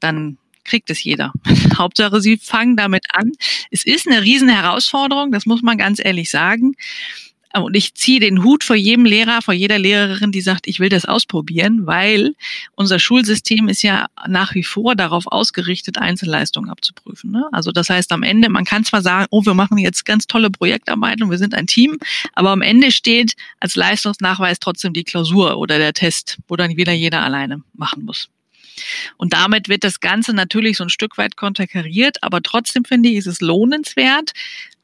dann 0.00 0.38
kriegt 0.64 0.88
es 0.88 1.04
jeder. 1.04 1.34
Hauptsache, 1.76 2.22
sie 2.22 2.38
fangen 2.38 2.78
damit 2.78 3.04
an. 3.12 3.32
Es 3.70 3.84
ist 3.84 4.08
eine 4.08 4.22
riesen 4.22 4.48
Herausforderung, 4.48 5.32
das 5.32 5.44
muss 5.44 5.60
man 5.60 5.76
ganz 5.76 6.02
ehrlich 6.02 6.30
sagen. 6.30 6.76
Und 7.62 7.76
ich 7.76 7.94
ziehe 7.94 8.20
den 8.20 8.42
Hut 8.42 8.64
vor 8.64 8.76
jedem 8.76 9.04
Lehrer, 9.04 9.42
vor 9.42 9.54
jeder 9.54 9.78
Lehrerin, 9.78 10.32
die 10.32 10.40
sagt, 10.40 10.66
ich 10.66 10.80
will 10.80 10.88
das 10.88 11.04
ausprobieren, 11.04 11.86
weil 11.86 12.34
unser 12.74 12.98
Schulsystem 12.98 13.68
ist 13.68 13.82
ja 13.82 14.06
nach 14.26 14.54
wie 14.54 14.62
vor 14.62 14.94
darauf 14.94 15.26
ausgerichtet, 15.26 15.98
Einzelleistungen 15.98 16.70
abzuprüfen. 16.70 17.30
Ne? 17.30 17.44
Also 17.52 17.72
das 17.72 17.90
heißt 17.90 18.12
am 18.12 18.22
Ende, 18.22 18.48
man 18.48 18.64
kann 18.64 18.84
zwar 18.84 19.02
sagen, 19.02 19.26
oh, 19.30 19.44
wir 19.44 19.54
machen 19.54 19.78
jetzt 19.78 20.04
ganz 20.04 20.26
tolle 20.26 20.50
Projektarbeit 20.50 21.22
und 21.22 21.30
wir 21.30 21.38
sind 21.38 21.54
ein 21.54 21.66
Team, 21.66 21.98
aber 22.32 22.50
am 22.50 22.62
Ende 22.62 22.90
steht 22.90 23.34
als 23.60 23.76
Leistungsnachweis 23.76 24.58
trotzdem 24.58 24.92
die 24.92 25.04
Klausur 25.04 25.58
oder 25.58 25.78
der 25.78 25.92
Test, 25.92 26.38
wo 26.48 26.56
dann 26.56 26.76
wieder 26.76 26.92
jeder 26.92 27.22
alleine 27.22 27.62
machen 27.74 28.04
muss. 28.04 28.28
Und 29.16 29.32
damit 29.32 29.68
wird 29.68 29.84
das 29.84 30.00
Ganze 30.00 30.32
natürlich 30.32 30.76
so 30.76 30.84
ein 30.84 30.90
Stück 30.90 31.18
weit 31.18 31.36
konterkariert, 31.36 32.22
aber 32.22 32.42
trotzdem 32.42 32.84
finde 32.84 33.08
ich, 33.08 33.16
ist 33.16 33.26
es 33.26 33.40
lohnenswert, 33.40 34.32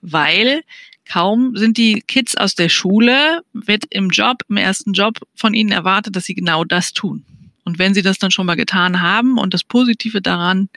weil 0.01 0.63
Kaum 1.05 1.57
sind 1.57 1.77
die 1.77 2.03
Kids 2.07 2.37
aus 2.37 2.55
der 2.55 2.69
Schule, 2.69 3.43
wird 3.53 3.85
im 3.91 4.11
Job, 4.11 4.43
im 4.49 4.57
ersten 4.57 4.93
Job 4.93 5.19
von 5.35 5.55
ihnen 5.55 5.73
erwartet, 5.73 6.17
dass 6.17 6.25
sie 6.25 6.35
genau 6.35 6.65
das 6.65 6.93
tun. 6.93 7.25
Und 7.65 7.79
wenn 7.79 7.95
sie 7.95 8.03
das 8.03 8.19
dann 8.19 8.31
schon 8.31 8.47
mal 8.47 8.57
getan 8.57 9.01
haben 9.01 9.39
und 9.39 9.55
das 9.55 9.65
Positive 9.65 10.21
daran 10.21 10.69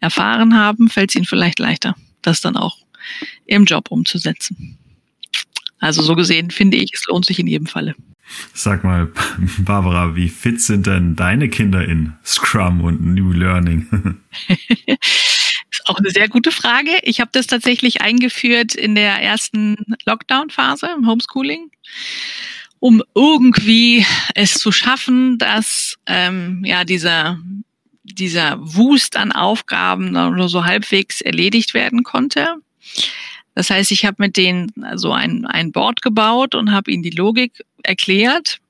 erfahren 0.00 0.56
haben, 0.56 0.88
fällt 0.88 1.10
es 1.10 1.16
ihnen 1.16 1.24
vielleicht 1.24 1.58
leichter, 1.58 1.96
das 2.22 2.40
dann 2.40 2.56
auch 2.56 2.78
im 3.46 3.64
Job 3.64 3.90
umzusetzen. 3.90 4.78
Also 5.78 6.02
so 6.02 6.14
gesehen 6.14 6.50
finde 6.50 6.76
ich, 6.78 6.92
es 6.94 7.06
lohnt 7.06 7.26
sich 7.26 7.38
in 7.38 7.46
jedem 7.46 7.66
Falle. 7.66 7.94
Sag 8.54 8.84
mal, 8.84 9.12
Barbara, 9.58 10.16
wie 10.16 10.28
fit 10.30 10.60
sind 10.60 10.86
denn 10.86 11.14
deine 11.14 11.48
Kinder 11.48 11.84
in 11.84 12.14
Scrum 12.24 12.80
und 12.80 13.02
New 13.02 13.32
Learning? 13.32 13.86
auch 15.86 15.98
eine 15.98 16.10
sehr 16.10 16.28
gute 16.28 16.50
Frage. 16.50 16.90
Ich 17.02 17.20
habe 17.20 17.30
das 17.32 17.46
tatsächlich 17.46 18.00
eingeführt 18.00 18.74
in 18.74 18.94
der 18.94 19.20
ersten 19.20 19.76
Lockdown-Phase 20.06 20.88
im 20.96 21.06
Homeschooling, 21.06 21.70
um 22.80 23.02
irgendwie 23.14 24.06
es 24.34 24.54
zu 24.54 24.72
schaffen, 24.72 25.38
dass 25.38 25.96
ähm, 26.06 26.62
ja 26.64 26.84
dieser 26.84 27.38
dieser 28.04 28.58
Wust 28.60 29.16
an 29.16 29.32
Aufgaben 29.32 30.12
nur 30.12 30.48
so 30.48 30.64
halbwegs 30.64 31.20
erledigt 31.20 31.72
werden 31.74 32.02
konnte. 32.02 32.56
Das 33.54 33.70
heißt, 33.70 33.90
ich 33.92 34.04
habe 34.04 34.16
mit 34.18 34.36
denen 34.36 34.72
so 34.94 35.12
ein, 35.12 35.46
ein 35.46 35.72
Board 35.72 36.02
gebaut 36.02 36.54
und 36.54 36.72
habe 36.72 36.90
ihnen 36.90 37.02
die 37.02 37.10
Logik 37.10 37.64
erklärt 37.82 38.60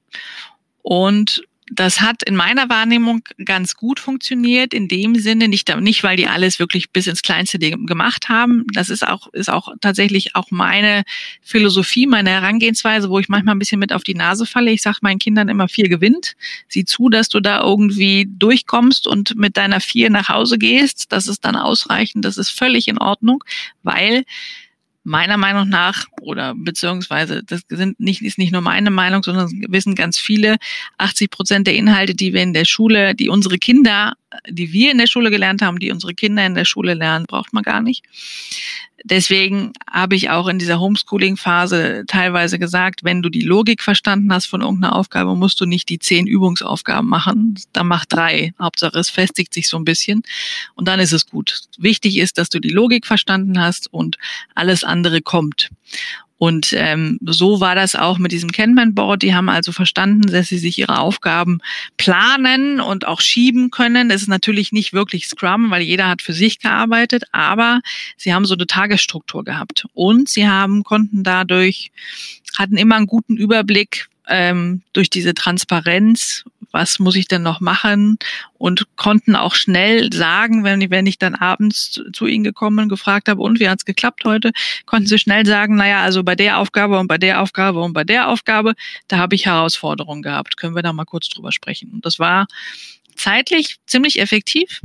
und 0.82 1.42
das 1.70 2.02
hat 2.02 2.22
in 2.22 2.36
meiner 2.36 2.68
Wahrnehmung 2.68 3.22
ganz 3.42 3.74
gut 3.74 3.98
funktioniert, 3.98 4.74
in 4.74 4.86
dem 4.86 5.14
Sinne, 5.14 5.48
nicht, 5.48 5.74
nicht 5.80 6.04
weil 6.04 6.16
die 6.16 6.26
alles 6.26 6.58
wirklich 6.58 6.90
bis 6.90 7.06
ins 7.06 7.22
Kleinste 7.22 7.58
gemacht 7.58 8.28
haben. 8.28 8.66
Das 8.74 8.90
ist 8.90 9.06
auch, 9.06 9.32
ist 9.32 9.48
auch 9.48 9.68
tatsächlich 9.80 10.36
auch 10.36 10.50
meine 10.50 11.04
Philosophie, 11.42 12.06
meine 12.06 12.30
Herangehensweise, 12.30 13.08
wo 13.08 13.18
ich 13.18 13.28
manchmal 13.28 13.54
ein 13.54 13.58
bisschen 13.58 13.78
mit 13.78 13.94
auf 13.94 14.02
die 14.02 14.14
Nase 14.14 14.44
falle. 14.44 14.72
Ich 14.72 14.82
sage 14.82 14.98
meinen 15.00 15.18
Kindern 15.18 15.48
immer, 15.48 15.68
vier 15.68 15.88
gewinnt. 15.88 16.36
Sieh 16.68 16.84
zu, 16.84 17.08
dass 17.08 17.30
du 17.30 17.40
da 17.40 17.62
irgendwie 17.62 18.28
durchkommst 18.28 19.06
und 19.06 19.34
mit 19.36 19.56
deiner 19.56 19.80
vier 19.80 20.10
nach 20.10 20.28
Hause 20.28 20.58
gehst. 20.58 21.12
Das 21.12 21.26
ist 21.26 21.46
dann 21.46 21.56
ausreichend. 21.56 22.26
Das 22.26 22.36
ist 22.36 22.50
völlig 22.50 22.88
in 22.88 22.98
Ordnung, 22.98 23.42
weil 23.82 24.24
meiner 25.04 25.36
Meinung 25.36 25.68
nach 25.68 26.06
oder 26.20 26.54
beziehungsweise 26.56 27.44
das 27.44 27.62
sind 27.68 28.00
nicht, 28.00 28.22
ist 28.22 28.38
nicht 28.38 28.52
nur 28.52 28.62
meine 28.62 28.90
Meinung, 28.90 29.22
sondern 29.22 29.50
wissen 29.68 29.94
ganz 29.94 30.18
viele, 30.18 30.56
80 30.98 31.30
Prozent 31.30 31.66
der 31.66 31.74
Inhalte, 31.74 32.14
die 32.14 32.32
wir 32.32 32.42
in 32.42 32.54
der 32.54 32.64
Schule, 32.64 33.14
die 33.14 33.28
unsere 33.28 33.58
Kinder, 33.58 34.14
die 34.48 34.72
wir 34.72 34.90
in 34.90 34.98
der 34.98 35.06
Schule 35.06 35.30
gelernt 35.30 35.62
haben, 35.62 35.78
die 35.78 35.92
unsere 35.92 36.14
Kinder 36.14 36.44
in 36.44 36.54
der 36.54 36.64
Schule 36.64 36.94
lernen, 36.94 37.26
braucht 37.26 37.52
man 37.52 37.62
gar 37.62 37.82
nicht. 37.82 38.02
Deswegen 39.06 39.74
habe 39.90 40.16
ich 40.16 40.30
auch 40.30 40.48
in 40.48 40.58
dieser 40.58 40.80
Homeschooling-Phase 40.80 42.04
teilweise 42.06 42.58
gesagt, 42.58 43.04
wenn 43.04 43.20
du 43.20 43.28
die 43.28 43.42
Logik 43.42 43.82
verstanden 43.82 44.32
hast 44.32 44.46
von 44.46 44.62
irgendeiner 44.62 44.96
Aufgabe, 44.96 45.36
musst 45.36 45.60
du 45.60 45.66
nicht 45.66 45.90
die 45.90 45.98
zehn 45.98 46.26
Übungsaufgaben 46.26 47.06
machen. 47.06 47.54
Dann 47.74 47.86
mach 47.86 48.06
drei. 48.06 48.54
Hauptsache, 48.58 48.98
es 48.98 49.10
festigt 49.10 49.52
sich 49.52 49.68
so 49.68 49.76
ein 49.76 49.84
bisschen. 49.84 50.22
Und 50.74 50.88
dann 50.88 51.00
ist 51.00 51.12
es 51.12 51.26
gut. 51.26 51.60
Wichtig 51.76 52.16
ist, 52.16 52.38
dass 52.38 52.48
du 52.48 52.60
die 52.60 52.70
Logik 52.70 53.06
verstanden 53.06 53.60
hast 53.60 53.92
und 53.92 54.16
alles 54.54 54.84
andere 54.84 55.20
kommt. 55.20 55.68
Und 56.36 56.74
ähm, 56.76 57.18
so 57.24 57.60
war 57.60 57.74
das 57.74 57.94
auch 57.94 58.18
mit 58.18 58.32
diesem 58.32 58.50
Kanban-Board. 58.50 59.22
Die 59.22 59.34
haben 59.34 59.48
also 59.48 59.72
verstanden, 59.72 60.22
dass 60.22 60.48
sie 60.48 60.58
sich 60.58 60.78
ihre 60.78 60.98
Aufgaben 60.98 61.60
planen 61.96 62.80
und 62.80 63.06
auch 63.06 63.20
schieben 63.20 63.70
können. 63.70 64.08
Das 64.08 64.22
ist 64.22 64.28
natürlich 64.28 64.72
nicht 64.72 64.92
wirklich 64.92 65.26
Scrum, 65.26 65.70
weil 65.70 65.82
jeder 65.82 66.08
hat 66.08 66.22
für 66.22 66.32
sich 66.32 66.58
gearbeitet, 66.58 67.24
aber 67.32 67.80
sie 68.16 68.34
haben 68.34 68.46
so 68.46 68.54
eine 68.54 68.66
Tagesstruktur 68.66 69.44
gehabt. 69.44 69.86
Und 69.94 70.28
sie 70.28 70.48
haben, 70.48 70.82
konnten 70.82 71.22
dadurch, 71.22 71.92
hatten 72.58 72.76
immer 72.76 72.96
einen 72.96 73.06
guten 73.06 73.36
Überblick, 73.36 74.08
ähm, 74.26 74.82
durch 74.92 75.10
diese 75.10 75.34
Transparenz, 75.34 76.44
was 76.74 76.98
muss 76.98 77.14
ich 77.14 77.28
denn 77.28 77.42
noch 77.42 77.60
machen 77.60 78.18
und 78.54 78.88
konnten 78.96 79.36
auch 79.36 79.54
schnell 79.54 80.12
sagen, 80.12 80.64
wenn, 80.64 80.90
wenn 80.90 81.06
ich 81.06 81.18
dann 81.18 81.36
abends 81.36 81.92
zu, 81.92 82.10
zu 82.10 82.26
ihnen 82.26 82.42
gekommen 82.42 82.80
und 82.80 82.88
gefragt 82.88 83.28
habe, 83.28 83.40
und 83.40 83.60
wie 83.60 83.68
hat's 83.68 83.84
geklappt 83.84 84.24
heute, 84.24 84.50
konnten 84.84 85.06
sie 85.06 85.18
schnell 85.20 85.46
sagen, 85.46 85.76
naja, 85.76 86.02
also 86.02 86.24
bei 86.24 86.34
der 86.34 86.58
Aufgabe 86.58 86.98
und 86.98 87.06
bei 87.06 87.16
der 87.16 87.40
Aufgabe 87.40 87.80
und 87.80 87.92
bei 87.92 88.02
der 88.02 88.28
Aufgabe, 88.28 88.74
da 89.06 89.18
habe 89.18 89.36
ich 89.36 89.46
Herausforderungen 89.46 90.22
gehabt. 90.22 90.56
Können 90.56 90.74
wir 90.74 90.82
da 90.82 90.92
mal 90.92 91.04
kurz 91.04 91.28
drüber 91.28 91.52
sprechen? 91.52 91.92
Und 91.92 92.04
das 92.04 92.18
war 92.18 92.48
zeitlich 93.14 93.76
ziemlich 93.86 94.18
effektiv. 94.18 94.80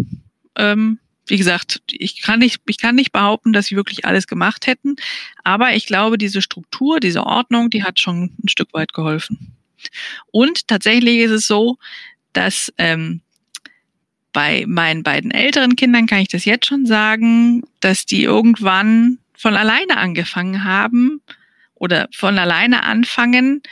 Ähm, 0.55 0.99
wie 1.25 1.37
gesagt, 1.37 1.81
ich 1.87 2.21
kann 2.21 2.39
nicht, 2.39 2.61
ich 2.67 2.77
kann 2.77 2.95
nicht 2.95 3.11
behaupten, 3.11 3.51
dass 3.51 3.65
sie 3.65 3.75
wirklich 3.75 4.05
alles 4.05 4.27
gemacht 4.27 4.67
hätten, 4.67 4.95
aber 5.43 5.73
ich 5.73 5.87
glaube, 5.87 6.19
diese 6.19 6.41
Struktur, 6.43 6.99
diese 6.99 7.23
Ordnung, 7.23 7.71
die 7.71 7.83
hat 7.83 7.99
schon 7.99 8.35
ein 8.43 8.47
Stück 8.47 8.73
weit 8.73 8.93
geholfen. 8.93 9.58
Und 10.31 10.67
tatsächlich 10.67 11.19
ist 11.19 11.31
es 11.31 11.47
so, 11.47 11.77
dass 12.33 12.71
ähm, 12.77 13.21
bei 14.31 14.65
meinen 14.67 15.03
beiden 15.03 15.31
älteren 15.31 15.75
Kindern 15.75 16.05
kann 16.05 16.19
ich 16.19 16.27
das 16.27 16.45
jetzt 16.45 16.67
schon 16.67 16.85
sagen, 16.85 17.63
dass 17.79 18.05
die 18.05 18.23
irgendwann 18.23 19.19
von 19.35 19.55
alleine 19.55 19.97
angefangen 19.97 20.63
haben 20.63 21.21
oder 21.75 22.07
von 22.13 22.37
alleine 22.37 22.83
anfangen, 22.83 23.63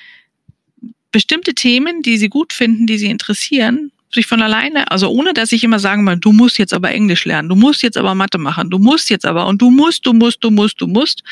bestimmte 1.12 1.53
Themen, 1.53 2.01
die 2.01 2.18
sie 2.18 2.30
gut 2.30 2.53
finden, 2.53 2.88
die 2.88 2.97
sie 2.97 3.10
interessieren, 3.10 3.91
sich 4.18 4.28
von 4.28 4.41
alleine, 4.41 4.91
also 4.91 5.09
ohne 5.09 5.34
dass 5.34 5.51
ich 5.51 5.63
immer 5.63 5.80
sagen 5.80 6.03
muss, 6.03 6.20
du 6.20 6.32
musst 6.32 6.57
jetzt 6.57 6.74
aber 6.74 6.91
Englisch 6.91 7.24
lernen, 7.26 7.49
du 7.49 7.55
musst 7.55 7.82
jetzt 7.84 7.97
aber 7.97 8.15
Mathe 8.15 8.38
machen, 8.38 8.70
du 8.70 8.80
musst 8.80 9.09
jetzt 9.09 9.26
aber 9.26 9.47
und 9.47 9.61
du 9.61 9.70
musst, 9.70 10.05
du 10.05 10.13
musst, 10.13 10.43
du 10.43 10.51
musst, 10.51 10.82
du 10.82 10.88
musst, 10.88 11.24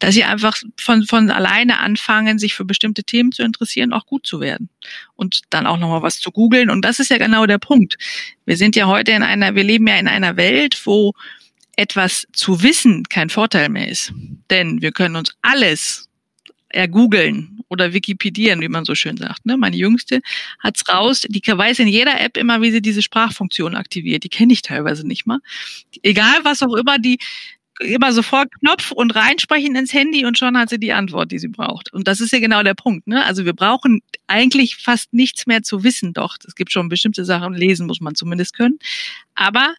dass 0.00 0.14
sie 0.14 0.24
einfach 0.24 0.56
von, 0.78 1.04
von 1.04 1.30
alleine 1.30 1.78
anfangen, 1.80 2.38
sich 2.38 2.54
für 2.54 2.64
bestimmte 2.64 3.04
Themen 3.04 3.32
zu 3.32 3.42
interessieren, 3.42 3.92
auch 3.92 4.06
gut 4.06 4.26
zu 4.26 4.40
werden 4.40 4.68
und 5.14 5.40
dann 5.50 5.66
auch 5.66 5.78
nochmal 5.78 6.02
was 6.02 6.20
zu 6.20 6.30
googeln. 6.30 6.68
Und 6.68 6.84
das 6.84 7.00
ist 7.00 7.10
ja 7.10 7.18
genau 7.18 7.46
der 7.46 7.58
Punkt. 7.58 7.96
Wir 8.44 8.56
sind 8.56 8.76
ja 8.76 8.86
heute 8.86 9.12
in 9.12 9.22
einer, 9.22 9.54
wir 9.54 9.64
leben 9.64 9.86
ja 9.86 9.96
in 9.96 10.08
einer 10.08 10.36
Welt, 10.36 10.80
wo 10.84 11.14
etwas 11.76 12.26
zu 12.32 12.62
wissen 12.62 13.04
kein 13.08 13.30
Vorteil 13.30 13.68
mehr 13.68 13.88
ist. 13.88 14.12
Denn 14.50 14.82
wir 14.82 14.92
können 14.92 15.16
uns 15.16 15.32
alles 15.42 16.08
ergoogeln 16.68 17.60
oder 17.68 17.92
Wikipedieren, 17.92 18.60
wie 18.60 18.68
man 18.68 18.84
so 18.84 18.94
schön 18.94 19.16
sagt. 19.16 19.46
Ne? 19.46 19.56
Meine 19.56 19.76
Jüngste 19.76 20.20
hat's 20.60 20.88
raus. 20.88 21.22
Die 21.28 21.42
weiß 21.46 21.78
in 21.80 21.88
jeder 21.88 22.20
App 22.20 22.36
immer, 22.36 22.62
wie 22.62 22.70
sie 22.70 22.82
diese 22.82 23.02
Sprachfunktion 23.02 23.74
aktiviert. 23.74 24.24
Die 24.24 24.28
kenne 24.28 24.52
ich 24.52 24.62
teilweise 24.62 25.06
nicht 25.06 25.26
mal. 25.26 25.38
Egal 26.02 26.44
was 26.44 26.62
auch 26.62 26.74
immer, 26.74 26.98
die 26.98 27.18
immer 27.80 28.12
sofort 28.12 28.48
Knopf 28.60 28.90
und 28.92 29.14
reinsprechen 29.14 29.76
ins 29.76 29.92
Handy 29.92 30.24
und 30.24 30.38
schon 30.38 30.56
hat 30.56 30.70
sie 30.70 30.78
die 30.78 30.92
Antwort, 30.92 31.30
die 31.30 31.38
sie 31.38 31.48
braucht. 31.48 31.92
Und 31.92 32.08
das 32.08 32.20
ist 32.20 32.32
ja 32.32 32.38
genau 32.38 32.62
der 32.62 32.74
Punkt. 32.74 33.06
Ne? 33.06 33.24
Also 33.24 33.44
wir 33.44 33.52
brauchen 33.52 34.00
eigentlich 34.26 34.76
fast 34.76 35.12
nichts 35.12 35.46
mehr 35.46 35.62
zu 35.62 35.84
wissen. 35.84 36.12
Doch, 36.12 36.36
es 36.46 36.54
gibt 36.54 36.72
schon 36.72 36.88
bestimmte 36.88 37.24
Sachen, 37.24 37.54
lesen 37.54 37.86
muss 37.86 38.00
man 38.00 38.14
zumindest 38.14 38.54
können. 38.56 38.78
Aber 39.34 39.74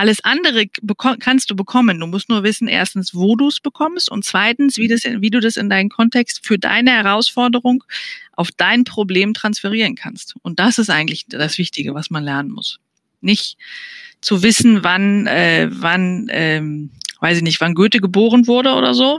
alles 0.00 0.24
andere 0.24 0.66
kannst 0.66 1.50
du 1.50 1.54
bekommen. 1.54 2.00
Du 2.00 2.06
musst 2.06 2.30
nur 2.30 2.42
wissen, 2.42 2.68
erstens, 2.68 3.14
wo 3.14 3.36
du 3.36 3.48
es 3.48 3.60
bekommst 3.60 4.10
und 4.10 4.24
zweitens, 4.24 4.78
wie, 4.78 4.88
das, 4.88 5.04
wie 5.04 5.28
du 5.28 5.40
das 5.40 5.58
in 5.58 5.68
deinen 5.68 5.90
Kontext 5.90 6.40
für 6.42 6.58
deine 6.58 6.92
Herausforderung 6.92 7.84
auf 8.32 8.48
dein 8.50 8.84
Problem 8.84 9.34
transferieren 9.34 9.96
kannst. 9.96 10.36
Und 10.40 10.58
das 10.58 10.78
ist 10.78 10.88
eigentlich 10.88 11.26
das 11.28 11.58
Wichtige, 11.58 11.92
was 11.92 12.08
man 12.08 12.24
lernen 12.24 12.50
muss. 12.50 12.80
Nicht 13.20 13.58
zu 14.22 14.42
wissen, 14.42 14.82
wann, 14.84 15.26
äh, 15.26 15.68
wann, 15.70 16.28
ähm, 16.30 16.92
weiß 17.20 17.36
ich 17.36 17.42
nicht, 17.42 17.60
wann 17.60 17.74
Goethe 17.74 18.00
geboren 18.00 18.46
wurde 18.46 18.72
oder 18.72 18.94
so. 18.94 19.18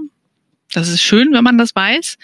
Das 0.74 0.90
ist 0.90 1.04
schön, 1.04 1.32
wenn 1.32 1.44
man 1.44 1.60
das 1.60 1.76
weiß, 1.76 2.18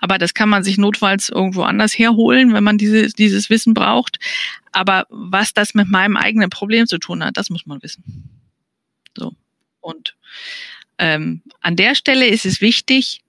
aber 0.00 0.18
das 0.18 0.34
kann 0.34 0.48
man 0.48 0.62
sich 0.62 0.78
notfalls 0.78 1.28
irgendwo 1.28 1.62
anders 1.62 1.98
herholen, 1.98 2.52
wenn 2.52 2.64
man 2.64 2.78
diese, 2.78 3.08
dieses 3.08 3.50
Wissen 3.50 3.74
braucht. 3.74 4.18
Aber 4.72 5.06
was 5.10 5.54
das 5.54 5.74
mit 5.74 5.88
meinem 5.88 6.16
eigenen 6.16 6.50
Problem 6.50 6.86
zu 6.86 6.98
tun 6.98 7.24
hat, 7.24 7.36
das 7.36 7.50
muss 7.50 7.66
man 7.66 7.82
wissen. 7.82 8.30
So. 9.16 9.34
Und 9.80 10.16
ähm, 10.98 11.42
an 11.60 11.76
der 11.76 11.94
Stelle 11.94 12.26
ist 12.26 12.46
es 12.46 12.60
wichtig, 12.60 13.22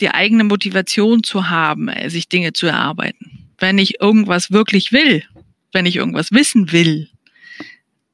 die 0.00 0.10
eigene 0.10 0.44
Motivation 0.44 1.22
zu 1.22 1.48
haben, 1.48 1.88
äh, 1.88 2.10
sich 2.10 2.28
Dinge 2.28 2.52
zu 2.52 2.66
erarbeiten. 2.66 3.48
Wenn 3.58 3.78
ich 3.78 4.00
irgendwas 4.00 4.50
wirklich 4.50 4.92
will, 4.92 5.24
wenn 5.72 5.86
ich 5.86 5.96
irgendwas 5.96 6.32
wissen 6.32 6.72
will, 6.72 7.08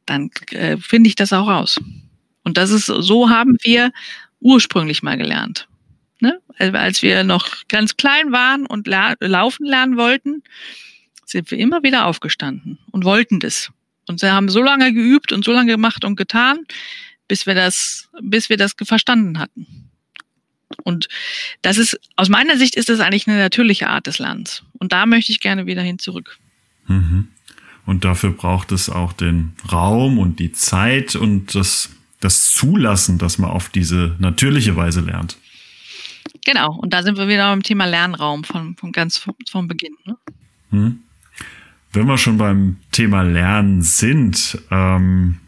dann 0.07 0.31
äh, 0.51 0.77
finde 0.77 1.09
ich 1.09 1.15
das 1.15 1.33
auch 1.33 1.49
raus. 1.49 1.81
Und 2.43 2.57
das 2.57 2.71
ist, 2.71 2.87
so 2.87 3.31
haben 3.31 3.57
wir 3.63 3.93
ursprünglich 4.41 5.03
mal 5.03 5.17
gelernt. 5.17 5.69
Ne? 6.21 6.41
Also 6.59 6.77
als 6.77 7.03
wir 7.03 7.25
noch 7.25 7.67
ganz 7.69 7.97
klein 7.97 8.33
waren 8.33 8.67
und 8.67 8.87
la 8.87 9.15
laufen 9.21 9.67
lernen 9.67 9.97
wollten, 9.97 10.43
sind 11.25 11.51
wir 11.51 11.59
immer 11.59 11.83
wieder 11.83 12.07
aufgestanden 12.07 12.79
und 12.91 13.05
wollten 13.05 13.41
das. 13.41 13.71
Und 14.07 14.23
wir 14.23 14.33
haben 14.33 14.49
so 14.49 14.63
lange 14.63 14.93
geübt 14.93 15.33
und 15.33 15.45
so 15.45 15.53
lange 15.53 15.73
gemacht 15.73 16.05
und 16.05 16.17
getan, 16.17 16.67
bis 17.29 17.47
wir 17.47 17.55
das, 17.55 18.09
bis 18.21 18.49
wir 18.51 18.57
das 18.57 18.75
verstanden 18.83 19.39
hatten. 19.39 19.89
Und 20.85 21.09
das 21.63 21.79
ist, 21.79 21.99
aus 22.17 22.29
meiner 22.29 22.57
Sicht 22.57 22.77
ist 22.77 22.89
das 22.89 23.01
eigentlich 23.01 23.29
eine 23.29 23.39
natürliche 23.39 23.89
Art 23.89 24.07
des 24.07 24.19
Lernens. 24.19 24.65
Und 24.79 24.93
da 24.93 25.07
möchte 25.07 25.33
ich 25.33 25.41
gerne 25.41 25.67
wieder 25.67 25.83
hin 25.83 25.99
zurück. 25.99 26.39
Mhm. 26.87 27.29
Und 27.87 28.05
dafür 28.05 28.31
braucht 28.31 28.73
es 28.73 28.89
auch 28.89 29.13
den 29.13 29.53
Raum 29.71 30.19
und 30.19 30.39
die 30.39 30.53
Zeit 30.53 31.17
und 31.17 31.55
das, 31.55 31.91
das 32.21 32.53
Zulassen, 32.53 33.19
dass 33.19 33.39
man 33.39 33.51
auf 33.51 33.69
diese 33.69 34.17
natürliche 34.19 34.77
Weise 34.77 35.01
lernt. 35.01 35.39
Genau, 36.45 36.75
und 36.75 36.93
da 36.93 37.03
sind 37.03 37.19
wir 37.19 37.29
wieder 37.29 37.51
beim 37.51 37.63
Thema 37.63 37.85
Lernraum 37.85 38.45
von, 38.45 38.77
von 38.77 38.93
ganz 38.93 39.19
vom, 39.19 39.69
Beginn. 39.69 39.95
Ne? 40.05 40.17
Hm. 40.71 41.01
Wenn 41.93 42.07
wir 42.07 42.19
schon 42.19 42.39
beim 42.39 42.77
Thema 42.93 43.23
Lernen 43.23 43.83
sind, 43.83 44.59
ähm, 44.71 45.39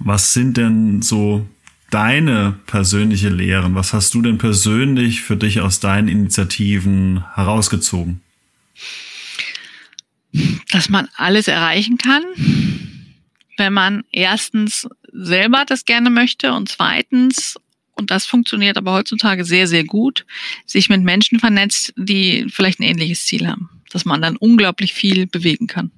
was 0.00 0.32
sind 0.32 0.56
denn 0.56 1.02
so 1.02 1.46
deine 1.90 2.58
persönliche 2.66 3.28
Lehren? 3.28 3.74
Was 3.74 3.92
hast 3.92 4.14
du 4.14 4.22
denn 4.22 4.38
persönlich 4.38 5.20
für 5.22 5.36
dich 5.36 5.60
aus 5.60 5.80
deinen 5.80 6.08
Initiativen 6.08 7.24
herausgezogen? 7.34 8.20
Dass 10.70 10.88
man 10.88 11.08
alles 11.16 11.46
erreichen 11.46 11.98
kann, 11.98 12.24
wenn 13.56 13.72
man 13.72 14.02
erstens 14.10 14.88
selber 15.12 15.64
das 15.66 15.84
gerne 15.84 16.10
möchte 16.10 16.52
und 16.52 16.68
zweitens 16.68 17.54
und 17.94 18.10
das 18.10 18.26
funktioniert 18.26 18.76
aber 18.76 18.92
heutzutage 18.92 19.44
sehr, 19.44 19.66
sehr 19.66 19.84
gut, 19.84 20.26
sich 20.66 20.88
mit 20.88 21.02
Menschen 21.02 21.38
vernetzt, 21.38 21.92
die 21.96 22.46
vielleicht 22.48 22.80
ein 22.80 22.84
ähnliches 22.84 23.24
Ziel 23.24 23.46
haben, 23.46 23.70
dass 23.90 24.04
man 24.04 24.20
dann 24.20 24.36
unglaublich 24.36 24.94
viel 24.94 25.26
bewegen 25.26 25.66
kann. 25.66 25.90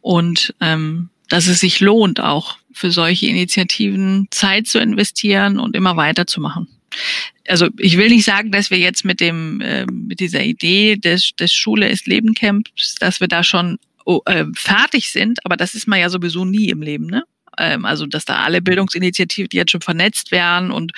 Und 0.00 0.54
ähm, 0.60 1.10
dass 1.28 1.46
es 1.46 1.60
sich 1.60 1.80
lohnt, 1.80 2.20
auch 2.20 2.58
für 2.72 2.90
solche 2.90 3.26
Initiativen 3.26 4.28
Zeit 4.30 4.66
zu 4.66 4.78
investieren 4.78 5.58
und 5.58 5.74
immer 5.74 5.96
weiterzumachen. 5.96 6.68
Also 7.48 7.68
ich 7.78 7.96
will 7.96 8.10
nicht 8.10 8.24
sagen, 8.24 8.52
dass 8.52 8.70
wir 8.70 8.78
jetzt 8.78 9.04
mit 9.04 9.20
dem 9.20 9.60
äh, 9.62 9.86
mit 9.86 10.20
dieser 10.20 10.44
Idee 10.44 10.96
des, 10.96 11.30
des 11.38 11.52
Schule 11.52 11.88
ist 11.88 12.06
Leben 12.06 12.34
Camps, 12.34 12.96
dass 12.96 13.20
wir 13.20 13.28
da 13.28 13.42
schon 13.42 13.78
oh, 14.04 14.20
äh, 14.26 14.44
fertig 14.54 15.08
sind, 15.08 15.44
aber 15.44 15.56
das 15.56 15.74
ist 15.74 15.86
man 15.86 16.00
ja 16.00 16.10
sowieso 16.10 16.44
nie 16.44 16.68
im 16.68 16.82
Leben, 16.82 17.06
ne? 17.06 17.24
Ähm, 17.58 17.84
also 17.84 18.06
dass 18.06 18.24
da 18.24 18.36
alle 18.36 18.62
Bildungsinitiativen 18.62 19.50
jetzt 19.52 19.72
schon 19.72 19.80
vernetzt 19.80 20.30
wären 20.30 20.70
und 20.70 20.92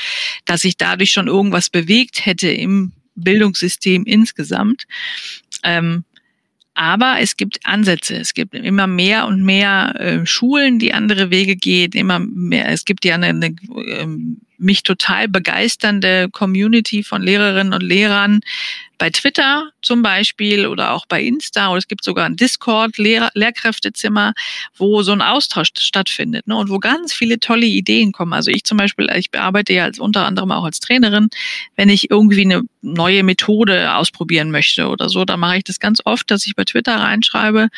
dass 0.44 0.62
sich 0.62 0.76
dadurch 0.76 1.10
schon 1.10 1.28
irgendwas 1.28 1.70
bewegt 1.70 2.26
hätte 2.26 2.48
im 2.48 2.92
Bildungssystem 3.14 4.04
insgesamt. 4.04 4.86
Ähm, 5.62 6.04
aber 6.74 7.16
es 7.20 7.36
gibt 7.36 7.60
Ansätze. 7.64 8.16
Es 8.16 8.34
gibt 8.34 8.54
immer 8.54 8.88
mehr 8.88 9.26
und 9.26 9.44
mehr 9.44 9.94
äh, 9.98 10.26
Schulen, 10.26 10.80
die 10.80 10.92
andere 10.92 11.30
Wege 11.30 11.54
gehen. 11.54 11.92
Immer 11.92 12.18
mehr. 12.18 12.68
Es 12.68 12.84
gibt 12.84 13.04
ja 13.04 13.14
eine, 13.14 13.28
eine 13.28 13.54
ähm, 13.86 14.40
mich 14.58 14.82
total 14.82 15.28
begeisternde 15.28 16.28
Community 16.30 17.04
von 17.04 17.22
Lehrerinnen 17.22 17.72
und 17.72 17.82
Lehrern, 17.82 18.40
bei 18.98 19.10
Twitter 19.10 19.70
zum 19.82 20.02
Beispiel 20.02 20.66
oder 20.66 20.92
auch 20.92 21.06
bei 21.06 21.22
Insta 21.22 21.68
oder 21.68 21.78
es 21.78 21.88
gibt 21.88 22.04
sogar 22.04 22.26
ein 22.26 22.36
Discord, 22.36 22.98
Lehr 22.98 23.30
Lehrkräftezimmer, 23.34 24.34
wo 24.76 25.02
so 25.02 25.12
ein 25.12 25.22
Austausch 25.22 25.70
stattfindet 25.78 26.46
ne, 26.46 26.56
und 26.56 26.70
wo 26.70 26.78
ganz 26.78 27.12
viele 27.12 27.38
tolle 27.38 27.66
Ideen 27.66 28.12
kommen. 28.12 28.32
Also 28.32 28.50
ich 28.50 28.64
zum 28.64 28.78
Beispiel, 28.78 29.08
ich 29.16 29.30
bearbeite 29.30 29.72
ja 29.72 29.84
als, 29.84 29.98
unter 29.98 30.26
anderem 30.26 30.52
auch 30.52 30.64
als 30.64 30.80
Trainerin, 30.80 31.28
wenn 31.76 31.88
ich 31.88 32.10
irgendwie 32.10 32.42
eine 32.42 32.62
neue 32.82 33.22
Methode 33.22 33.94
ausprobieren 33.94 34.50
möchte 34.50 34.88
oder 34.88 35.08
so, 35.08 35.24
dann 35.24 35.40
mache 35.40 35.58
ich 35.58 35.64
das 35.64 35.80
ganz 35.80 36.00
oft, 36.04 36.30
dass 36.30 36.46
ich 36.46 36.54
bei 36.54 36.64
Twitter 36.64 36.96
reinschreibe, 36.96 37.68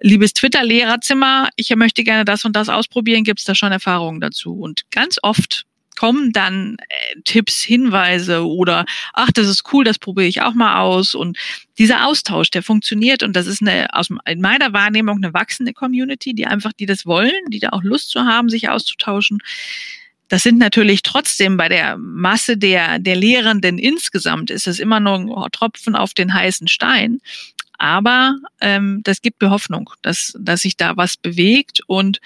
liebes 0.00 0.32
Twitter-Lehrerzimmer, 0.32 1.48
ich 1.56 1.74
möchte 1.76 2.04
gerne 2.04 2.24
das 2.24 2.44
und 2.44 2.54
das 2.54 2.68
ausprobieren, 2.68 3.24
gibt 3.24 3.40
es 3.40 3.44
da 3.44 3.54
schon 3.54 3.72
Erfahrungen 3.72 4.20
dazu? 4.20 4.54
Und 4.54 4.82
ganz 4.90 5.18
oft 5.22 5.66
kommen 5.96 6.32
dann 6.32 6.76
äh, 6.78 7.20
Tipps, 7.24 7.62
Hinweise 7.62 8.46
oder 8.46 8.84
ach, 9.12 9.30
das 9.32 9.48
ist 9.48 9.72
cool, 9.72 9.84
das 9.84 9.98
probiere 9.98 10.26
ich 10.26 10.42
auch 10.42 10.54
mal 10.54 10.80
aus. 10.80 11.14
Und 11.14 11.38
dieser 11.78 12.06
Austausch, 12.06 12.50
der 12.50 12.62
funktioniert 12.62 13.22
und 13.22 13.34
das 13.34 13.46
ist 13.46 13.62
eine 13.62 13.92
aus 13.94 14.08
in 14.26 14.40
meiner 14.40 14.72
Wahrnehmung 14.72 15.16
eine 15.16 15.34
wachsende 15.34 15.72
Community, 15.72 16.34
die 16.34 16.46
einfach, 16.46 16.72
die 16.72 16.86
das 16.86 17.06
wollen, 17.06 17.32
die 17.48 17.60
da 17.60 17.70
auch 17.70 17.82
Lust 17.82 18.10
zu 18.10 18.24
haben, 18.24 18.48
sich 18.48 18.68
auszutauschen. 18.68 19.38
Das 20.28 20.42
sind 20.42 20.58
natürlich 20.58 21.02
trotzdem 21.02 21.56
bei 21.56 21.68
der 21.68 21.96
Masse 21.96 22.56
der, 22.56 22.98
der 22.98 23.16
Lehrenden 23.16 23.78
insgesamt 23.78 24.50
ist 24.50 24.66
es 24.66 24.78
immer 24.78 24.98
nur 24.98 25.44
ein 25.44 25.50
Tropfen 25.52 25.94
auf 25.94 26.14
den 26.14 26.32
heißen 26.32 26.66
Stein. 26.68 27.20
Aber 27.78 28.36
ähm, 28.60 29.00
das 29.04 29.20
gibt 29.20 29.42
mir 29.42 29.50
Hoffnung, 29.50 29.90
dass, 30.02 30.32
dass 30.38 30.62
sich 30.62 30.76
da 30.76 30.96
was 30.96 31.16
bewegt 31.16 31.80
und 31.86 32.20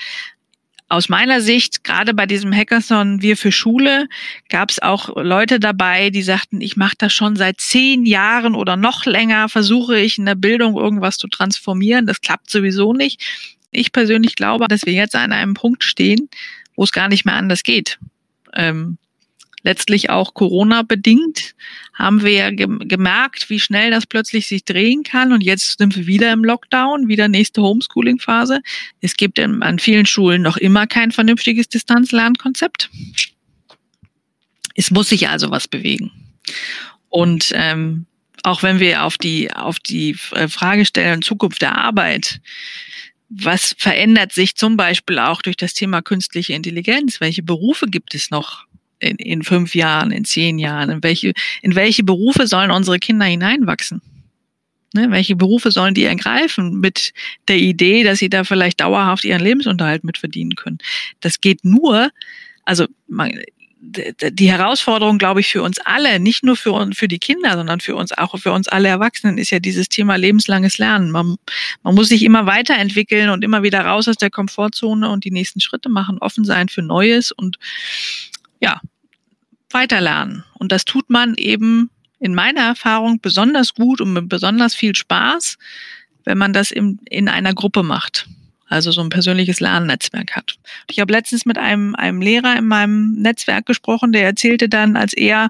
aus 0.89 1.11
meiner 1.11 1.41
Sicht, 1.41 1.85
gerade 1.85 2.15
bei 2.15 2.25
diesem 2.25 2.53
Hackathon 2.55 3.21
Wir 3.21 3.37
für 3.37 3.53
Schule, 3.53 4.09
gab 4.49 4.71
es 4.71 4.81
auch 4.81 5.17
Leute 5.17 5.61
dabei, 5.61 6.09
die 6.11 6.23
sagten, 6.23 6.63
ich 6.63 6.77
mache 6.77 6.95
das 6.97 7.13
schon 7.13 7.37
seit 7.37 7.61
zehn 7.61 8.07
Jahren 8.07 8.55
oder 8.55 8.77
noch 8.77 9.05
länger, 9.05 9.49
versuche 9.51 9.99
ich 9.99 10.19
in 10.19 10.25
der 10.25 10.35
Bildung 10.35 10.77
irgendwas 10.77 11.19
zu 11.19 11.29
transformieren. 11.29 12.07
Das 12.07 12.23
klappt 12.23 12.51
sowieso 12.51 12.95
nicht. 12.95 13.21
Ich 13.71 13.93
persönlich 13.93 14.35
glaube, 14.35 14.67
dass 14.67 14.87
wir 14.87 14.95
jetzt 14.95 15.15
an 15.15 15.33
einem 15.33 15.55
Punkt 15.55 15.85
stehen, 15.85 16.31
wo 16.75 16.85
es 16.85 16.93
gar 16.93 17.09
nicht 17.09 17.27
mehr 17.27 17.35
anders 17.35 17.65
geht. 17.65 17.99
Ähm, 18.55 18.97
letztlich 19.63 20.09
auch 20.09 20.33
Corona 20.33 20.83
bedingt, 20.83 21.55
haben 21.99 22.23
wir 22.23 22.31
ja 22.31 22.51
gemerkt, 22.51 23.51
wie 23.51 23.59
schnell 23.59 23.91
das 23.91 24.07
plötzlich 24.07 24.47
sich 24.47 24.65
drehen 24.65 25.03
kann. 25.03 25.33
Und 25.33 25.43
jetzt 25.43 25.79
sind 25.79 25.97
wir 25.97 26.07
wieder 26.07 26.33
im 26.33 26.45
Lockdown, 26.45 27.09
wieder 27.09 27.27
nächste 27.29 27.61
Homeschooling-Phase. 27.61 28.61
Es 29.01 29.17
gibt 29.17 29.41
an 29.41 29.79
vielen 29.81 30.07
Schulen 30.07 30.43
noch 30.43 30.57
immer 30.57 30.87
kein 30.87 31.11
vernünftiges 31.11 31.69
Distanzlernkonzept. 31.69 32.89
Es 34.77 34.93
muss 34.93 35.09
sich 35.09 35.29
also 35.29 35.51
was 35.51 35.67
bewegen. 35.67 36.13
Und 37.09 37.51
ähm, 37.55 38.07
auch 38.45 38.63
wenn 38.63 38.79
wir 38.79 39.03
auf 39.03 39.19
die, 39.19 39.53
auf 39.53 39.81
die 39.81 40.17
äh, 40.33 40.47
Frage 40.47 40.85
stellen, 40.85 41.23
Zukunft 41.23 41.63
der 41.63 41.77
Arbeit, 41.77 42.41
was 43.29 43.75
verändert 43.77 44.33
sich 44.33 44.55
zum 44.55 44.77
Beispiel 44.77 45.19
auch 45.19 45.43
durch 45.43 45.57
das 45.57 45.75
Thema 45.75 46.01
künstliche 46.01 46.55
Intelligenz? 46.55 47.21
Welche 47.21 47.43
Berufe 47.43 47.87
gibt 47.87 48.15
es 48.15 48.31
noch? 48.31 48.67
In, 49.01 49.17
in 49.17 49.43
fünf 49.43 49.75
Jahren, 49.75 50.11
in 50.11 50.25
zehn 50.25 50.59
Jahren? 50.59 50.91
In 50.91 51.03
welche, 51.03 51.33
in 51.63 51.75
welche 51.75 52.05
Berufe 52.05 52.47
sollen 52.47 52.71
unsere 52.71 52.99
Kinder 52.99 53.27
hineinwachsen? 53.27 54.03
Ne, 54.95 55.11
welche 55.11 55.37
Berufe 55.37 55.71
sollen 55.71 55.93
die 55.93 56.05
ergreifen 56.05 56.81
mit 56.81 57.13
der 57.47 57.59
Idee, 57.59 58.05
dass 58.05 58.21
sie 58.21 58.31
da 58.31 58.45
vielleicht 58.45 58.81
dauerhaft 58.81 59.23
ihren 59.25 59.43
Lebensunterhalt 59.43 60.03
mit 60.03 60.17
verdienen 60.17 60.55
können? 60.55 60.79
Das 61.21 61.43
geht 61.43 61.63
nur, 61.63 62.11
also 62.65 62.87
man, 63.07 63.33
die 63.81 64.51
Herausforderung, 64.51 65.19
glaube 65.19 65.41
ich, 65.41 65.49
für 65.49 65.63
uns 65.63 65.79
alle, 65.79 66.19
nicht 66.19 66.43
nur 66.43 66.57
für, 66.57 66.91
für 66.95 67.07
die 67.07 67.19
Kinder, 67.19 67.55
sondern 67.55 67.81
für 67.81 67.95
uns 67.95 68.13
auch 68.13 68.37
für 68.39 68.53
uns 68.53 68.67
alle 68.67 68.89
Erwachsenen, 68.89 69.39
ist 69.39 69.51
ja 69.51 69.61
dieses 69.61 69.89
Thema 69.89 70.17
lebenslanges 70.17 70.79
Lernen. 70.79 71.11
Man, 71.11 71.37
man 71.83 71.95
muss 71.95 72.09
sich 72.09 72.23
immer 72.23 72.47
weiterentwickeln 72.47 73.31
und 73.31 73.45
immer 73.45 73.63
wieder 73.63 73.81
raus 73.81 74.09
aus 74.09 74.17
der 74.17 74.31
Komfortzone 74.31 75.09
und 75.09 75.25
die 75.25 75.31
nächsten 75.31 75.61
Schritte 75.61 75.89
machen, 75.89 76.19
offen 76.19 76.45
sein 76.45 76.69
für 76.69 76.83
Neues 76.83 77.31
und 77.31 77.59
ja, 78.61 78.81
weiterlernen. 79.71 80.45
Und 80.55 80.73
das 80.73 80.85
tut 80.85 81.11
man 81.11 81.35
eben 81.35 81.91
in 82.19 82.35
meiner 82.35 82.63
Erfahrung 82.63 83.21
besonders 83.21 83.75
gut 83.75 84.01
und 84.01 84.13
mit 84.13 84.29
besonders 84.29 84.75
viel 84.75 84.95
Spaß, 84.95 85.57
wenn 86.25 86.39
man 86.39 86.53
das 86.53 86.71
in, 86.71 86.99
in 87.09 87.29
einer 87.29 87.55
Gruppe 87.55 87.83
macht 87.83 88.27
also 88.69 88.91
so 88.91 89.01
ein 89.01 89.09
persönliches 89.09 89.61
Lernnetzwerk 89.61 90.37
hat. 90.37 90.57
Ich 90.91 91.01
habe 91.01 91.13
letztens 91.13 91.47
mit 91.47 91.59
einem, 91.59 91.95
einem 91.95 92.21
Lehrer 92.21 92.57
in 92.57 92.67
meinem 92.67 93.13
Netzwerk 93.15 93.67
gesprochen, 93.67 94.13
der 94.13 94.25
erzählte 94.25 94.69
dann, 94.69 94.97
als 94.97 95.15
er 95.15 95.49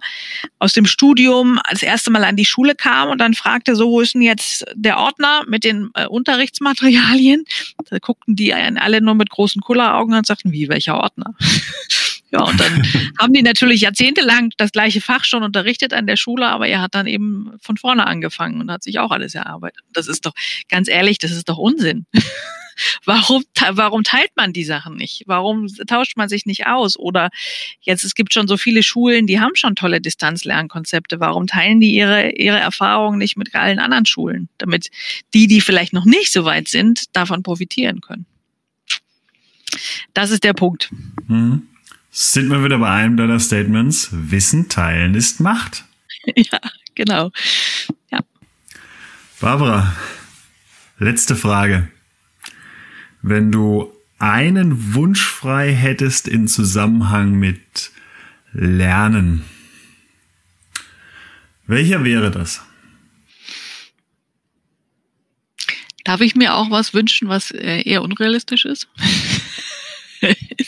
aus 0.59 0.73
dem 0.73 0.87
Studium 0.87 1.59
als 1.65 1.83
erste 1.83 2.11
Mal 2.11 2.25
an 2.25 2.37
die 2.37 2.45
Schule 2.45 2.75
kam 2.75 3.09
und 3.09 3.19
dann 3.19 3.35
fragte, 3.35 3.75
so, 3.75 3.91
wo 3.91 4.01
ist 4.01 4.15
denn 4.15 4.23
jetzt 4.23 4.65
der 4.75 4.99
Ordner 4.99 5.43
mit 5.49 5.65
den 5.65 5.91
äh, 5.95 6.07
Unterrichtsmaterialien? 6.07 7.45
Da 7.91 7.99
guckten 7.99 8.37
die 8.37 8.55
alle 8.55 9.01
nur 9.01 9.15
mit 9.15 9.31
großen 9.31 9.63
Kulleraugen 9.63 10.15
und 10.15 10.27
sagten, 10.27 10.53
wie, 10.53 10.69
welcher 10.69 10.99
Ordner? 10.99 11.35
Ja, 12.31 12.43
und 12.43 12.61
dann 12.61 12.83
haben 13.19 13.33
die 13.33 13.43
natürlich 13.43 13.81
jahrzehntelang 13.83 14.51
das 14.57 14.73
gleiche 14.73 15.01
Fach 15.01 15.25
schon 15.25 15.43
unterrichtet 15.43 15.93
an 15.93 16.07
der 16.07 16.17
Schule, 16.17 16.47
aber 16.47 16.69
er 16.69 16.81
hat 16.81 16.95
dann 16.95 17.07
eben 17.07 17.53
von 17.61 17.77
vorne 17.77 18.07
angefangen 18.07 18.61
und 18.61 18.71
hat 18.71 18.83
sich 18.83 18.99
auch 18.99 19.11
alles 19.11 19.35
erarbeitet. 19.35 19.83
Das 19.93 20.09
ist 20.09 20.27
doch, 20.27 20.33
ganz 20.69 20.89
ehrlich, 20.89 21.19
das 21.19 21.31
ist 21.31 21.49
doch 21.49 21.59
Unsinn. 21.59 22.07
warum, 23.05 23.45
warum 23.71 24.05
teilt 24.05 24.31
man 24.37 24.53
die 24.53 24.65
Sachen 24.65 24.97
nicht? 24.97 25.23
Warum 25.27 25.69
tauscht 25.87 26.17
man 26.17 26.29
sich 26.29 26.47
nicht 26.47 26.67
aus? 26.67 26.99
Oder 26.99 27.31
jetzt, 27.81 28.05
es 28.05 28.15
gibt 28.15 28.35
schon 28.35 28.47
so 28.47 28.57
viele 28.57 28.83
Schulen, 28.83 29.27
die 29.27 29.41
haben 29.41 29.57
schon 29.57 29.75
tolle 29.75 30.01
Distanzlernkonzepte. 30.01 31.21
Warum 31.21 31.47
teilen 31.47 31.81
die 31.81 31.95
ihre, 31.95 32.31
ihre 32.33 32.59
Erfahrungen 32.59 33.19
nicht 33.19 33.37
mit 33.37 33.55
allen 33.55 33.79
anderen 33.79 34.07
Schulen? 34.07 34.49
Damit 34.59 34.89
die, 35.35 35.47
die 35.47 35.61
vielleicht 35.61 35.93
noch 35.93 36.05
nicht 36.05 36.33
so 36.33 36.45
weit 36.45 36.69
sind, 36.69 37.17
davon 37.17 37.43
profitieren 37.43 38.01
können. 38.01 38.27
Das 40.15 40.31
ist 40.31 40.45
der 40.45 40.55
Punkt. 40.55 40.91
Hm. 41.27 41.69
Sind 42.21 42.51
wir 42.51 42.65
wieder 42.65 42.79
bei 42.79 42.91
einem 42.91 43.17
deiner 43.17 43.39
Statements? 43.39 44.09
Wissen 44.11 44.69
teilen 44.69 45.15
ist 45.15 45.39
Macht. 45.39 45.85
Ja, 46.35 46.59
genau. 46.97 47.31
Ja. 48.11 48.19
Barbara, 49.39 49.95
letzte 50.99 51.37
Frage. 51.37 51.93
Wenn 53.23 53.53
du 53.53 53.93
einen 54.19 54.95
Wunsch 54.95 55.23
frei 55.23 55.73
hättest 55.73 56.27
in 56.27 56.49
Zusammenhang 56.49 57.35
mit 57.35 57.93
Lernen, 58.53 59.45
welcher 61.69 62.03
wäre 62.03 62.33
das? 62.33 62.63
Darf 66.03 66.21
ich 66.21 66.35
mir 66.35 66.55
auch 66.55 66.69
was 66.73 66.93
wünschen, 66.95 67.29
was 67.29 67.53
äh, 67.53 67.83
eher 67.83 68.03
unrealistisch 68.03 68.65
ist? 68.65 68.89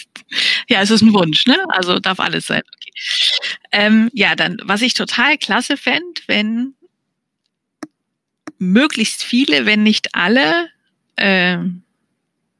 ja, 0.71 0.81
es 0.81 0.91
ist 0.91 1.03
ein 1.03 1.13
Wunsch, 1.13 1.47
ne? 1.47 1.59
Also 1.69 1.99
darf 1.99 2.21
alles 2.21 2.47
sein. 2.47 2.63
Okay. 2.75 2.93
Ähm, 3.73 4.09
ja, 4.13 4.37
dann, 4.37 4.59
was 4.63 4.83
ich 4.83 4.95
total 4.95 5.37
klasse 5.37 5.77
fände, 5.77 6.23
wenn 6.29 6.75
möglichst 8.59 9.23
viele, 9.23 9.67
wenn 9.67 9.83
nicht 9.83 10.15
alle, 10.15 10.69
ähm, 11.17 11.83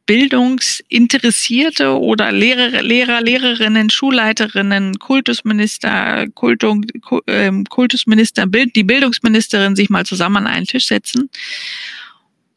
Bildungsinteressierte 0.07 1.97
oder 1.97 2.33
Lehrer, 2.33 2.83
Lehrer, 2.83 3.21
Lehrerinnen, 3.21 3.91
Schulleiterinnen, 3.91 4.99
Kultusminister, 4.99 6.27
Kultung, 6.35 6.85
ähm, 7.29 7.65
Kultusminister, 7.67 8.47
die 8.47 8.83
Bildungsministerin 8.83 9.77
sich 9.77 9.89
mal 9.89 10.05
zusammen 10.05 10.39
an 10.39 10.47
einen 10.49 10.67
Tisch 10.67 10.89
setzen 10.89 11.31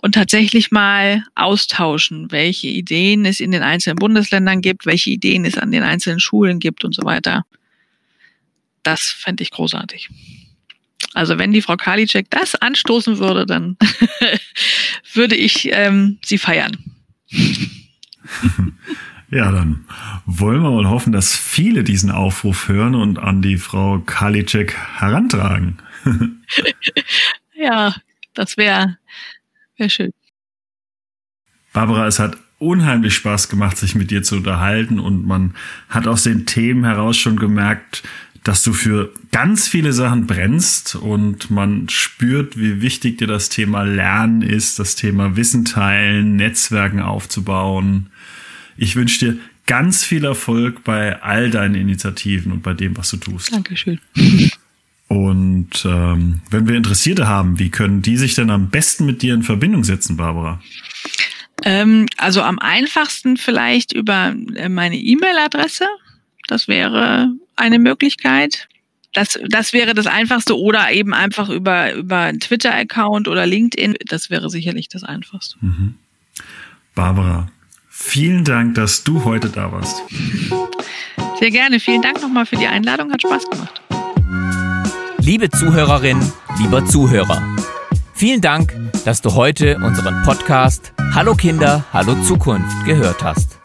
und 0.04 0.16
tatsächlich 0.16 0.70
mal 0.70 1.24
austauschen, 1.34 2.30
welche 2.30 2.68
Ideen 2.68 3.24
es 3.24 3.40
in 3.40 3.52
den 3.52 3.64
einzelnen 3.64 3.96
Bundesländern 3.96 4.60
gibt, 4.60 4.86
welche 4.86 5.12
Ideen 5.12 5.46
es 5.46 5.58
an 5.58 5.72
den 5.72 5.82
einzelnen 5.82 6.20
Schulen 6.20 6.60
gibt 6.60 6.84
und 6.84 6.94
so 6.94 7.04
weiter. 7.06 7.46
Das 8.84 9.00
fände 9.02 9.44
ich 9.44 9.52
großartig. 9.52 10.10
Also 11.14 11.40
wenn 11.40 11.54
die 11.54 11.62
Frau 11.62 11.78
Karliczek 11.78 12.30
das 12.30 12.56
anstoßen 12.56 13.20
würde, 13.20 13.46
dann 13.46 13.78
würde 15.14 15.36
ich 15.38 15.70
ähm, 15.72 16.20
sie 16.24 16.38
feiern. 16.38 16.78
Ja, 19.30 19.52
dann 19.52 19.86
wollen 20.28 20.62
wir 20.62 20.70
mal 20.70 20.88
hoffen, 20.88 21.12
dass 21.12 21.36
viele 21.36 21.84
diesen 21.84 22.12
Aufruf 22.12 22.68
hören 22.68 22.94
und 22.94 23.18
an 23.18 23.42
die 23.42 23.58
Frau 23.58 23.98
Karliczek 23.98 24.78
herantragen. 25.00 25.80
ja, 27.56 27.96
das 28.36 28.58
wäre 28.58 29.00
wär 29.78 29.90
schön. 29.90 30.12
Barbara, 31.74 32.08
es 32.08 32.20
hat 32.20 32.38
unheimlich 32.60 33.16
Spaß 33.16 33.50
gemacht, 33.50 33.78
sich 33.78 33.96
mit 33.96 34.12
dir 34.12 34.24
zu 34.24 34.38
unterhalten 34.38 35.00
und 35.00 35.26
man 35.26 35.56
hat 35.90 36.08
aus 36.08 36.24
den 36.24 36.46
Themen 36.46 36.86
heraus 36.86 37.18
schon 37.18 37.38
gemerkt, 37.38 38.04
dass 38.44 38.64
du 38.64 38.74
für 38.74 39.12
ganz 39.32 39.68
viele 39.68 39.94
Sachen 39.94 40.28
brennst 40.28 40.96
und 40.96 41.50
man 41.50 41.88
spürt, 41.90 42.58
wie 42.58 42.82
wichtig 42.82 43.18
dir 43.18 43.28
das 43.28 43.50
Thema 43.50 43.84
Lernen 43.84 44.42
ist, 44.42 44.80
das 44.80 44.96
Thema 44.96 45.36
Wissen 45.36 45.66
teilen, 45.66 46.36
Netzwerken 46.36 47.00
aufzubauen. 47.00 48.10
Ich 48.78 48.96
wünsche 48.96 49.26
dir 49.26 49.38
ganz 49.66 50.04
viel 50.04 50.26
Erfolg 50.26 50.84
bei 50.84 51.22
all 51.22 51.50
deinen 51.50 51.76
Initiativen 51.76 52.52
und 52.52 52.64
bei 52.64 52.74
dem, 52.74 52.98
was 52.98 53.10
du 53.12 53.18
tust. 53.18 53.54
Dankeschön. 53.54 54.00
Und 55.14 55.86
ähm, 55.86 56.42
wenn 56.50 56.68
wir 56.68 56.76
Interessierte 56.76 57.28
haben, 57.28 57.60
wie 57.60 57.70
können 57.70 58.02
die 58.02 58.18
sich 58.18 58.34
denn 58.34 58.50
am 58.50 58.72
besten 58.72 59.06
mit 59.06 59.22
dir 59.22 59.36
in 59.36 59.44
Verbindung 59.44 59.84
setzen, 59.84 60.18
Barbara? 60.18 60.60
Ähm, 61.62 62.08
also 62.18 62.42
am 62.42 62.58
einfachsten 62.58 63.38
vielleicht 63.38 63.94
über 63.94 64.34
äh, 64.56 64.70
meine 64.70 64.98
E-Mail-Adresse. 64.98 65.86
Das 66.48 66.68
wäre 66.68 67.32
eine 67.56 67.78
Möglichkeit. 67.78 68.68
Das, 69.14 69.40
das 69.50 69.72
wäre 69.72 69.94
das 69.94 70.08
Einfachste 70.08 70.58
oder 70.58 70.92
eben 70.92 71.14
einfach 71.14 71.50
über, 71.50 71.94
über 71.94 72.22
einen 72.22 72.40
Twitter-Account 72.40 73.28
oder 73.28 73.46
LinkedIn. 73.46 73.94
Das 74.08 74.32
wäre 74.32 74.50
sicherlich 74.50 74.90
das 74.90 75.04
Einfachste. 75.04 75.58
Mhm. 75.62 75.94
Barbara, 76.96 77.52
vielen 77.88 78.46
Dank, 78.46 78.74
dass 78.74 79.04
du 79.04 79.24
heute 79.26 79.50
da 79.50 79.72
warst. 79.72 80.02
Sehr 81.38 81.52
gerne. 81.52 81.80
Vielen 81.80 82.02
Dank 82.02 82.20
nochmal 82.20 82.48
für 82.48 82.56
die 82.56 82.68
Einladung. 82.68 83.12
Hat 83.12 83.22
Spaß 83.22 83.48
gemacht. 83.52 83.80
Liebe 85.26 85.50
Zuhörerin, 85.50 86.20
lieber 86.60 86.86
Zuhörer, 86.86 87.42
vielen 88.14 88.42
Dank, 88.42 88.76
dass 89.06 89.22
du 89.22 89.34
heute 89.36 89.78
unseren 89.78 90.22
Podcast 90.24 90.92
Hallo 91.16 91.34
Kinder, 91.34 91.86
Hallo 91.94 92.14
Zukunft 92.24 92.84
gehört 92.86 93.24
hast. 93.24 93.58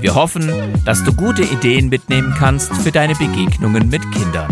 Wir 0.00 0.16
hoffen, 0.16 0.50
dass 0.84 1.04
du 1.04 1.12
gute 1.12 1.44
Ideen 1.44 1.90
mitnehmen 1.90 2.34
kannst 2.36 2.72
für 2.72 2.90
deine 2.90 3.14
Begegnungen 3.14 3.88
mit 3.88 4.02
Kindern. 4.10 4.50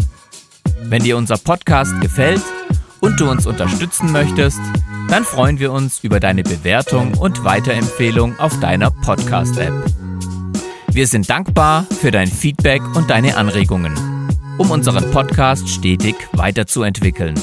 Wenn 0.84 1.03
dir 1.03 1.16
unser 1.16 1.39
Podcast 1.39 2.01
gefällt 2.01 2.43
und 3.01 3.18
du 3.18 3.28
uns 3.28 3.45
unterstützen 3.45 4.12
möchtest, 4.12 4.61
dann 5.09 5.24
freuen 5.24 5.59
wir 5.59 5.72
uns 5.72 6.05
über 6.05 6.20
deine 6.20 6.45
Bewertung 6.45 7.14
und 7.14 7.43
Weiterempfehlung 7.43 8.39
auf 8.39 8.61
deiner 8.61 8.93
Podcast-App. 8.93 9.74
Wir 10.93 11.09
sind 11.09 11.28
dankbar 11.28 11.84
für 12.01 12.12
dein 12.12 12.28
Feedback 12.28 12.82
und 12.95 13.11
deine 13.11 13.36
Anregungen, 13.36 14.17
um 14.59 14.70
unseren 14.70 15.11
Podcast 15.12 15.68
stetig 15.68 16.16
weiterzuentwickeln. 16.32 17.34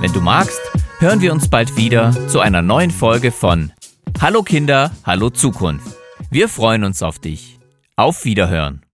Wenn 0.00 0.12
du 0.12 0.20
magst, 0.20 0.60
hören 0.98 1.20
wir 1.20 1.32
uns 1.32 1.48
bald 1.48 1.76
wieder 1.76 2.12
zu 2.28 2.40
einer 2.40 2.62
neuen 2.62 2.90
Folge 2.90 3.32
von 3.32 3.72
Hallo 4.20 4.42
Kinder, 4.42 4.90
Hallo 5.04 5.30
Zukunft. 5.30 5.96
Wir 6.30 6.48
freuen 6.48 6.84
uns 6.84 7.02
auf 7.02 7.18
dich. 7.18 7.58
Auf 7.96 8.24
Wiederhören. 8.24 8.82